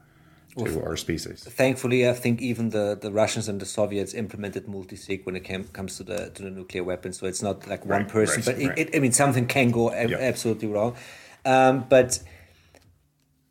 to 0.57 0.63
well, 0.63 0.83
our 0.85 0.97
species. 0.97 1.43
Thankfully, 1.43 2.07
I 2.07 2.13
think 2.13 2.41
even 2.41 2.69
the, 2.69 2.97
the 2.99 3.11
Russians 3.11 3.49
and 3.49 3.59
the 3.59 3.65
Soviets 3.65 4.13
implemented 4.13 4.67
multi-sig 4.67 5.25
when 5.25 5.35
it 5.35 5.43
came, 5.43 5.65
comes 5.65 5.97
to 5.97 6.03
the 6.03 6.29
to 6.29 6.43
the 6.43 6.49
nuclear 6.49 6.83
weapons. 6.83 7.19
So 7.19 7.27
it's 7.27 7.41
not 7.41 7.67
like 7.67 7.85
one 7.85 8.03
right, 8.03 8.07
person, 8.07 8.37
right, 8.37 8.45
but 8.45 8.57
right. 8.65 8.77
It, 8.77 8.95
I 8.95 8.99
mean 8.99 9.11
something 9.11 9.47
can 9.47 9.71
go 9.71 9.91
absolutely 9.91 10.69
wrong. 10.69 10.95
Um, 11.43 11.85
but 11.89 12.19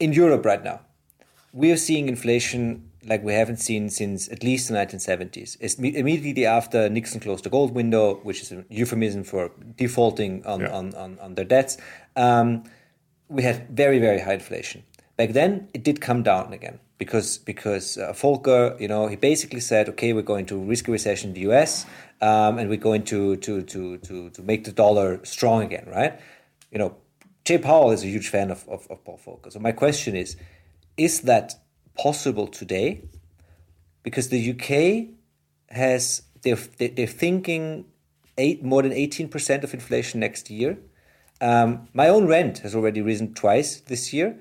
in 0.01 0.13
Europe 0.13 0.45
right 0.45 0.63
now, 0.65 0.81
we 1.53 1.71
are 1.71 1.77
seeing 1.77 2.09
inflation 2.09 2.91
like 3.07 3.23
we 3.23 3.33
haven't 3.33 3.59
seen 3.59 3.91
since 3.91 4.29
at 4.29 4.43
least 4.43 4.69
the 4.69 4.75
1970s. 4.75 5.57
It's 5.61 5.75
immediately 5.75 6.47
after 6.47 6.89
Nixon 6.89 7.21
closed 7.21 7.45
the 7.45 7.51
gold 7.51 7.73
window, 7.75 8.17
which 8.23 8.43
is 8.43 8.53
a 8.53 8.65
euphemism 8.69 9.25
for 9.25 9.51
defaulting 9.77 10.45
on, 10.47 10.61
yeah. 10.61 10.77
on, 10.77 10.95
on, 10.95 11.19
on, 11.21 11.35
their 11.35 11.45
debts, 11.45 11.77
um, 12.17 12.65
we 13.29 13.43
had 13.43 13.69
very, 13.71 13.99
very 13.99 14.21
high 14.21 14.35
inflation. 14.35 14.83
Back 15.17 15.31
then, 15.31 15.69
it 15.75 15.85
did 15.85 16.01
come 16.01 16.23
down 16.23 16.53
again 16.53 16.81
because 16.99 17.39
because 17.39 17.99
uh, 17.99 18.13
Volcker, 18.13 18.79
you 18.81 18.89
know, 18.89 19.07
he 19.07 19.17
basically 19.17 19.61
said, 19.61 19.89
okay, 19.91 20.13
we're 20.13 20.23
going 20.23 20.47
to 20.47 20.59
risk 20.59 20.89
a 20.89 20.93
recession 20.93 21.31
in 21.31 21.35
the 21.35 21.41
U.S. 21.43 21.87
Um, 22.21 22.59
and 22.59 22.69
we're 22.69 22.77
going 22.77 23.05
to, 23.05 23.37
to 23.37 23.63
to 23.63 23.99
to 23.99 24.31
to 24.31 24.43
make 24.43 24.65
the 24.65 24.73
dollar 24.73 25.25
strong 25.25 25.63
again, 25.63 25.87
right? 25.89 26.21
You 26.73 26.79
know, 26.79 26.97
Jay 27.45 27.59
Powell 27.59 27.91
is 27.91 28.03
a 28.03 28.07
huge 28.07 28.29
fan 28.29 28.51
of, 28.51 28.67
of, 28.69 28.87
of 28.91 29.05
Paul 29.05 29.21
Volcker. 29.25 29.53
So 29.53 29.61
my 29.61 29.73
question 29.73 30.17
is, 30.17 30.37
is 30.97 31.21
that 31.23 31.55
possible 31.97 32.47
today 32.47 33.03
because 34.03 34.29
the 34.29 34.51
UK 34.53 35.15
has 35.75 36.23
they're 36.43 36.57
they're 36.79 37.07
thinking 37.07 37.87
eight 38.39 38.63
more 38.63 38.83
than 38.83 38.93
eighteen 38.93 39.29
percent 39.29 39.65
of 39.65 39.75
inflation 39.75 40.21
next 40.21 40.51
year. 40.51 40.79
Um, 41.41 41.89
my 41.93 42.09
own 42.09 42.27
rent 42.27 42.59
has 42.59 42.75
already 42.75 43.01
risen 43.03 43.35
twice 43.35 43.81
this 43.81 44.13
year. 44.13 44.39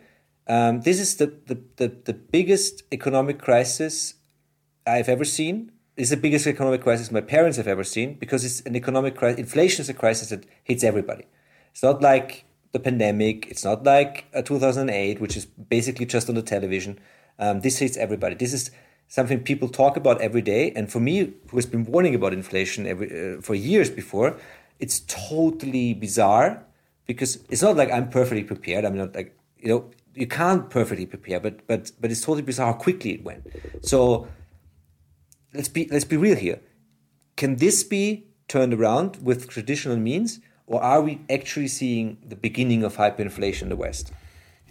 Um, 0.47 0.81
this 0.81 0.99
is 0.99 1.15
the, 1.17 1.27
the, 1.47 1.61
the, 1.77 1.87
the, 2.03 2.13
biggest 2.13 2.83
economic 2.91 3.39
crisis 3.39 4.15
I've 4.85 5.07
ever 5.07 5.23
seen. 5.23 5.71
It's 5.95 6.09
the 6.09 6.17
biggest 6.17 6.47
economic 6.47 6.81
crisis 6.81 7.11
my 7.11 7.21
parents 7.21 7.57
have 7.57 7.67
ever 7.67 7.83
seen 7.83 8.15
because 8.15 8.43
it's 8.43 8.59
an 8.61 8.75
economic 8.75 9.15
crisis. 9.15 9.39
Inflation 9.39 9.81
is 9.81 9.89
a 9.89 9.93
crisis 9.93 10.29
that 10.29 10.45
hits 10.63 10.83
everybody. 10.83 11.25
It's 11.71 11.81
not 11.81 12.01
like 12.01 12.45
the 12.73 12.79
pandemic. 12.79 13.47
It's 13.47 13.63
not 13.63 13.83
like 13.83 14.25
2008, 14.33 15.21
which 15.21 15.37
is 15.37 15.45
basically 15.45 16.05
just 16.05 16.27
on 16.27 16.35
the 16.35 16.41
television. 16.41 16.99
Um, 17.39 17.61
this 17.61 17.79
hits 17.79 17.97
everybody. 17.97 18.35
This 18.35 18.53
is 18.53 18.71
something 19.07 19.39
people 19.39 19.69
talk 19.69 19.97
about 19.97 20.21
every 20.21 20.41
day. 20.41 20.71
And 20.75 20.91
for 20.91 20.99
me, 20.99 21.33
who 21.49 21.57
has 21.57 21.65
been 21.65 21.85
warning 21.85 22.15
about 22.15 22.33
inflation 22.33 22.87
every, 22.87 23.37
uh, 23.37 23.41
for 23.41 23.55
years 23.55 23.89
before, 23.89 24.37
it's 24.79 25.01
totally 25.01 25.93
bizarre 25.93 26.65
because 27.05 27.39
it's 27.49 27.61
not 27.61 27.75
like 27.75 27.91
I'm 27.91 28.09
perfectly 28.09 28.43
prepared. 28.43 28.85
I'm 28.85 28.97
not 28.97 29.15
like 29.15 29.37
you 29.57 29.69
know 29.69 29.91
you 30.13 30.27
can't 30.27 30.69
perfectly 30.69 31.05
prepare, 31.05 31.39
but 31.39 31.65
but 31.67 31.91
but 31.99 32.11
it's 32.11 32.21
totally 32.21 32.41
bizarre 32.41 32.73
how 32.73 32.79
quickly 32.79 33.11
it 33.11 33.23
went. 33.23 33.47
So 33.81 34.27
let's 35.53 35.69
be 35.69 35.87
let's 35.91 36.05
be 36.05 36.17
real 36.17 36.35
here. 36.35 36.59
Can 37.35 37.57
this 37.57 37.83
be 37.83 38.27
turned 38.47 38.73
around 38.73 39.17
with 39.21 39.49
traditional 39.49 39.97
means, 39.97 40.39
or 40.67 40.81
are 40.81 41.01
we 41.01 41.21
actually 41.29 41.67
seeing 41.67 42.17
the 42.25 42.35
beginning 42.35 42.83
of 42.83 42.97
hyperinflation 42.97 43.63
in 43.63 43.69
the 43.69 43.75
West? 43.75 44.11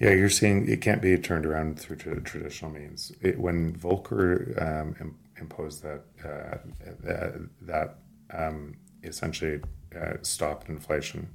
Yeah, 0.03 0.14
you're 0.14 0.30
seeing 0.30 0.68
it 0.68 0.80
can't 0.80 1.00
be 1.00 1.16
turned 1.16 1.46
around 1.46 1.78
through 1.78 1.94
traditional 1.96 2.72
means. 2.72 3.12
It, 3.20 3.38
when 3.38 3.72
Volcker 3.72 4.61
um, 4.61 5.16
imposed 5.38 5.84
that 5.84 6.03
uh, 6.24 6.59
that, 7.05 7.34
that 7.61 7.98
um, 8.32 8.74
essentially 9.05 9.61
uh, 9.94 10.14
stopped 10.22 10.68
inflation, 10.68 11.28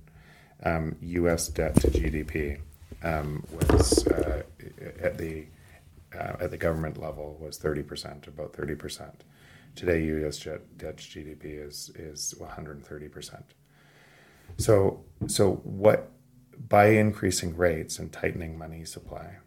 um, 0.64 0.98
U.S. 1.00 1.48
debt 1.48 1.76
to 1.76 1.88
GDP 1.88 2.60
um, 3.04 3.46
was 3.54 4.06
uh, 4.08 4.44
at 5.00 5.18
the 5.18 5.46
uh, 6.14 6.34
at 6.42 6.52
the 6.52 6.58
government 6.58 7.00
level 7.00 7.38
was 7.40 7.58
thirty 7.58 7.84
percent, 7.84 8.28
about 8.28 8.52
thirty 8.52 8.76
percent. 8.76 9.24
Today, 9.78 10.04
U.S. 10.04 10.40
debt, 10.40 10.78
debt 10.78 10.98
to 10.98 11.04
GDP 11.04 11.66
is 11.66 11.90
is 11.96 12.36
one 12.38 12.50
hundred 12.50 12.76
and 12.76 12.86
thirty 12.86 13.08
percent. 13.08 13.46
So 14.58 15.06
so 15.28 15.54
what 15.64 16.12
by 16.58 16.88
increasing 16.88 17.56
rates 17.56 18.00
and 18.00 18.12
tightening 18.12 18.58
money 18.58 18.84
supply, 18.86 19.38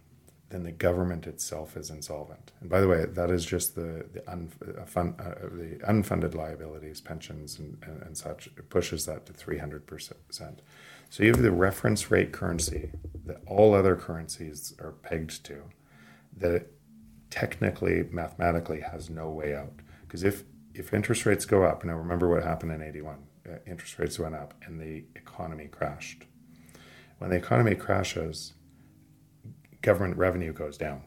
then 0.51 0.63
the 0.65 0.73
government 0.73 1.27
itself 1.27 1.77
is 1.77 1.91
insolvent. 1.91 2.53
And 2.61 2.69
by 2.69 2.81
the 2.81 2.89
way, 2.89 3.05
that 3.05 3.31
is 3.31 3.45
just 3.45 3.75
the 3.75 4.07
the, 4.13 4.23
uh, 4.29 4.85
fun, 4.85 5.15
uh, 5.19 5.47
the 5.53 5.79
unfunded 5.89 6.35
liabilities, 6.35 7.01
pensions, 7.01 7.59
and, 7.59 7.79
and, 7.83 8.03
and, 8.03 8.17
such. 8.17 8.49
It 8.49 8.69
pushes 8.69 9.07
that 9.07 9.27
to 9.27 9.33
three 9.33 9.59
hundred 9.59 9.87
percent. 9.87 10.63
So 11.09 11.23
you 11.23 11.31
have 11.31 11.43
the 11.43 11.53
reference 11.53 12.11
rate 12.11 12.33
currency 12.33 12.91
that 13.27 13.41
all 13.47 13.75
other 13.75 13.97
currencies 13.97 14.75
are 14.81 14.93
pegged 14.93 15.45
to, 15.47 15.63
that 16.37 16.67
technically, 17.31 18.05
mathematically, 18.11 18.81
has 18.81 19.09
no 19.11 19.31
way 19.31 19.55
out. 19.55 19.73
Because 20.03 20.25
if 20.25 20.45
if 20.75 20.93
interest 20.93 21.27
rates 21.27 21.45
go 21.45 21.63
up, 21.63 21.85
now 21.85 21.95
remember 21.95 22.29
what 22.29 22.43
happened 22.43 22.73
in 22.73 22.83
eighty 22.83 23.03
one. 23.03 23.27
Uh, 23.49 23.55
interest 23.67 23.99
rates 23.99 24.19
went 24.19 24.35
up 24.35 24.55
and 24.67 24.79
the 24.81 25.05
economy 25.17 25.67
crashed 25.67 26.25
when 27.21 27.29
the 27.29 27.37
economy 27.37 27.75
crashes, 27.75 28.55
government 29.83 30.17
revenue 30.17 30.55
goes 30.55 30.79
down. 30.79 31.03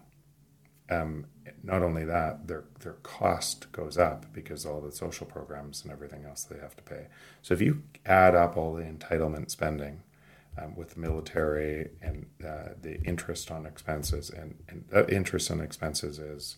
Um, 0.88 1.26
not 1.64 1.82
only 1.82 2.06
that, 2.06 2.48
their 2.48 2.66
their 2.82 2.98
cost 3.02 3.72
goes 3.72 3.98
up 3.98 4.32
because 4.32 4.64
all 4.64 4.80
the 4.80 4.92
social 4.92 5.26
programs 5.26 5.82
and 5.82 5.92
everything 5.92 6.24
else 6.24 6.44
they 6.44 6.60
have 6.60 6.76
to 6.76 6.84
pay. 6.84 7.08
So 7.42 7.56
if 7.56 7.62
you 7.62 7.82
add 8.06 8.36
up 8.36 8.56
all 8.56 8.76
the 8.76 8.84
entitlement 8.84 9.50
spending 9.50 10.04
um, 10.62 10.76
with 10.76 10.92
the 10.92 11.00
military 11.00 11.90
and 12.00 12.28
uh, 12.46 12.74
the 12.80 13.02
interest 13.04 13.50
on 13.50 13.66
expenses, 13.66 14.30
and, 14.30 14.56
and 14.70 14.86
that 14.92 15.10
interest 15.10 15.50
on 15.50 15.62
expenses 15.62 16.20
is 16.20 16.58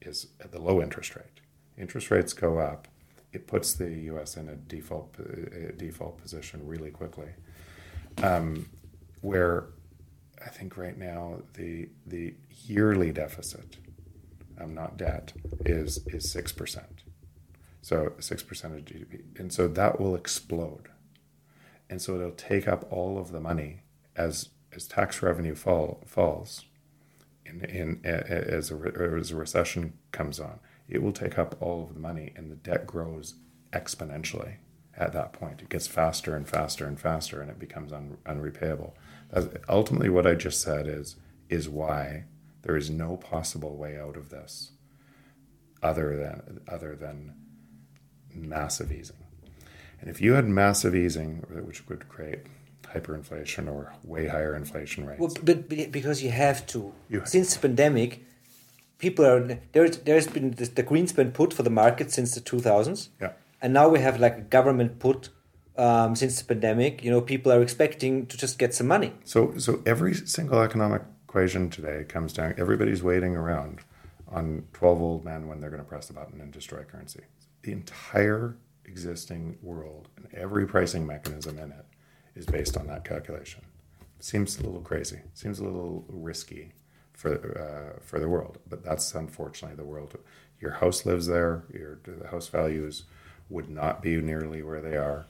is 0.00 0.28
at 0.40 0.50
the 0.50 0.62
low 0.62 0.80
interest 0.80 1.14
rate. 1.14 1.40
Interest 1.76 2.10
rates 2.10 2.32
go 2.32 2.58
up, 2.58 2.88
it 3.34 3.46
puts 3.46 3.74
the 3.74 3.90
U.S. 3.90 4.38
in 4.38 4.48
a 4.48 4.54
default 4.54 5.14
a 5.18 5.72
default 5.72 6.16
position 6.16 6.66
really 6.66 6.90
quickly. 6.90 7.28
Um, 8.22 8.66
where 9.20 9.66
I 10.44 10.48
think 10.48 10.76
right 10.76 10.96
now 10.96 11.42
the 11.54 11.88
the 12.06 12.34
yearly 12.64 13.12
deficit, 13.12 13.76
um, 14.60 14.74
not 14.74 14.96
debt, 14.96 15.32
is 15.64 16.06
is 16.08 16.30
six 16.30 16.52
percent. 16.52 17.02
So 17.82 18.12
six 18.18 18.42
percent 18.42 18.74
of 18.74 18.84
GDP, 18.84 19.38
and 19.38 19.52
so 19.52 19.68
that 19.68 20.00
will 20.00 20.14
explode, 20.14 20.88
and 21.88 22.00
so 22.02 22.16
it'll 22.16 22.32
take 22.32 22.68
up 22.68 22.86
all 22.90 23.18
of 23.18 23.32
the 23.32 23.40
money 23.40 23.82
as 24.16 24.50
as 24.72 24.86
tax 24.86 25.22
revenue 25.22 25.54
fall 25.54 26.02
falls, 26.06 26.64
in, 27.46 27.64
in 27.64 28.00
as 28.04 28.70
a 28.70 28.76
as 29.18 29.30
a 29.30 29.36
recession 29.36 29.94
comes 30.12 30.38
on, 30.38 30.60
it 30.88 31.02
will 31.02 31.12
take 31.12 31.38
up 31.38 31.56
all 31.60 31.84
of 31.84 31.94
the 31.94 32.00
money, 32.00 32.32
and 32.36 32.50
the 32.50 32.56
debt 32.56 32.86
grows 32.86 33.34
exponentially 33.72 34.56
at 34.96 35.12
that 35.12 35.32
point. 35.32 35.62
It 35.62 35.68
gets 35.68 35.86
faster 35.86 36.34
and 36.34 36.48
faster 36.48 36.86
and 36.86 36.98
faster, 36.98 37.40
and 37.40 37.50
it 37.50 37.58
becomes 37.58 37.92
un, 37.92 38.18
unrepayable. 38.26 38.92
Ultimately, 39.68 40.08
what 40.08 40.26
I 40.26 40.34
just 40.34 40.60
said 40.62 40.86
is 40.86 41.16
is 41.48 41.68
why 41.68 42.24
there 42.62 42.76
is 42.76 42.90
no 42.90 43.16
possible 43.16 43.76
way 43.76 43.98
out 43.98 44.16
of 44.16 44.30
this 44.30 44.72
other 45.82 46.16
than 46.16 46.60
other 46.68 46.96
than 46.96 47.34
massive 48.34 48.90
easing. 48.92 49.16
And 50.00 50.08
if 50.10 50.20
you 50.20 50.34
had 50.34 50.46
massive 50.46 50.94
easing, 50.94 51.38
which 51.66 51.86
would 51.88 52.08
create 52.08 52.40
hyperinflation 52.84 53.68
or 53.70 53.92
way 54.04 54.28
higher 54.28 54.54
inflation 54.54 55.04
rates, 55.06 55.20
Well, 55.20 55.32
but, 55.42 55.68
but 55.68 55.90
because 55.92 56.22
you 56.22 56.30
have 56.30 56.66
to. 56.68 56.92
You- 57.08 57.22
Since 57.26 57.54
the 57.54 57.60
pandemic, 57.68 58.24
people 58.98 59.24
are 59.26 59.58
there's 59.72 59.98
there's 59.98 60.26
been 60.26 60.52
the, 60.52 60.66
the 60.66 60.82
Greenspan 60.82 61.32
put 61.34 61.52
for 61.52 61.62
the 61.62 61.70
market 61.70 62.10
since 62.12 62.34
the 62.34 62.40
2000s. 62.40 63.08
Yeah. 63.20 63.32
And 63.60 63.72
now 63.72 63.88
we 63.88 63.98
have 64.00 64.20
like 64.20 64.38
a 64.38 64.42
government 64.42 64.98
put 65.00 65.30
um, 65.78 66.16
since 66.16 66.40
the 66.40 66.44
pandemic. 66.44 67.02
You 67.04 67.10
know, 67.10 67.20
people 67.20 67.52
are 67.52 67.62
expecting 67.62 68.26
to 68.26 68.36
just 68.36 68.58
get 68.58 68.74
some 68.74 68.86
money. 68.86 69.12
So, 69.24 69.56
so 69.58 69.82
every 69.86 70.14
single 70.14 70.60
economic 70.60 71.02
equation 71.28 71.70
today 71.70 72.04
comes 72.04 72.32
down. 72.32 72.54
Everybody's 72.58 73.02
waiting 73.02 73.36
around 73.36 73.80
on 74.28 74.64
twelve 74.72 75.00
old 75.00 75.24
men 75.24 75.48
when 75.48 75.60
they're 75.60 75.70
going 75.70 75.82
to 75.82 75.88
press 75.88 76.06
the 76.06 76.12
button 76.12 76.40
and 76.40 76.52
destroy 76.52 76.82
currency. 76.82 77.22
The 77.62 77.72
entire 77.72 78.56
existing 78.84 79.58
world 79.62 80.08
and 80.16 80.26
every 80.34 80.66
pricing 80.66 81.06
mechanism 81.06 81.58
in 81.58 81.70
it 81.72 81.86
is 82.34 82.46
based 82.46 82.76
on 82.76 82.86
that 82.86 83.04
calculation. 83.04 83.62
Seems 84.20 84.58
a 84.58 84.62
little 84.62 84.80
crazy. 84.80 85.20
Seems 85.34 85.58
a 85.58 85.64
little 85.64 86.04
risky 86.08 86.72
for 87.12 87.32
uh, 87.32 88.00
for 88.02 88.18
the 88.18 88.28
world, 88.28 88.58
but 88.68 88.84
that's 88.84 89.14
unfortunately 89.14 89.76
the 89.76 89.84
world. 89.84 90.16
Your 90.60 90.72
house 90.72 91.06
lives 91.06 91.26
there. 91.26 91.64
Your 91.72 92.00
the 92.04 92.28
house 92.28 92.48
values 92.48 93.04
would 93.48 93.68
not 93.68 94.02
be 94.02 94.20
nearly 94.20 94.62
where 94.62 94.80
they 94.80 94.96
are 94.96 95.26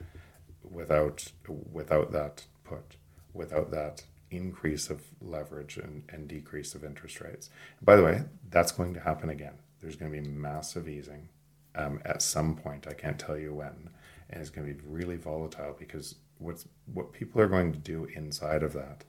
without 0.71 1.33
without 1.73 2.13
that 2.13 2.45
put, 2.65 2.97
without 3.33 3.71
that 3.71 4.05
increase 4.31 4.91
of 4.91 5.03
leverage 5.21 5.79
and, 5.79 6.05
and 6.11 6.29
decrease 6.29 6.75
of 6.75 6.85
interest 6.85 7.21
rates. 7.21 7.51
By 7.83 7.97
the 7.97 8.05
way, 8.05 8.25
that's 8.51 8.73
going 8.73 8.95
to 8.95 9.01
happen 9.01 9.31
again. 9.31 9.55
There's 9.81 9.97
going 9.97 10.13
to 10.13 10.21
be 10.21 10.29
massive 10.29 10.89
easing 10.89 11.29
um, 11.75 12.01
at 12.05 12.23
some 12.23 12.57
point. 12.57 12.87
I 12.89 12.93
can't 12.93 13.19
tell 13.19 13.39
you 13.39 13.55
when, 13.55 13.91
and 14.29 14.41
it's 14.41 14.51
going 14.51 14.67
to 14.67 14.75
be 14.75 14.81
really 14.87 15.17
volatile 15.17 15.75
because 15.79 16.17
what's 16.39 16.67
what 16.93 17.13
people 17.13 17.41
are 17.41 17.49
going 17.49 17.73
to 17.73 17.79
do 17.79 18.05
inside 18.05 18.63
of 18.63 18.73
that 18.75 19.05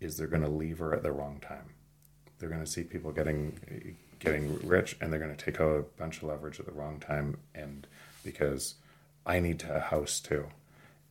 is 0.00 0.16
they're 0.16 0.26
going 0.26 0.42
to 0.42 0.48
lever 0.48 0.94
at 0.94 1.02
the 1.02 1.12
wrong 1.12 1.40
time. 1.40 1.74
They're 2.38 2.50
going 2.50 2.64
to 2.64 2.70
see 2.70 2.82
people 2.82 3.12
getting 3.12 3.96
getting 4.18 4.58
rich, 4.66 4.96
and 5.00 5.12
they're 5.12 5.20
going 5.20 5.34
to 5.34 5.44
take 5.44 5.60
a 5.60 5.84
bunch 5.96 6.18
of 6.18 6.24
leverage 6.24 6.60
at 6.60 6.66
the 6.66 6.72
wrong 6.72 7.00
time, 7.00 7.38
and 7.54 7.86
because 8.24 8.74
I 9.24 9.40
need 9.40 9.62
a 9.64 9.80
house 9.80 10.20
too, 10.20 10.46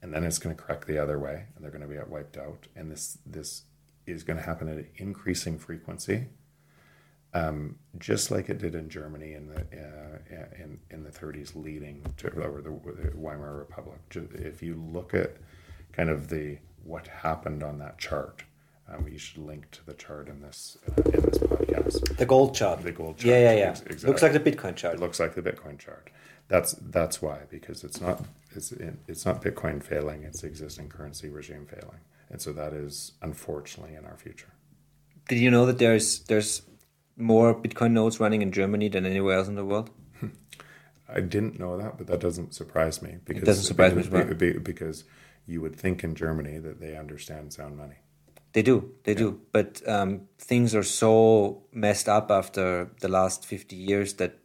and 0.06 0.14
then 0.14 0.24
it's 0.24 0.38
going 0.38 0.56
to 0.56 0.62
correct 0.62 0.86
the 0.86 1.00
other 1.00 1.18
way, 1.18 1.46
and 1.56 1.64
they're 1.64 1.72
going 1.72 1.82
to 1.82 1.88
be 1.88 1.98
wiped 2.08 2.38
out, 2.38 2.68
and 2.76 2.92
this 2.92 3.18
this 3.26 3.64
is 4.06 4.24
going 4.24 4.38
to 4.38 4.44
happen 4.44 4.68
at 4.68 4.78
an 4.78 4.88
increasing 4.98 5.58
frequency, 5.58 6.28
um, 7.34 7.80
just 7.98 8.30
like 8.30 8.48
it 8.48 8.60
did 8.60 8.76
in 8.76 8.88
Germany 8.88 9.34
in 9.34 9.48
the 9.48 9.62
uh, 9.62 10.64
in 10.64 10.80
in 10.92 11.04
the 11.04 11.10
30s, 11.10 11.56
leading 11.56 12.06
to 12.18 12.28
or 12.40 12.62
the, 12.62 12.70
the 12.70 13.18
Weimar 13.18 13.56
Republic. 13.58 13.98
If 14.14 14.62
you 14.62 14.76
look 14.76 15.16
at 15.16 15.38
kind 15.92 16.12
of 16.12 16.30
the 16.30 16.60
what 16.84 17.08
happened 17.08 17.64
on 17.64 17.80
that 17.80 17.98
chart, 17.98 18.44
um, 18.88 19.08
you 19.08 19.18
should 19.18 19.40
link 19.40 19.72
to 19.72 19.84
the 19.88 19.96
chart 19.96 20.30
in 20.30 20.40
this 20.40 20.78
uh, 20.88 21.02
in 21.02 21.22
this 21.22 21.40
podcast. 21.40 22.16
The 22.16 22.28
gold 22.28 22.54
chart. 22.54 22.84
The 22.84 22.92
gold 22.92 23.18
chart 23.18 23.26
Yeah, 23.26 23.40
yeah, 23.40 23.58
yeah. 23.58 23.70
exactly. 23.72 24.08
Looks 24.08 24.22
like 24.22 24.34
the 24.34 24.52
Bitcoin 24.52 24.76
chart. 24.76 24.94
It 24.94 25.00
looks 25.00 25.20
like 25.20 25.34
the 25.34 25.42
Bitcoin 25.42 25.80
chart. 25.80 26.12
That's 26.48 26.74
that's 26.74 27.22
why 27.22 27.40
because 27.50 27.84
it's 27.84 28.00
not 28.00 28.24
it's 28.56 28.72
it's 28.72 29.26
not 29.26 29.42
Bitcoin 29.42 29.82
failing. 29.82 30.24
It's 30.24 30.42
the 30.42 30.48
existing 30.48 30.90
currency 30.90 31.30
regime 31.30 31.66
failing, 31.66 32.02
and 32.30 32.42
so 32.42 32.54
that 32.54 32.74
is 32.74 33.14
unfortunately 33.22 33.96
in 33.96 34.06
our 34.06 34.18
future. 34.18 34.54
Did 35.28 35.40
you 35.40 35.50
know 35.50 35.66
that 35.66 35.80
there's 35.80 36.20
there's 36.20 36.62
more 37.18 37.56
Bitcoin 37.56 37.92
nodes 37.92 38.20
running 38.20 38.42
in 38.42 38.52
Germany 38.52 38.90
than 38.90 39.06
anywhere 39.06 39.38
else 39.38 39.48
in 39.48 39.56
the 39.56 39.66
world? 39.66 39.90
I 41.10 41.22
didn't 41.22 41.60
know 41.60 41.78
that, 41.78 41.98
but 41.98 42.08
that 42.08 42.20
doesn't 42.20 42.54
surprise 42.54 43.02
me 43.02 43.18
because 43.26 43.44
doesn't 43.44 43.64
surprise 43.64 43.94
me 43.94 44.04
because, 44.04 44.30
as 44.30 44.42
well. 44.42 44.60
because 44.64 45.04
you 45.48 45.62
would 45.62 45.76
think 45.76 46.04
in 46.04 46.16
Germany 46.16 46.58
that 46.60 46.80
they 46.80 46.98
understand 46.98 47.54
sound 47.54 47.78
money. 47.78 47.98
They 48.54 48.62
do, 48.62 48.94
they 49.04 49.14
do. 49.14 49.42
But 49.52 49.82
um, 49.88 50.30
things 50.40 50.74
are 50.74 50.84
so 50.84 51.64
messed 51.74 52.08
up 52.08 52.32
after 52.32 52.90
the 53.02 53.10
last 53.10 53.46
fifty 53.46 53.76
years 53.76 54.14
that 54.14 54.45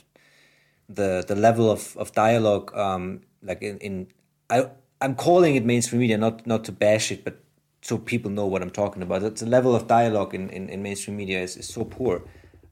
the 0.94 1.24
the 1.26 1.34
level 1.34 1.70
of 1.70 1.96
of 1.96 2.12
dialogue, 2.12 2.76
um, 2.76 3.22
like 3.42 3.62
in, 3.62 3.78
in 3.78 4.08
I 4.48 4.70
I'm 5.00 5.14
calling 5.14 5.56
it 5.56 5.64
mainstream 5.64 6.00
media, 6.00 6.18
not 6.18 6.46
not 6.46 6.64
to 6.64 6.72
bash 6.72 7.10
it, 7.12 7.24
but 7.24 7.40
so 7.82 7.96
people 7.96 8.30
know 8.30 8.46
what 8.46 8.62
I'm 8.62 8.70
talking 8.70 9.02
about. 9.02 9.36
The 9.36 9.46
level 9.46 9.74
of 9.74 9.86
dialogue 9.86 10.34
in, 10.34 10.50
in, 10.50 10.68
in 10.68 10.82
mainstream 10.82 11.16
media 11.16 11.40
is, 11.40 11.56
is 11.56 11.66
so 11.66 11.84
poor 11.84 12.22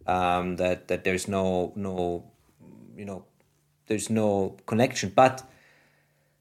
um, 0.07 0.57
that 0.57 0.89
that 0.89 1.05
there's 1.05 1.29
no 1.29 1.73
no 1.77 2.25
you 2.97 3.05
know 3.05 3.25
there's 3.87 4.11
no 4.11 4.57
connection. 4.67 5.13
But 5.15 5.49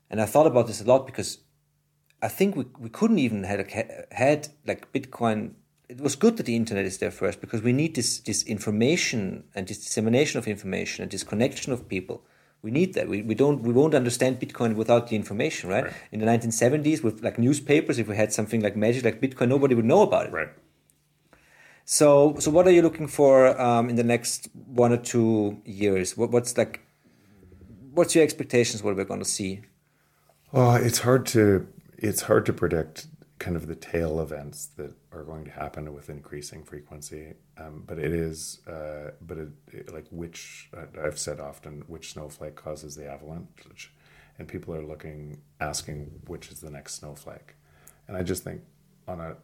and 0.09 0.21
I 0.21 0.25
thought 0.25 0.47
about 0.47 0.67
this 0.67 0.81
a 0.81 0.85
lot 0.85 1.05
because 1.05 1.39
I 2.21 2.27
think 2.27 2.55
we, 2.55 2.65
we 2.79 2.89
couldn't 2.89 3.19
even 3.19 3.43
had 3.43 4.07
had 4.11 4.49
like 4.65 4.91
Bitcoin. 4.91 5.51
It 5.89 6.01
was 6.01 6.15
good 6.15 6.35
that 6.37 6.45
the 6.45 6.55
internet 6.55 6.85
is 6.85 6.97
there 6.97 7.11
first 7.11 7.39
because 7.39 7.61
we 7.61 7.71
need 7.71 7.95
this 7.95 8.19
this 8.19 8.43
information 8.43 9.45
and 9.55 9.67
this 9.67 9.77
dissemination 9.77 10.37
of 10.37 10.47
information 10.47 11.03
and 11.03 11.11
this 11.11 11.23
connection 11.23 11.71
of 11.71 11.87
people. 11.87 12.23
We 12.61 12.71
need 12.71 12.93
that. 12.95 13.07
We, 13.07 13.21
we 13.21 13.35
don't 13.35 13.61
we 13.61 13.71
won't 13.71 13.93
understand 13.93 14.39
Bitcoin 14.39 14.75
without 14.75 15.07
the 15.07 15.15
information, 15.15 15.69
right? 15.69 15.85
Right. 15.85 15.93
In 16.11 16.19
the 16.19 16.25
nineteen 16.25 16.51
seventies, 16.51 17.03
with 17.03 17.23
like 17.23 17.39
newspapers, 17.39 17.99
if 17.99 18.07
we 18.07 18.15
had 18.15 18.33
something 18.33 18.61
like 18.61 18.75
magic 18.75 19.05
like 19.05 19.21
Bitcoin, 19.21 19.47
nobody 19.47 19.75
would 19.75 19.85
know 19.85 20.01
about 20.01 20.27
it. 20.27 20.33
Right. 20.33 20.49
So 21.85 22.35
so 22.39 22.51
what 22.51 22.67
are 22.67 22.71
you 22.71 22.81
looking 22.81 23.07
for 23.07 23.59
um, 23.61 23.89
in 23.89 23.95
the 23.95 24.03
next 24.03 24.49
one 24.53 24.91
or 24.91 24.97
two 24.97 25.61
years? 25.63 26.17
What 26.17 26.31
what's 26.31 26.57
like 26.57 26.81
what's 27.93 28.13
your 28.13 28.23
expectations? 28.23 28.83
What 28.83 28.95
we're 28.95 29.05
going 29.05 29.19
to 29.19 29.25
see? 29.25 29.61
Oh, 30.53 30.75
it's 30.75 30.99
hard 30.99 31.25
to 31.27 31.67
it's 31.97 32.23
hard 32.23 32.45
to 32.47 32.53
predict 32.53 33.07
kind 33.39 33.55
of 33.55 33.67
the 33.67 33.75
tail 33.75 34.19
events 34.19 34.65
that 34.77 34.93
are 35.11 35.23
going 35.23 35.45
to 35.45 35.51
happen 35.51 35.93
with 35.93 36.09
increasing 36.09 36.63
frequency. 36.63 37.33
Um, 37.57 37.83
but 37.85 37.99
it 37.99 38.11
is, 38.11 38.59
uh, 38.67 39.11
but 39.21 39.37
it, 39.37 39.49
it- 39.71 39.93
like 39.93 40.05
which 40.09 40.69
I've 41.03 41.19
said 41.19 41.39
often, 41.39 41.83
which 41.87 42.13
snowflake 42.13 42.55
causes 42.55 42.95
the 42.95 43.07
avalanche, 43.07 43.91
and 44.39 44.47
people 44.47 44.73
are 44.75 44.83
looking, 44.83 45.41
asking 45.59 46.21
which 46.27 46.49
is 46.51 46.59
the 46.61 46.69
next 46.71 46.95
snowflake, 46.95 47.55
and 48.07 48.17
I 48.17 48.23
just 48.23 48.43
think 48.43 48.61
on 49.07 49.19
a 49.21 49.37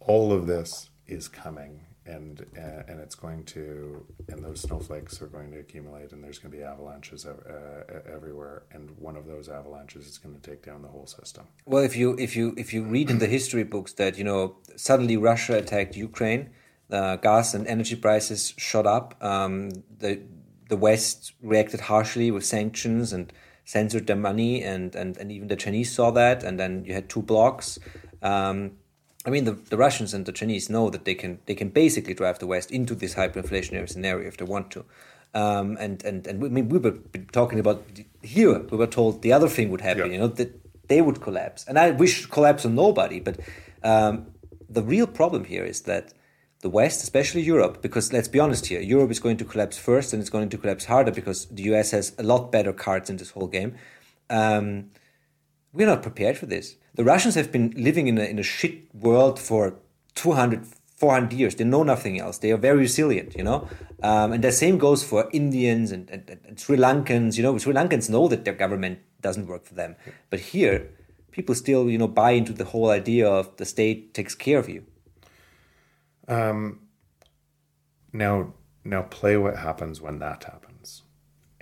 all 0.00 0.32
of 0.32 0.46
this 0.46 0.90
is 1.06 1.28
coming 1.28 1.80
and 2.06 2.44
uh, 2.56 2.82
and 2.88 3.00
it's 3.00 3.14
going 3.14 3.44
to 3.44 4.04
and 4.28 4.44
those 4.44 4.60
snowflakes 4.60 5.20
are 5.22 5.26
going 5.26 5.50
to 5.50 5.58
accumulate 5.58 6.12
and 6.12 6.22
there's 6.22 6.38
going 6.38 6.52
to 6.52 6.56
be 6.56 6.62
avalanches 6.62 7.26
uh, 7.26 8.00
everywhere 8.12 8.64
and 8.72 8.90
one 8.98 9.16
of 9.16 9.26
those 9.26 9.48
avalanches 9.48 10.06
is 10.06 10.18
going 10.18 10.34
to 10.34 10.50
take 10.50 10.62
down 10.64 10.82
the 10.82 10.88
whole 10.88 11.06
system 11.06 11.44
Well, 11.66 11.82
if 11.82 11.96
you 11.96 12.16
if 12.18 12.36
you 12.36 12.54
if 12.56 12.72
you 12.74 12.84
read 12.84 13.10
in 13.10 13.18
the 13.18 13.26
history 13.26 13.64
books 13.64 13.92
that 13.94 14.18
you 14.18 14.24
know 14.24 14.56
suddenly 14.76 15.16
Russia 15.16 15.56
attacked 15.56 15.96
Ukraine, 15.96 16.50
uh, 16.90 17.16
gas 17.16 17.54
and 17.54 17.66
energy 17.66 17.96
prices 17.96 18.54
shot 18.56 18.86
up. 18.86 19.22
Um, 19.22 19.70
the 19.98 20.20
the 20.68 20.76
West 20.76 21.32
reacted 21.42 21.80
harshly 21.80 22.30
with 22.30 22.44
sanctions 22.44 23.12
and 23.12 23.32
censored 23.64 24.06
their 24.06 24.16
money, 24.16 24.62
and, 24.62 24.94
and, 24.94 25.16
and 25.16 25.32
even 25.32 25.48
the 25.48 25.56
Chinese 25.56 25.92
saw 25.92 26.10
that. 26.10 26.42
And 26.42 26.58
then 26.58 26.84
you 26.84 26.94
had 26.94 27.08
two 27.08 27.22
blocks. 27.22 27.78
Um, 28.22 28.72
I 29.26 29.30
mean, 29.30 29.44
the, 29.44 29.52
the 29.52 29.76
Russians 29.78 30.12
and 30.12 30.26
the 30.26 30.32
Chinese 30.32 30.68
know 30.68 30.90
that 30.90 31.04
they 31.04 31.14
can 31.14 31.38
they 31.46 31.54
can 31.54 31.70
basically 31.70 32.14
drive 32.14 32.38
the 32.38 32.46
West 32.46 32.70
into 32.70 32.94
this 32.94 33.14
hyperinflationary 33.14 33.88
scenario 33.88 34.28
if 34.28 34.36
they 34.36 34.44
want 34.44 34.70
to. 34.72 34.84
Um, 35.34 35.76
and 35.80 36.04
and 36.04 36.26
and 36.26 36.42
we, 36.42 36.48
I 36.48 36.52
mean, 36.52 36.68
we 36.68 36.78
were 36.78 36.98
talking 37.32 37.58
about 37.58 37.82
here. 38.22 38.58
We 38.58 38.76
were 38.76 38.86
told 38.86 39.22
the 39.22 39.32
other 39.32 39.48
thing 39.48 39.70
would 39.70 39.80
happen. 39.80 40.06
Yeah. 40.06 40.12
You 40.12 40.18
know 40.18 40.28
that 40.28 40.60
they 40.88 41.00
would 41.00 41.20
collapse, 41.20 41.64
and 41.66 41.78
I 41.78 41.90
wish 41.90 42.26
collapse 42.26 42.66
on 42.66 42.74
nobody. 42.74 43.18
But 43.18 43.40
um, 43.82 44.26
the 44.68 44.82
real 44.82 45.06
problem 45.06 45.44
here 45.44 45.64
is 45.64 45.82
that 45.82 46.12
the 46.60 46.70
West, 46.70 47.02
especially 47.02 47.42
Europe, 47.42 47.82
because 47.82 48.12
let's 48.12 48.28
be 48.28 48.40
honest 48.40 48.66
here, 48.66 48.80
Europe 48.80 49.10
is 49.10 49.20
going 49.20 49.38
to 49.38 49.44
collapse 49.44 49.78
first, 49.78 50.12
and 50.12 50.20
it's 50.20 50.30
going 50.30 50.50
to 50.50 50.58
collapse 50.58 50.84
harder 50.84 51.10
because 51.10 51.46
the 51.46 51.62
US 51.74 51.90
has 51.90 52.14
a 52.18 52.22
lot 52.22 52.52
better 52.52 52.72
cards 52.72 53.10
in 53.10 53.16
this 53.16 53.30
whole 53.30 53.48
game. 53.48 53.74
Um, 54.30 54.90
we're 55.74 55.86
not 55.86 56.02
prepared 56.02 56.38
for 56.38 56.46
this. 56.46 56.76
The 56.94 57.04
Russians 57.04 57.34
have 57.34 57.52
been 57.52 57.74
living 57.76 58.06
in 58.06 58.16
a, 58.18 58.24
in 58.24 58.38
a 58.38 58.42
shit 58.42 58.94
world 58.94 59.38
for 59.38 59.76
200, 60.14 60.66
400 60.96 61.32
years. 61.32 61.56
They 61.56 61.64
know 61.64 61.82
nothing 61.82 62.20
else. 62.20 62.38
They 62.38 62.52
are 62.52 62.56
very 62.56 62.78
resilient, 62.78 63.36
you 63.36 63.44
know? 63.44 63.68
Um, 64.02 64.32
and 64.32 64.44
the 64.44 64.52
same 64.52 64.78
goes 64.78 65.02
for 65.04 65.28
Indians 65.32 65.90
and, 65.90 66.08
and, 66.10 66.38
and 66.46 66.58
Sri 66.58 66.76
Lankans. 66.76 67.36
You 67.36 67.42
know, 67.42 67.58
Sri 67.58 67.74
Lankans 67.74 68.08
know 68.08 68.28
that 68.28 68.44
their 68.44 68.54
government 68.54 69.00
doesn't 69.20 69.46
work 69.46 69.64
for 69.64 69.74
them. 69.74 69.96
But 70.30 70.40
here, 70.40 70.90
people 71.32 71.54
still, 71.54 71.90
you 71.90 71.98
know, 71.98 72.08
buy 72.08 72.30
into 72.32 72.52
the 72.52 72.64
whole 72.64 72.90
idea 72.90 73.28
of 73.28 73.56
the 73.56 73.64
state 73.64 74.14
takes 74.14 74.34
care 74.34 74.58
of 74.58 74.68
you. 74.68 74.84
now 78.12 78.54
now 78.86 79.02
play 79.02 79.36
what 79.36 79.56
happens 79.56 80.00
when 80.00 80.18
that 80.18 80.44
happens 80.44 81.04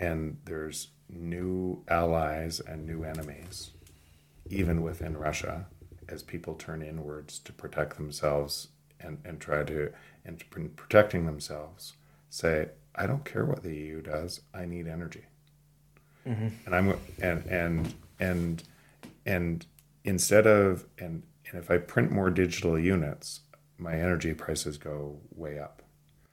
and 0.02 0.38
there's 0.44 0.88
new 1.08 1.84
allies 1.88 2.60
and 2.60 2.86
new 2.86 3.04
enemies, 3.04 3.70
even 4.52 4.82
within 4.82 5.16
Russia, 5.16 5.66
as 6.08 6.22
people 6.22 6.54
turn 6.54 6.82
inwards 6.82 7.38
to 7.40 7.52
protect 7.52 7.96
themselves 7.96 8.68
and, 9.00 9.18
and 9.24 9.40
try 9.40 9.64
to, 9.64 9.90
and 10.24 10.44
protecting 10.76 11.26
themselves, 11.26 11.94
say, 12.28 12.68
I 12.94 13.06
don't 13.06 13.24
care 13.24 13.44
what 13.44 13.62
the 13.62 13.74
EU 13.74 14.02
does, 14.02 14.42
I 14.52 14.66
need 14.66 14.86
energy. 14.86 15.24
Mm-hmm. 16.28 16.48
And 16.66 16.74
I'm 16.74 16.94
and 17.20 17.44
and 17.46 17.94
and 18.20 18.62
and 19.26 19.66
instead 20.04 20.46
of 20.46 20.84
and 20.96 21.24
and 21.50 21.60
if 21.60 21.68
I 21.68 21.78
print 21.78 22.12
more 22.12 22.30
digital 22.30 22.78
units, 22.78 23.40
my 23.76 23.94
energy 23.94 24.32
prices 24.32 24.78
go 24.78 25.18
way 25.34 25.58
up. 25.58 25.82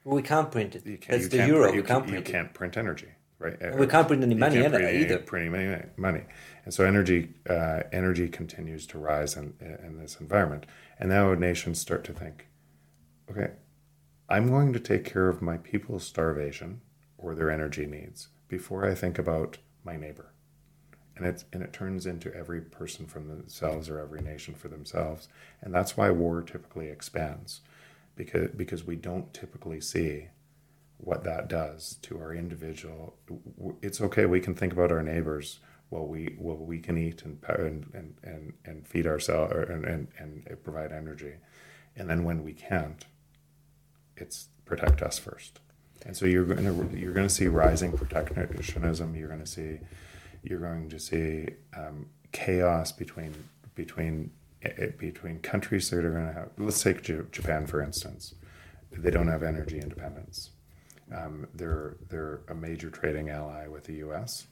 Well, 0.03 0.15
we 0.15 0.21
can't 0.21 0.51
print 0.51 0.75
it. 0.75 0.85
You 0.85 0.99
can't, 0.99 1.19
That's 1.19 1.31
the 1.31 1.47
euro. 1.47 1.71
Print, 1.71 1.75
you, 1.75 1.83
can't 1.83 2.07
print 2.07 2.27
you 2.27 2.33
can't 2.33 2.53
print 2.53 2.77
energy 2.77 3.07
right? 3.39 3.77
we 3.77 3.87
can't 3.87 4.07
print 4.07 4.23
any 4.23 4.35
money 4.35 4.59
print 4.59 4.75
any, 4.75 4.99
either. 4.99 5.17
Print 5.17 5.55
any 5.55 5.81
money, 5.97 6.23
and 6.65 6.73
so 6.73 6.85
energy 6.85 7.33
uh, 7.49 7.81
energy 7.91 8.27
continues 8.29 8.85
to 8.87 8.99
rise 8.99 9.35
in 9.35 9.53
in 9.83 9.97
this 9.97 10.19
environment, 10.19 10.65
and 10.99 11.09
now 11.09 11.33
nations 11.33 11.79
start 11.79 12.03
to 12.05 12.13
think, 12.13 12.47
okay, 13.29 13.51
I'm 14.29 14.49
going 14.49 14.73
to 14.73 14.79
take 14.79 15.05
care 15.05 15.27
of 15.27 15.41
my 15.41 15.57
people's 15.57 16.03
starvation 16.03 16.81
or 17.17 17.33
their 17.33 17.49
energy 17.49 17.85
needs 17.85 18.27
before 18.47 18.85
I 18.85 18.93
think 18.93 19.17
about 19.17 19.57
my 19.83 19.95
neighbor. 19.95 20.33
And 21.17 21.25
it, 21.25 21.43
and 21.51 21.61
it 21.61 21.73
turns 21.73 22.05
into 22.05 22.33
every 22.33 22.61
person 22.61 23.05
for 23.05 23.19
themselves 23.19 23.89
or 23.89 23.99
every 23.99 24.21
nation 24.21 24.53
for 24.53 24.69
themselves. 24.69 25.27
And 25.61 25.73
that's 25.73 25.97
why 25.97 26.11
war 26.11 26.41
typically 26.41 26.87
expands 26.89 27.61
because, 28.15 28.51
because 28.55 28.85
we 28.85 28.95
don't 28.95 29.33
typically 29.33 29.81
see 29.81 30.27
what 30.97 31.23
that 31.23 31.47
does 31.49 31.97
to 32.03 32.17
our 32.19 32.33
individual. 32.33 33.15
It's 33.81 33.99
okay. 33.99 34.25
We 34.27 34.39
can 34.39 34.55
think 34.55 34.73
about 34.73 34.91
our 34.91 35.03
neighbors 35.03 35.59
while 35.89 36.05
we 36.05 36.35
while 36.37 36.57
we 36.57 36.79
can 36.79 36.97
eat 36.97 37.23
and 37.23 37.41
and 37.93 38.15
and 38.23 38.53
and 38.65 38.87
feed 38.87 39.07
ourselves 39.07 39.53
and, 39.53 39.85
and 39.85 40.07
and 40.17 40.63
provide 40.63 40.91
energy, 40.91 41.33
and 41.95 42.09
then 42.09 42.23
when 42.23 42.43
we 42.43 42.53
can't, 42.53 43.05
it's 44.15 44.47
protect 44.65 45.01
us 45.01 45.17
first. 45.19 45.59
And 46.05 46.15
so 46.15 46.25
you're 46.25 46.45
going 46.45 46.63
to 46.63 46.97
you're 46.97 47.13
going 47.13 47.27
to 47.27 47.33
see 47.33 47.47
rising 47.47 47.91
protectionism. 47.91 49.15
You're 49.15 49.27
going 49.27 49.41
to 49.41 49.47
see 49.47 49.79
you're 50.43 50.59
going 50.59 50.89
to 50.89 50.99
see 50.99 51.47
um, 51.75 52.07
chaos 52.31 52.91
between 52.91 53.33
between 53.75 54.31
between 54.97 55.39
countries 55.39 55.89
that 55.89 56.05
are 56.05 56.11
going 56.11 56.27
to 56.27 56.33
have. 56.33 56.49
Let's 56.57 56.81
take 56.81 57.03
Japan 57.31 57.67
for 57.67 57.81
instance. 57.81 58.35
They 58.91 59.11
don't 59.11 59.27
have 59.27 59.43
energy 59.43 59.79
independence 59.79 60.49
um, 61.15 61.47
they're 61.53 61.97
they're 62.09 62.41
a 62.47 62.55
major 62.55 62.89
trading 62.89 63.29
ally 63.29 63.67
with 63.67 63.85
the 63.85 63.93
U.S. 63.95 64.47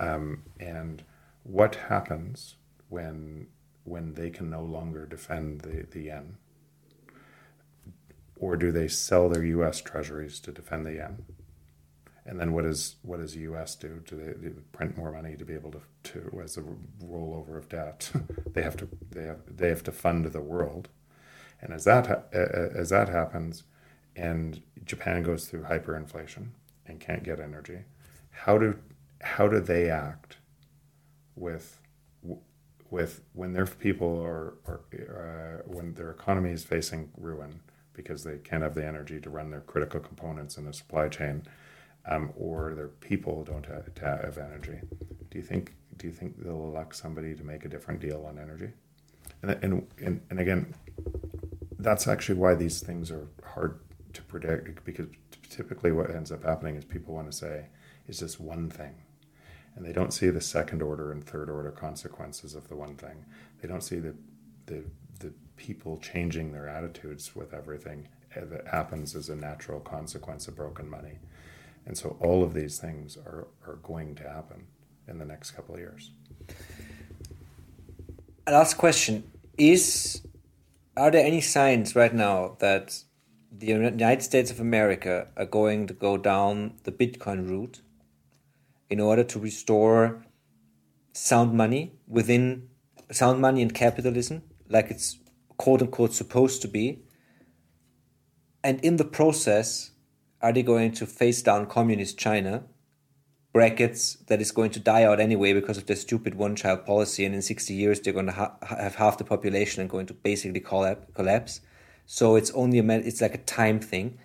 Um, 0.00 0.44
and 0.58 1.04
what 1.44 1.76
happens 1.76 2.56
when 2.88 3.46
when 3.84 4.14
they 4.14 4.30
can 4.30 4.50
no 4.50 4.62
longer 4.62 5.06
defend 5.06 5.60
the, 5.62 5.86
the 5.90 6.02
yen? 6.02 6.36
Or 8.36 8.56
do 8.56 8.72
they 8.72 8.88
sell 8.88 9.28
their 9.28 9.44
U.S. 9.44 9.80
treasuries 9.80 10.38
to 10.40 10.52
defend 10.52 10.86
the 10.86 10.94
yen? 10.94 11.24
And 12.24 12.38
then 12.38 12.52
what 12.52 12.64
does 12.64 12.96
what 13.02 13.20
does 13.20 13.34
the 13.34 13.40
U.S. 13.40 13.74
do? 13.74 14.02
Do 14.06 14.16
they, 14.16 14.48
they 14.48 14.54
print 14.72 14.96
more 14.96 15.12
money 15.12 15.36
to 15.36 15.44
be 15.44 15.54
able 15.54 15.72
to, 15.72 15.80
to 16.04 16.40
as 16.42 16.56
a 16.56 16.62
rollover 17.04 17.58
of 17.58 17.68
debt? 17.68 18.10
they 18.52 18.62
have 18.62 18.76
to 18.78 18.88
they 19.10 19.24
have 19.24 19.40
they 19.48 19.68
have 19.68 19.82
to 19.84 19.92
fund 19.92 20.26
the 20.26 20.40
world, 20.40 20.88
and 21.60 21.72
as 21.72 21.84
that 21.84 22.28
as 22.32 22.90
that 22.90 23.08
happens, 23.08 23.64
and 24.16 24.62
Japan 24.84 25.22
goes 25.22 25.46
through 25.46 25.64
hyperinflation 25.64 26.48
and 26.86 27.00
can't 27.00 27.22
get 27.22 27.40
energy, 27.40 27.80
how 28.30 28.58
do 28.58 28.78
how 29.20 29.48
do 29.48 29.60
they 29.60 29.90
act 29.90 30.38
with 31.34 31.80
with 32.90 33.22
when 33.34 33.52
their 33.52 33.66
people 33.66 34.20
are, 34.20 34.54
are 34.66 35.62
uh, 35.64 35.70
when 35.70 35.94
their 35.94 36.10
economy 36.10 36.50
is 36.50 36.64
facing 36.64 37.10
ruin 37.16 37.60
because 37.92 38.24
they 38.24 38.38
can't 38.38 38.62
have 38.62 38.74
the 38.74 38.84
energy 38.84 39.20
to 39.20 39.30
run 39.30 39.50
their 39.50 39.60
critical 39.60 40.00
components 40.00 40.56
in 40.56 40.64
the 40.64 40.72
supply 40.72 41.08
chain, 41.08 41.42
um, 42.08 42.32
or 42.36 42.74
their 42.74 42.88
people 42.88 43.44
don't 43.44 43.66
have, 43.66 43.86
have 43.98 44.38
energy. 44.38 44.80
Do 45.30 45.38
you 45.38 45.44
think 45.44 45.74
do 45.96 46.06
you 46.06 46.12
think 46.12 46.42
they'll 46.42 46.64
elect 46.64 46.96
somebody 46.96 47.34
to 47.34 47.44
make 47.44 47.64
a 47.64 47.68
different 47.68 48.00
deal 48.00 48.24
on 48.26 48.38
energy? 48.38 48.70
And 49.42 49.50
and 49.62 49.86
and, 49.98 50.20
and 50.30 50.40
again, 50.40 50.74
that's 51.78 52.08
actually 52.08 52.38
why 52.38 52.54
these 52.54 52.80
things 52.80 53.10
are 53.10 53.28
hard 53.44 53.78
to 54.12 54.22
predict 54.22 54.84
because 54.84 55.06
typically 55.48 55.92
what 55.92 56.10
ends 56.10 56.32
up 56.32 56.44
happening 56.44 56.76
is 56.76 56.84
people 56.84 57.14
want 57.14 57.30
to 57.30 57.36
say 57.36 57.66
is 58.08 58.18
this 58.18 58.40
one 58.40 58.68
thing 58.68 58.94
and 59.76 59.84
they 59.84 59.92
don't 59.92 60.12
see 60.12 60.30
the 60.30 60.40
second 60.40 60.82
order 60.82 61.12
and 61.12 61.24
third 61.24 61.48
order 61.48 61.70
consequences 61.70 62.54
of 62.54 62.68
the 62.68 62.76
one 62.76 62.96
thing. 62.96 63.24
They 63.60 63.68
don't 63.68 63.82
see 63.82 63.98
the 63.98 64.14
the, 64.66 64.84
the 65.18 65.32
people 65.56 65.98
changing 65.98 66.52
their 66.52 66.68
attitudes 66.68 67.34
with 67.34 67.52
everything 67.52 68.08
that 68.34 68.66
happens 68.68 69.16
as 69.16 69.28
a 69.28 69.34
natural 69.34 69.80
consequence 69.80 70.46
of 70.46 70.54
broken 70.54 70.88
money. 70.88 71.18
And 71.86 71.98
so 71.98 72.16
all 72.20 72.44
of 72.44 72.54
these 72.54 72.78
things 72.78 73.16
are, 73.16 73.48
are 73.66 73.76
going 73.82 74.14
to 74.16 74.28
happen 74.28 74.66
in 75.08 75.18
the 75.18 75.24
next 75.24 75.52
couple 75.52 75.74
of 75.74 75.80
years. 75.80 76.12
Last 78.46 78.74
question. 78.74 79.24
Is 79.58 80.22
are 80.96 81.10
there 81.10 81.24
any 81.24 81.40
signs 81.40 81.94
right 81.94 82.14
now 82.14 82.56
that 82.60 83.02
the 83.52 83.66
United 83.66 84.22
States 84.22 84.50
of 84.50 84.60
America 84.60 85.28
are 85.36 85.46
going 85.46 85.86
to 85.86 85.94
go 85.94 86.16
down 86.16 86.74
the 86.84 86.92
Bitcoin 86.92 87.48
route 87.48 87.80
in 88.90 89.00
order 89.00 89.24
to 89.24 89.38
restore 89.38 90.24
sound 91.12 91.54
money 91.54 91.94
within 92.06 92.68
sound 93.10 93.40
money 93.40 93.62
and 93.62 93.74
capitalism, 93.74 94.42
like 94.68 94.90
it's 94.90 95.18
quote 95.56 95.80
unquote 95.80 96.12
supposed 96.12 96.60
to 96.62 96.68
be. 96.68 97.02
And 98.62 98.78
in 98.80 98.96
the 98.96 99.04
process, 99.04 99.92
are 100.42 100.52
they 100.52 100.62
going 100.62 100.92
to 100.92 101.06
face 101.06 101.42
down 101.42 101.66
communist 101.66 102.18
China? 102.18 102.64
Brackets 103.52 104.14
that 104.28 104.40
is 104.40 104.52
going 104.52 104.70
to 104.72 104.80
die 104.80 105.02
out 105.02 105.18
anyway 105.18 105.52
because 105.52 105.76
of 105.76 105.86
their 105.86 105.96
stupid 105.96 106.36
one 106.36 106.54
child 106.54 106.86
policy, 106.86 107.24
and 107.24 107.34
in 107.34 107.42
60 107.42 107.74
years, 107.74 107.98
they're 107.98 108.12
going 108.12 108.26
to 108.26 108.32
ha- 108.32 108.56
have 108.62 108.94
half 108.94 109.18
the 109.18 109.24
population 109.24 109.80
and 109.80 109.90
going 109.90 110.06
to 110.06 110.14
basically 110.14 110.60
collapse 110.60 111.60
so 112.12 112.34
it's 112.34 112.50
only 112.50 112.80
a 112.80 112.84
it's 112.98 113.20
like 113.20 113.34
a 113.34 113.38
time 113.38 113.78
thing. 113.78 114.18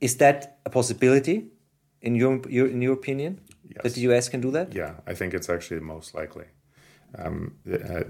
Is 0.00 0.16
that 0.16 0.58
a 0.66 0.70
possibility 0.70 1.46
in 2.02 2.16
your, 2.16 2.40
your 2.48 2.66
in 2.66 2.82
your 2.82 2.94
opinion 2.94 3.40
yes. 3.68 3.82
that 3.82 3.94
the 3.94 4.00
U.S. 4.02 4.28
can 4.28 4.40
do 4.40 4.50
that? 4.52 4.72
Yeah, 4.74 4.94
I 5.06 5.14
think 5.14 5.34
it's 5.34 5.48
actually 5.48 5.80
most 5.80 6.14
likely. 6.14 6.46
Um, 7.16 7.56
uh, 7.70 8.04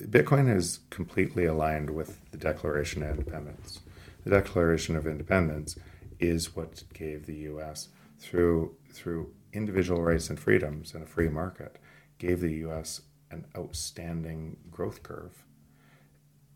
Bitcoin 0.00 0.54
is 0.54 0.80
completely 0.90 1.44
aligned 1.44 1.90
with 1.90 2.20
the 2.30 2.38
Declaration 2.38 3.02
of 3.02 3.10
Independence. 3.18 3.80
The 4.24 4.30
Declaration 4.30 4.96
of 4.96 5.06
Independence 5.06 5.78
is 6.18 6.56
what 6.56 6.84
gave 6.92 7.26
the 7.26 7.36
U.S. 7.52 7.88
through 8.18 8.76
through 8.92 9.32
individual 9.52 10.02
rights 10.02 10.30
and 10.30 10.38
freedoms 10.38 10.94
and 10.94 11.02
a 11.02 11.06
free 11.06 11.28
market, 11.28 11.78
gave 12.18 12.40
the 12.40 12.52
U.S. 12.54 13.02
an 13.30 13.46
outstanding 13.56 14.56
growth 14.70 15.02
curve 15.02 15.44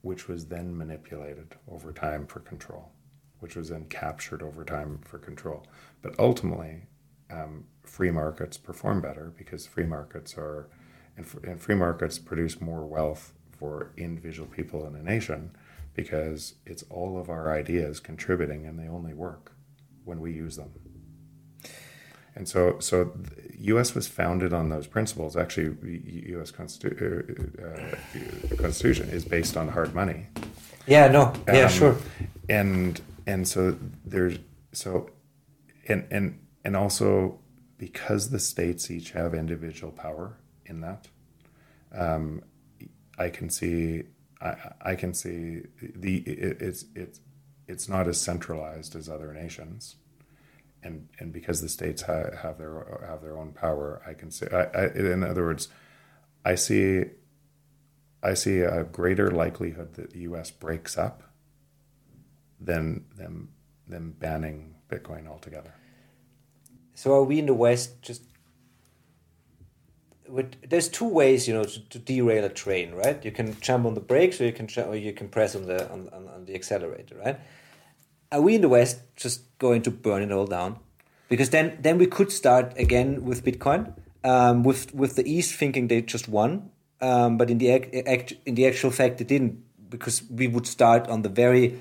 which 0.02 0.28
was 0.28 0.46
then 0.46 0.76
manipulated 0.76 1.56
over 1.70 1.92
time 1.92 2.26
for 2.26 2.40
control, 2.40 2.90
which 3.40 3.56
was 3.56 3.68
then 3.68 3.84
captured 3.86 4.42
over 4.42 4.64
time 4.64 4.98
for 5.04 5.18
control. 5.18 5.66
But 6.02 6.18
ultimately, 6.18 6.82
um, 7.30 7.64
free 7.88 8.10
markets 8.10 8.56
perform 8.56 9.00
better 9.00 9.32
because 9.36 9.66
free 9.66 9.86
markets 9.86 10.36
are, 10.36 10.68
and, 11.16 11.26
and 11.44 11.60
free 11.60 11.74
markets 11.74 12.18
produce 12.18 12.60
more 12.60 12.86
wealth 12.86 13.32
for 13.50 13.92
individual 13.96 14.48
people 14.48 14.86
in 14.86 14.94
a 14.94 15.02
nation 15.02 15.50
because 15.94 16.54
it's 16.64 16.84
all 16.90 17.18
of 17.18 17.28
our 17.28 17.52
ideas 17.52 17.98
contributing 17.98 18.66
and 18.66 18.78
they 18.78 18.86
only 18.86 19.14
work 19.14 19.52
when 20.04 20.20
we 20.20 20.32
use 20.32 20.56
them. 20.56 20.70
And 22.36 22.48
so, 22.48 22.78
so 22.78 23.12
the 23.16 23.52
U.S. 23.72 23.96
was 23.96 24.06
founded 24.06 24.52
on 24.52 24.68
those 24.68 24.86
principles. 24.86 25.36
Actually, 25.36 25.76
U.S. 26.28 26.52
Constitu- 26.52 27.34
uh, 27.60 28.56
Constitution 28.56 29.08
is 29.08 29.24
based 29.24 29.56
on 29.56 29.66
hard 29.66 29.92
money. 29.92 30.28
Yeah. 30.86 31.08
No. 31.08 31.32
Yeah. 31.48 31.64
Um, 31.64 31.68
sure. 31.68 31.96
And 32.48 33.00
and 33.26 33.46
so 33.48 33.76
there's 34.04 34.38
so, 34.70 35.10
and 35.88 36.06
and 36.12 36.38
and 36.64 36.76
also 36.76 37.40
because 37.78 38.30
the 38.30 38.40
states 38.40 38.90
each 38.90 39.12
have 39.12 39.34
individual 39.34 39.92
power 39.92 40.36
in 40.66 40.80
that, 40.82 41.08
um, 41.92 42.42
I 43.18 43.30
can 43.30 43.50
see 43.50 44.04
I, 44.40 44.72
I 44.82 44.94
can 44.94 45.14
see 45.14 45.62
the 45.80 46.18
it, 46.18 46.60
it's 46.60 46.84
it's 46.94 47.20
it's 47.66 47.88
not 47.88 48.08
as 48.08 48.20
centralized 48.20 48.94
as 48.94 49.08
other 49.08 49.32
nations 49.32 49.96
and 50.82 51.08
and 51.18 51.32
because 51.32 51.60
the 51.60 51.68
states 51.68 52.02
ha- 52.02 52.36
have 52.42 52.58
their 52.58 53.04
have 53.06 53.22
their 53.22 53.38
own 53.38 53.52
power, 53.52 54.02
I 54.06 54.14
can 54.14 54.30
see. 54.30 54.46
I, 54.46 54.64
I, 54.64 54.86
in 54.94 55.22
other 55.24 55.44
words, 55.44 55.68
I 56.44 56.54
see, 56.54 57.04
I 58.22 58.34
see 58.34 58.60
a 58.60 58.84
greater 58.84 59.30
likelihood 59.30 59.94
that 59.94 60.10
the 60.10 60.20
U.S. 60.20 60.50
breaks 60.50 60.96
up 60.96 61.22
than 62.60 63.04
them 63.16 63.50
them 63.86 64.14
banning 64.18 64.76
Bitcoin 64.88 65.28
altogether. 65.28 65.74
So 66.98 67.14
are 67.14 67.22
we 67.22 67.38
in 67.38 67.46
the 67.46 67.54
West 67.54 68.02
just? 68.02 68.22
With, 70.26 70.68
there's 70.68 70.88
two 70.88 71.06
ways, 71.06 71.46
you 71.46 71.54
know, 71.54 71.62
to, 71.62 71.88
to, 71.90 71.98
derail 72.00 72.44
a 72.44 72.48
train, 72.48 72.92
right? 72.92 73.24
You 73.24 73.30
can 73.30 73.58
jump 73.60 73.86
on 73.86 73.94
the 73.94 74.00
brakes, 74.00 74.40
or 74.40 74.46
you 74.46 74.52
can 74.52 74.68
or 74.84 74.96
you 74.96 75.12
can 75.12 75.28
press 75.28 75.54
on 75.54 75.66
the 75.68 75.88
on, 75.92 76.08
on, 76.12 76.26
on 76.26 76.44
the 76.46 76.56
accelerator, 76.56 77.14
right? 77.24 77.38
Are 78.32 78.40
we 78.40 78.56
in 78.56 78.62
the 78.62 78.68
West 78.68 78.98
just 79.14 79.42
going 79.60 79.82
to 79.82 79.92
burn 79.92 80.22
it 80.22 80.32
all 80.32 80.46
down? 80.46 80.80
Because 81.28 81.50
then 81.50 81.78
then 81.80 81.98
we 81.98 82.06
could 82.06 82.32
start 82.32 82.76
again 82.76 83.24
with 83.24 83.44
Bitcoin, 83.44 83.94
um, 84.24 84.64
with 84.64 84.92
with 84.92 85.14
the 85.14 85.24
East 85.32 85.54
thinking 85.54 85.86
they 85.86 86.02
just 86.02 86.28
won, 86.28 86.72
um, 87.00 87.38
but 87.38 87.48
in 87.48 87.58
the 87.58 87.70
act, 87.70 88.32
in 88.44 88.56
the 88.56 88.66
actual 88.66 88.90
fact 88.90 89.18
they 89.18 89.24
didn't, 89.24 89.62
because 89.88 90.24
we 90.28 90.48
would 90.48 90.66
start 90.66 91.06
on 91.06 91.22
the 91.22 91.28
very 91.28 91.80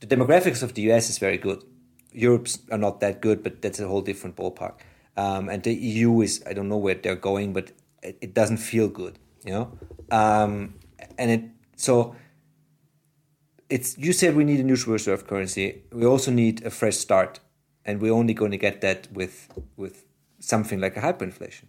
the 0.00 0.06
demographics 0.06 0.62
of 0.62 0.74
the 0.74 0.82
US 0.92 1.08
is 1.08 1.16
very 1.16 1.38
good. 1.38 1.64
Europe's 2.14 2.60
are 2.70 2.78
not 2.78 3.00
that 3.00 3.20
good, 3.20 3.42
but 3.42 3.60
that's 3.60 3.80
a 3.80 3.88
whole 3.88 4.00
different 4.00 4.36
ballpark. 4.36 4.74
Um, 5.16 5.48
and 5.48 5.62
the 5.62 5.74
EU 5.74 6.20
is 6.22 6.42
I 6.46 6.52
don't 6.52 6.68
know 6.68 6.76
where 6.76 6.94
they're 6.94 7.16
going, 7.16 7.52
but 7.52 7.72
it, 8.02 8.18
it 8.20 8.34
doesn't 8.34 8.58
feel 8.58 8.88
good, 8.88 9.18
you 9.44 9.52
know. 9.52 9.78
Um, 10.10 10.74
and 11.18 11.30
it 11.30 11.42
so 11.76 12.14
it's 13.68 13.98
you 13.98 14.12
said 14.12 14.36
we 14.36 14.44
need 14.44 14.60
a 14.60 14.62
new 14.62 14.76
reserve 14.86 15.26
currency. 15.26 15.82
We 15.92 16.06
also 16.06 16.30
need 16.30 16.64
a 16.64 16.70
fresh 16.70 16.96
start, 16.96 17.40
and 17.84 18.00
we're 18.00 18.12
only 18.12 18.34
going 18.34 18.50
to 18.52 18.58
get 18.58 18.80
that 18.80 19.12
with 19.12 19.48
with 19.76 20.04
something 20.38 20.80
like 20.80 20.96
a 20.96 21.00
hyperinflation. 21.00 21.64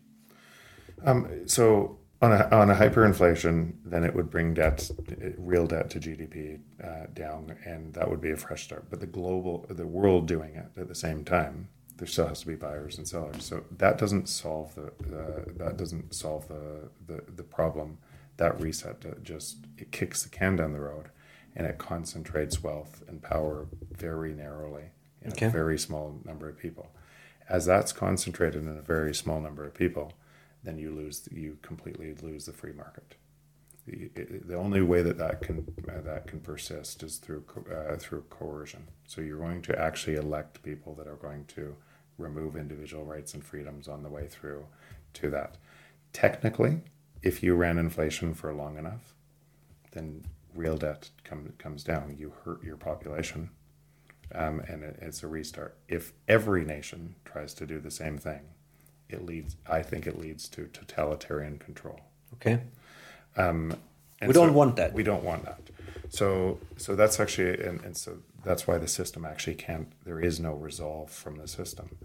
Um, 1.03 1.47
so 1.47 1.99
on 2.21 2.31
a, 2.31 2.47
on 2.51 2.69
a 2.69 2.75
hyperinflation, 2.75 3.73
then 3.83 4.03
it 4.03 4.15
would 4.15 4.29
bring 4.29 4.53
debt, 4.53 4.89
real 5.37 5.67
debt 5.67 5.89
to 5.91 5.99
GDP 5.99 6.59
uh, 6.83 7.07
down, 7.13 7.55
and 7.65 7.93
that 7.93 8.09
would 8.09 8.21
be 8.21 8.31
a 8.31 8.37
fresh 8.37 8.63
start. 8.63 8.89
But 8.89 8.99
the 8.99 9.05
global, 9.05 9.65
the 9.69 9.85
world 9.85 10.27
doing 10.27 10.55
it 10.55 10.67
at 10.77 10.87
the 10.87 10.95
same 10.95 11.23
time, 11.25 11.67
there 11.97 12.07
still 12.07 12.27
has 12.27 12.41
to 12.41 12.47
be 12.47 12.55
buyers 12.55 12.97
and 12.97 13.07
sellers. 13.07 13.43
So 13.43 13.63
that 13.77 13.97
doesn't 13.97 14.27
solve 14.27 14.75
the 14.75 14.87
uh, 14.87 15.45
that 15.57 15.77
doesn't 15.77 16.13
solve 16.13 16.47
the, 16.47 16.89
the 17.05 17.23
the 17.35 17.43
problem. 17.43 17.97
That 18.37 18.59
reset 18.59 19.23
just 19.23 19.57
it 19.77 19.91
kicks 19.91 20.23
the 20.23 20.29
can 20.29 20.57
down 20.57 20.73
the 20.73 20.81
road, 20.81 21.09
and 21.55 21.65
it 21.67 21.77
concentrates 21.77 22.61
wealth 22.61 23.03
and 23.07 23.21
power 23.21 23.67
very 23.91 24.33
narrowly 24.33 24.85
in 25.21 25.31
okay. 25.31 25.47
a 25.47 25.49
very 25.49 25.77
small 25.77 26.19
number 26.25 26.49
of 26.49 26.57
people. 26.57 26.91
As 27.47 27.65
that's 27.65 27.91
concentrated 27.91 28.63
in 28.63 28.77
a 28.77 28.81
very 28.81 29.13
small 29.13 29.39
number 29.39 29.65
of 29.65 29.73
people 29.73 30.13
then 30.65 30.77
you 30.77 30.91
lose 30.91 31.27
you 31.31 31.57
completely 31.61 32.15
lose 32.21 32.45
the 32.45 32.53
free 32.53 32.73
market. 32.73 33.15
The, 33.87 34.09
the 34.45 34.55
only 34.55 34.81
way 34.81 35.03
that 35.03 35.19
that 35.19 35.41
can 35.41 35.65
that 35.85 36.27
can 36.27 36.39
persist 36.39 37.03
is 37.03 37.17
through 37.17 37.43
uh, 37.71 37.97
through 37.97 38.23
coercion. 38.29 38.87
So 39.05 39.21
you're 39.21 39.39
going 39.39 39.61
to 39.63 39.79
actually 39.79 40.15
elect 40.15 40.63
people 40.63 40.95
that 40.95 41.07
are 41.07 41.17
going 41.17 41.45
to 41.55 41.75
remove 42.17 42.55
individual 42.55 43.05
rights 43.05 43.33
and 43.33 43.43
freedoms 43.43 43.87
on 43.87 44.01
the 44.01 44.09
way 44.09 44.27
through 44.27 44.65
to 45.13 45.29
that. 45.29 45.57
Technically, 46.13 46.81
if 47.21 47.43
you 47.43 47.55
ran 47.55 47.77
inflation 47.77 48.33
for 48.33 48.53
long 48.53 48.77
enough, 48.77 49.13
then 49.91 50.25
real 50.53 50.77
debt 50.77 51.09
come, 51.23 51.53
comes 51.57 51.83
down. 51.83 52.15
You 52.17 52.33
hurt 52.43 52.63
your 52.63 52.77
population, 52.77 53.49
um, 54.33 54.61
and 54.67 54.83
it, 54.83 54.97
it's 55.01 55.23
a 55.23 55.27
restart. 55.27 55.77
If 55.87 56.13
every 56.27 56.63
nation 56.63 57.15
tries 57.25 57.53
to 57.55 57.65
do 57.65 57.79
the 57.79 57.91
same 57.91 58.17
thing, 58.17 58.41
it 59.09 59.25
leads. 59.25 59.55
I 59.67 59.81
think 59.81 60.07
it 60.07 60.17
leads 60.17 60.47
to 60.49 60.67
totalitarian 60.67 61.57
control. 61.59 61.99
Okay. 62.33 62.61
Um, 63.37 63.75
we 64.21 64.33
don't 64.33 64.49
so 64.49 64.53
want 64.53 64.75
that. 64.77 64.93
We 64.93 65.03
don't 65.03 65.23
want 65.23 65.45
that. 65.45 65.61
So 66.09 66.59
so 66.77 66.95
that's 66.95 67.19
actually 67.19 67.61
and, 67.63 67.81
and 67.81 67.97
so 67.97 68.17
that's 68.43 68.67
why 68.67 68.77
the 68.77 68.87
system 68.87 69.25
actually 69.25 69.55
can't. 69.55 69.91
There 70.03 70.19
is 70.19 70.39
no 70.39 70.53
resolve 70.53 71.11
from 71.11 71.37
the 71.37 71.47
system. 71.47 71.97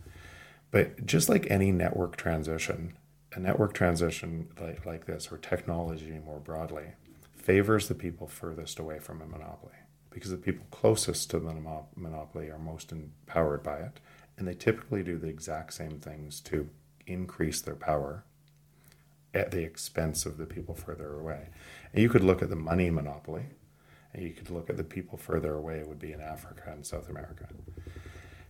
But 0.71 1.05
just 1.05 1.29
like 1.29 1.51
any 1.51 1.73
network 1.73 2.17
transition, 2.17 2.95
a 3.33 3.41
network 3.41 3.75
transition 3.75 4.49
like, 4.61 4.87
like 4.87 5.07
this 5.07 5.31
or 5.31 5.39
technology 5.39 6.19
more 6.25 6.39
broadly 6.39 6.93
favors 7.35 7.89
the 7.89 7.95
people 7.95 8.27
furthest 8.27 8.79
away 8.79 8.99
from 8.99 9.23
a 9.23 9.27
monopoly 9.27 9.73
because 10.11 10.31
the 10.31 10.37
people 10.37 10.65
closest 10.71 11.31
to 11.31 11.39
the 11.39 11.55
monopoly 11.97 12.51
are 12.51 12.59
most 12.59 12.93
empowered 12.93 13.63
by 13.63 13.79
it 13.79 14.01
and 14.37 14.47
they 14.47 14.55
typically 14.55 15.03
do 15.03 15.17
the 15.19 15.29
exact 15.29 15.73
same 15.73 15.99
things 15.99 16.41
to 16.41 16.69
increase 17.07 17.61
their 17.61 17.75
power 17.75 18.25
at 19.33 19.51
the 19.51 19.63
expense 19.63 20.27
of 20.27 20.39
the 20.39 20.47
people 20.47 20.75
further 20.75 21.15
away. 21.19 21.49
And 21.93 22.03
you 22.03 22.09
could 22.09 22.25
look 22.25 22.43
at 22.43 22.51
the 22.51 22.57
money 22.57 22.91
monopoly, 22.91 23.45
and 24.13 24.23
you 24.23 24.31
could 24.31 24.51
look 24.51 24.69
at 24.69 24.77
the 24.77 24.85
people 24.85 25.19
further 25.19 25.55
away 25.55 25.79
it 25.79 25.89
would 25.89 26.01
be 26.01 26.13
in 26.13 26.21
Africa 26.21 26.65
and 26.67 26.85
South 26.85 27.09
America. 27.09 27.47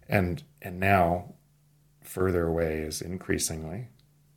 And 0.08 0.42
and 0.62 0.80
now 0.80 1.34
further 2.02 2.46
away 2.46 2.78
is 2.78 3.02
increasingly 3.02 3.88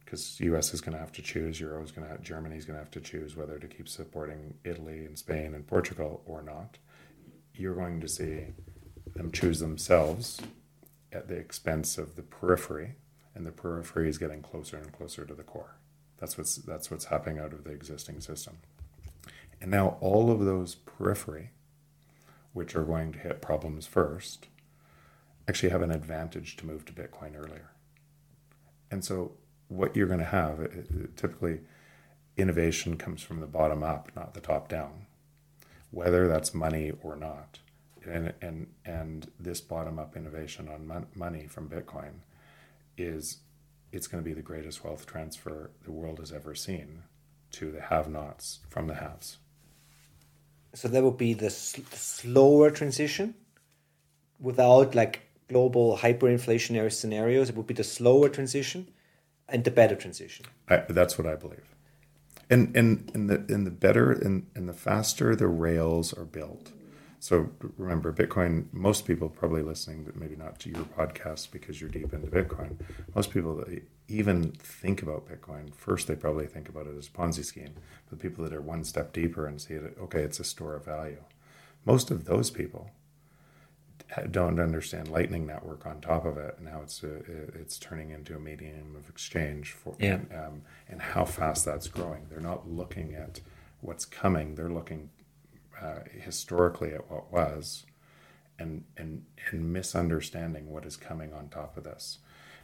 because 0.04 0.40
US 0.42 0.74
is 0.74 0.82
going 0.82 0.94
to 0.94 1.00
have 1.00 1.12
to 1.14 1.22
choose, 1.22 1.60
Euro 1.60 1.82
is 1.82 1.92
going 1.92 2.08
to 2.08 2.18
Germany 2.22 2.58
is 2.58 2.66
going 2.66 2.76
to 2.76 2.84
have 2.84 2.92
to 2.92 3.02
choose 3.02 3.36
whether 3.36 3.58
to 3.58 3.68
keep 3.68 3.88
supporting 3.88 4.54
Italy 4.64 5.06
and 5.06 5.18
Spain 5.18 5.56
and 5.56 5.66
Portugal 5.66 6.22
or 6.26 6.44
not. 6.44 6.78
You're 7.56 7.76
going 7.76 8.02
to 8.02 8.08
see 8.08 8.48
them 9.16 9.32
choose 9.32 9.60
themselves 9.60 10.42
at 11.12 11.28
the 11.28 11.36
expense 11.36 11.98
of 11.98 12.16
the 12.16 12.22
periphery 12.24 12.96
and 13.36 13.46
the 13.46 13.52
periphery 13.52 14.10
is 14.10 14.18
getting 14.18 14.42
closer 14.42 14.78
and 14.78 14.92
closer 14.92 15.26
to 15.26 15.34
the 15.34 15.44
core. 15.44 15.76
That's 16.18 16.38
what's 16.38 16.56
that's 16.56 16.90
what's 16.92 17.06
happening 17.06 17.40
out 17.40 17.54
of 17.54 17.64
the 17.64 17.72
existing 17.72 18.22
system. 18.22 18.58
And 19.62 19.72
now 19.72 19.98
all 20.02 20.32
of 20.32 20.40
those 20.40 20.76
periphery, 20.76 21.52
which 22.54 22.76
are 22.76 22.84
going 22.84 23.14
to 23.14 23.20
hit 23.20 23.42
problems 23.42 23.88
first, 23.88 24.48
actually 25.48 25.70
have 25.70 25.82
an 25.82 25.92
advantage 25.92 26.58
to 26.58 26.66
move 26.66 26.86
to 26.86 26.94
Bitcoin 26.94 27.36
earlier. 27.36 27.72
And 28.92 29.04
so 29.04 29.34
what 29.68 29.96
you're 29.96 30.08
going 30.08 30.20
to 30.20 30.26
have 30.26 30.60
it, 30.60 31.18
typically 31.18 31.62
innovation 32.38 32.98
comes 32.98 33.22
from 33.22 33.40
the 33.40 33.48
bottom 33.48 33.84
up, 33.84 34.12
not 34.16 34.34
the 34.34 34.42
top 34.42 34.68
down, 34.68 35.08
whether 35.92 36.28
that's 36.28 36.54
money 36.54 36.92
or 37.02 37.16
not. 37.16 37.60
And 38.06 38.34
and 38.42 38.68
and 38.86 39.32
this 39.40 39.62
bottom 39.62 39.98
up 39.98 40.16
innovation 40.18 40.68
on 40.68 40.86
mon- 40.86 41.08
money 41.16 41.48
from 41.48 41.70
Bitcoin 41.70 42.20
is 42.98 43.40
it's 43.92 44.08
going 44.08 44.24
to 44.24 44.28
be 44.28 44.34
the 44.34 44.42
greatest 44.42 44.84
wealth 44.84 45.06
transfer 45.06 45.72
the 45.84 45.92
world 45.92 46.20
has 46.20 46.32
ever 46.32 46.56
seen 46.56 47.04
to 47.52 47.72
the 47.72 47.82
have-nots 47.82 48.60
from 48.70 48.88
the 48.88 48.96
haves. 48.96 49.38
So 50.74 50.88
that 50.88 51.04
would 51.04 51.18
be 51.18 51.34
the 51.34 51.52
sl- 51.52 51.82
slower 51.92 52.72
transition 52.72 53.36
without 54.40 54.96
like 54.96 55.22
global 55.48 55.98
hyperinflationary 55.98 56.92
scenarios. 56.92 57.50
It 57.50 57.56
would 57.56 57.68
be 57.68 57.76
the 57.76 57.84
slower 57.84 58.30
transition 58.30 58.90
and 59.48 59.64
the 59.64 59.72
better 59.72 59.96
transition. 59.96 60.46
I, 60.68 60.78
that's 60.90 61.18
what 61.18 61.28
I 61.28 61.36
believe. 61.36 61.68
And 62.50 62.76
and 62.76 63.12
in 63.14 63.28
the 63.28 63.46
in 63.48 63.64
the 63.64 63.72
better 63.72 64.12
and 64.12 64.48
and 64.56 64.68
the 64.68 64.74
faster 64.74 65.36
the 65.36 65.48
rails 65.48 66.14
are 66.14 66.26
built, 66.26 66.72
so 67.24 67.50
remember, 67.78 68.12
Bitcoin, 68.12 68.66
most 68.74 69.08
people 69.08 69.30
probably 69.30 69.62
listening, 69.62 70.04
but 70.04 70.18
maybe 70.18 70.36
not 70.36 70.60
to 70.60 70.70
your 70.70 70.84
podcast 70.84 71.52
because 71.52 71.80
you're 71.80 71.90
deep 71.90 72.12
into 72.12 72.28
Bitcoin, 72.28 72.76
most 73.16 73.32
people 73.32 73.56
that 73.56 73.82
even 74.10 74.52
think 74.52 75.02
about 75.02 75.30
Bitcoin, 75.30 75.74
first 75.74 76.10
they 76.10 76.18
probably 76.18 76.48
think 76.48 76.68
about 76.68 76.86
it 76.86 76.98
as 76.98 77.08
a 77.08 77.12
Ponzi 77.12 77.46
scheme. 77.46 77.76
But 78.10 78.20
people 78.20 78.44
that 78.44 78.52
are 78.52 78.60
one 78.60 78.84
step 78.84 79.14
deeper 79.14 79.48
and 79.48 79.62
see 79.62 79.76
it, 79.76 79.96
okay, 80.02 80.20
it's 80.20 80.42
a 80.42 80.44
store 80.44 80.76
of 80.76 80.84
value. 80.84 81.24
Most 81.86 82.12
of 82.12 82.26
those 82.26 82.52
people 82.52 82.92
don't 84.30 84.60
understand 84.60 85.08
Lightning 85.08 85.48
Network 85.48 85.86
on 85.86 86.02
top 86.02 86.26
of 86.26 86.38
it, 86.38 86.56
and 86.60 86.68
how 86.68 86.82
it's 86.82 87.04
a, 87.04 87.16
it's 87.58 87.78
turning 87.80 88.10
into 88.10 88.36
a 88.36 88.40
medium 88.40 88.98
of 88.98 89.08
exchange 89.08 89.72
for 89.72 89.96
yeah. 89.98 90.20
um, 90.36 90.64
and 90.90 91.02
how 91.02 91.24
fast 91.24 91.64
that's 91.64 91.88
growing. 91.88 92.26
They're 92.30 92.42
not 92.42 92.70
looking 92.70 93.16
at 93.16 93.40
what's 93.80 94.04
coming; 94.04 94.56
they're 94.56 94.68
looking 94.68 95.10
uh, 95.84 96.00
historically 96.12 96.94
at 96.94 97.12
what 97.12 97.32
was 97.32 97.86
and, 98.58 98.84
and, 98.98 99.26
and 99.52 99.74
misunderstanding 99.74 100.72
what 100.72 100.86
is 100.86 100.96
coming 100.96 101.34
on 101.34 101.50
top 101.50 101.76
of 101.78 101.84
this. 101.84 102.20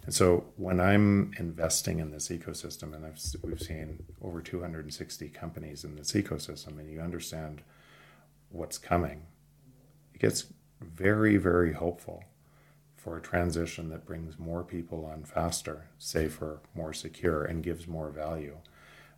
And 0.06 0.14
so 0.14 0.46
when 0.56 0.80
I'm 0.80 1.34
investing 1.38 2.00
in 2.00 2.12
this 2.12 2.30
ecosystem, 2.30 2.96
and 2.96 3.06
I've, 3.06 3.20
we've 3.44 3.62
seen 3.62 4.04
over 4.22 4.42
260 4.42 5.30
companies 5.30 5.84
in 5.84 5.96
this 5.96 6.14
ecosystem, 6.14 6.80
and 6.80 6.90
you 6.90 7.02
understand 7.02 7.62
what's 8.50 8.78
coming, 8.78 9.24
it 10.14 10.22
gets 10.22 10.46
very, 10.80 11.36
very 11.38 11.74
hopeful 11.74 12.24
for 12.96 13.18
a 13.18 13.22
transition 13.22 13.90
that 13.90 14.06
brings 14.06 14.40
more 14.40 14.64
people 14.64 15.06
on 15.06 15.24
faster, 15.24 15.90
safer, 15.98 16.62
more 16.74 16.94
secure, 16.94 17.44
and 17.44 17.64
gives 17.64 17.88
more 17.88 18.10
value. 18.10 18.58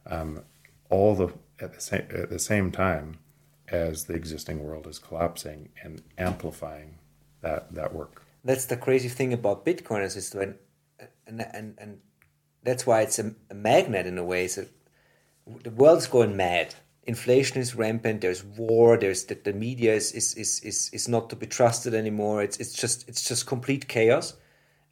Um, 0.05 0.43
all 0.89 1.15
the 1.15 1.29
at 1.59 1.73
the 1.73 1.81
same 1.81 2.07
at 2.11 2.29
the 2.29 2.39
same 2.39 2.71
time, 2.71 3.19
as 3.71 4.05
the 4.05 4.13
existing 4.13 4.63
world 4.63 4.85
is 4.85 4.99
collapsing 4.99 5.69
and 5.83 6.01
amplifying 6.17 6.99
that 7.41 7.73
that 7.73 7.93
work. 7.93 8.23
That's 8.43 8.65
the 8.65 8.77
crazy 8.77 9.09
thing 9.09 9.33
about 9.33 9.65
Bitcoin 9.65 10.03
is 10.03 10.33
when, 10.33 10.55
and 11.27 11.41
and 11.53 11.75
and 11.77 11.99
that's 12.63 12.85
why 12.85 13.01
it's 13.01 13.19
a, 13.19 13.33
a 13.49 13.55
magnet 13.55 14.05
in 14.05 14.17
a 14.17 14.23
way. 14.23 14.47
So 14.47 14.65
the 15.63 15.71
world's 15.71 16.07
going 16.07 16.35
mad. 16.35 16.75
Inflation 17.03 17.59
is 17.59 17.75
rampant. 17.75 18.21
There's 18.21 18.43
war. 18.43 18.97
There's 18.97 19.25
the, 19.25 19.35
the 19.35 19.53
media 19.53 19.93
is, 19.95 20.11
is 20.11 20.35
is 20.35 20.59
is 20.59 20.89
is 20.93 21.07
not 21.07 21.29
to 21.31 21.35
be 21.35 21.47
trusted 21.47 21.93
anymore. 21.93 22.43
It's 22.43 22.57
it's 22.57 22.73
just 22.73 23.07
it's 23.09 23.27
just 23.27 23.47
complete 23.47 23.87
chaos, 23.87 24.35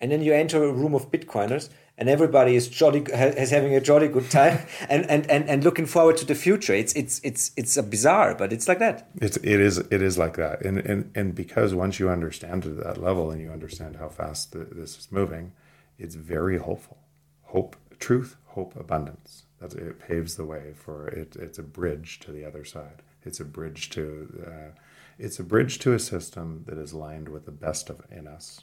and 0.02 0.12
then 0.12 0.22
you 0.22 0.34
enter 0.34 0.64
a 0.64 0.74
room 0.74 0.96
of 0.96 1.12
Bitcoiners, 1.12 1.70
and 2.00 2.08
everybody 2.08 2.56
is 2.56 2.70
jolly 2.70 3.06
has 3.14 3.52
having 3.52 3.76
a 3.76 3.82
jolly 3.82 4.08
good 4.08 4.32
time 4.32 4.66
and, 4.90 5.06
and, 5.10 5.30
and, 5.30 5.50
and 5.50 5.64
looking 5.66 5.86
forward 5.86 6.16
to 6.18 6.26
the 6.26 6.34
future. 6.34 6.74
It's 6.74 6.94
it's 6.94 7.20
it's 7.24 7.52
it's 7.58 7.76
a 7.78 7.84
bizarre, 7.84 8.34
but 8.34 8.52
it's 8.54 8.68
like 8.68 8.80
that. 8.80 9.10
It's 9.16 9.38
it 9.38 9.60
is 9.60 9.78
it 9.78 10.02
is 10.02 10.18
like 10.18 10.38
that, 10.38 10.62
and 10.62 10.80
and 10.80 11.12
and 11.14 11.36
because 11.36 11.76
once 11.76 12.00
you 12.00 12.10
understand 12.10 12.64
to 12.64 12.70
that 12.70 12.98
level 12.98 13.30
and 13.30 13.42
you 13.42 13.52
understand 13.52 13.98
how 13.98 14.08
fast 14.08 14.54
the, 14.54 14.60
this 14.60 14.98
is 14.98 15.12
moving, 15.12 15.52
it's 16.00 16.16
very 16.16 16.58
hopeful. 16.58 16.98
Hope, 17.44 17.76
truth, 18.00 18.38
hope, 18.46 18.76
abundance. 18.78 19.44
That's 19.60 19.76
it 19.76 20.00
paves 20.00 20.36
the 20.36 20.46
way 20.46 20.74
for 20.74 21.08
it. 21.10 21.36
It's 21.36 21.60
a 21.60 21.64
bridge 21.64 22.22
to 22.22 22.32
the 22.32 22.46
other 22.46 22.64
side. 22.64 23.02
It's 23.24 23.42
a 23.42 23.46
bridge 23.46 23.90
to 23.90 24.46
uh, 24.48 24.80
it's 25.18 25.38
a 25.38 25.44
bridge 25.44 25.80
to 25.80 25.92
a 25.92 26.00
system 26.00 26.64
that 26.68 26.78
is 26.78 26.94
lined 26.94 27.28
with 27.28 27.44
the 27.44 27.52
best 27.52 27.90
of 27.90 28.02
in 28.10 28.26
us, 28.26 28.62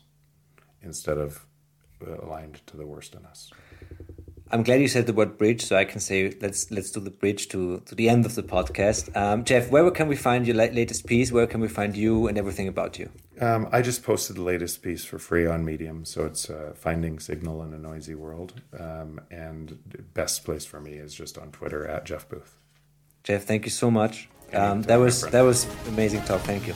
instead 0.81 1.19
of 1.19 1.45
aligned 2.23 2.67
to 2.67 2.77
the 2.77 2.87
worst 2.87 3.15
in 3.15 3.25
us. 3.27 3.51
I'm 4.49 4.63
glad 4.63 4.81
you 4.81 4.87
said 4.87 5.07
the 5.07 5.13
word 5.13 5.39
bridge, 5.39 5.65
so 5.65 5.77
I 5.77 5.85
can 5.85 5.99
say 5.99 6.33
let's 6.41 6.71
let's 6.71 6.93
do 6.93 7.01
the 7.01 7.11
bridge 7.11 7.49
to 7.49 7.81
to 7.81 7.95
the 7.97 8.09
end 8.09 8.25
of 8.25 8.37
the 8.37 8.45
podcast. 8.45 9.15
Um, 9.17 9.45
Jeff, 9.45 9.71
where 9.71 9.91
can 9.91 10.07
we 10.07 10.15
find 10.15 10.47
your 10.47 10.55
latest 10.55 11.07
piece? 11.07 11.33
Where 11.33 11.49
can 11.49 11.61
we 11.61 11.67
find 11.67 11.97
you 11.97 12.29
and 12.29 12.39
everything 12.39 12.69
about 12.69 12.97
you? 12.97 13.11
Um, 13.41 13.69
I 13.73 13.83
just 13.83 14.05
posted 14.05 14.37
the 14.37 14.43
latest 14.43 14.83
piece 14.83 15.05
for 15.05 15.19
free 15.19 15.47
on 15.47 15.65
Medium, 15.65 16.05
so 16.05 16.25
it's 16.25 16.49
uh, 16.49 16.75
finding 16.77 17.19
signal 17.19 17.63
in 17.63 17.75
a 17.75 17.79
noisy 17.79 18.15
world. 18.15 18.63
Um, 18.79 19.21
and 19.33 19.79
best 20.15 20.45
place 20.45 20.65
for 20.65 20.81
me 20.81 20.93
is 20.93 21.13
just 21.13 21.37
on 21.39 21.51
Twitter 21.51 21.87
at 21.87 22.05
Jeff 22.05 22.29
Booth. 22.29 22.57
Jeff, 23.25 23.45
thank 23.45 23.65
you 23.65 23.73
so 23.73 23.91
much. 23.91 24.29
Um, 24.53 24.83
that 24.83 24.97
was 24.97 25.23
that 25.23 25.43
was 25.43 25.67
amazing 25.89 26.23
talk. 26.23 26.41
Thank 26.43 26.69
you. 26.69 26.75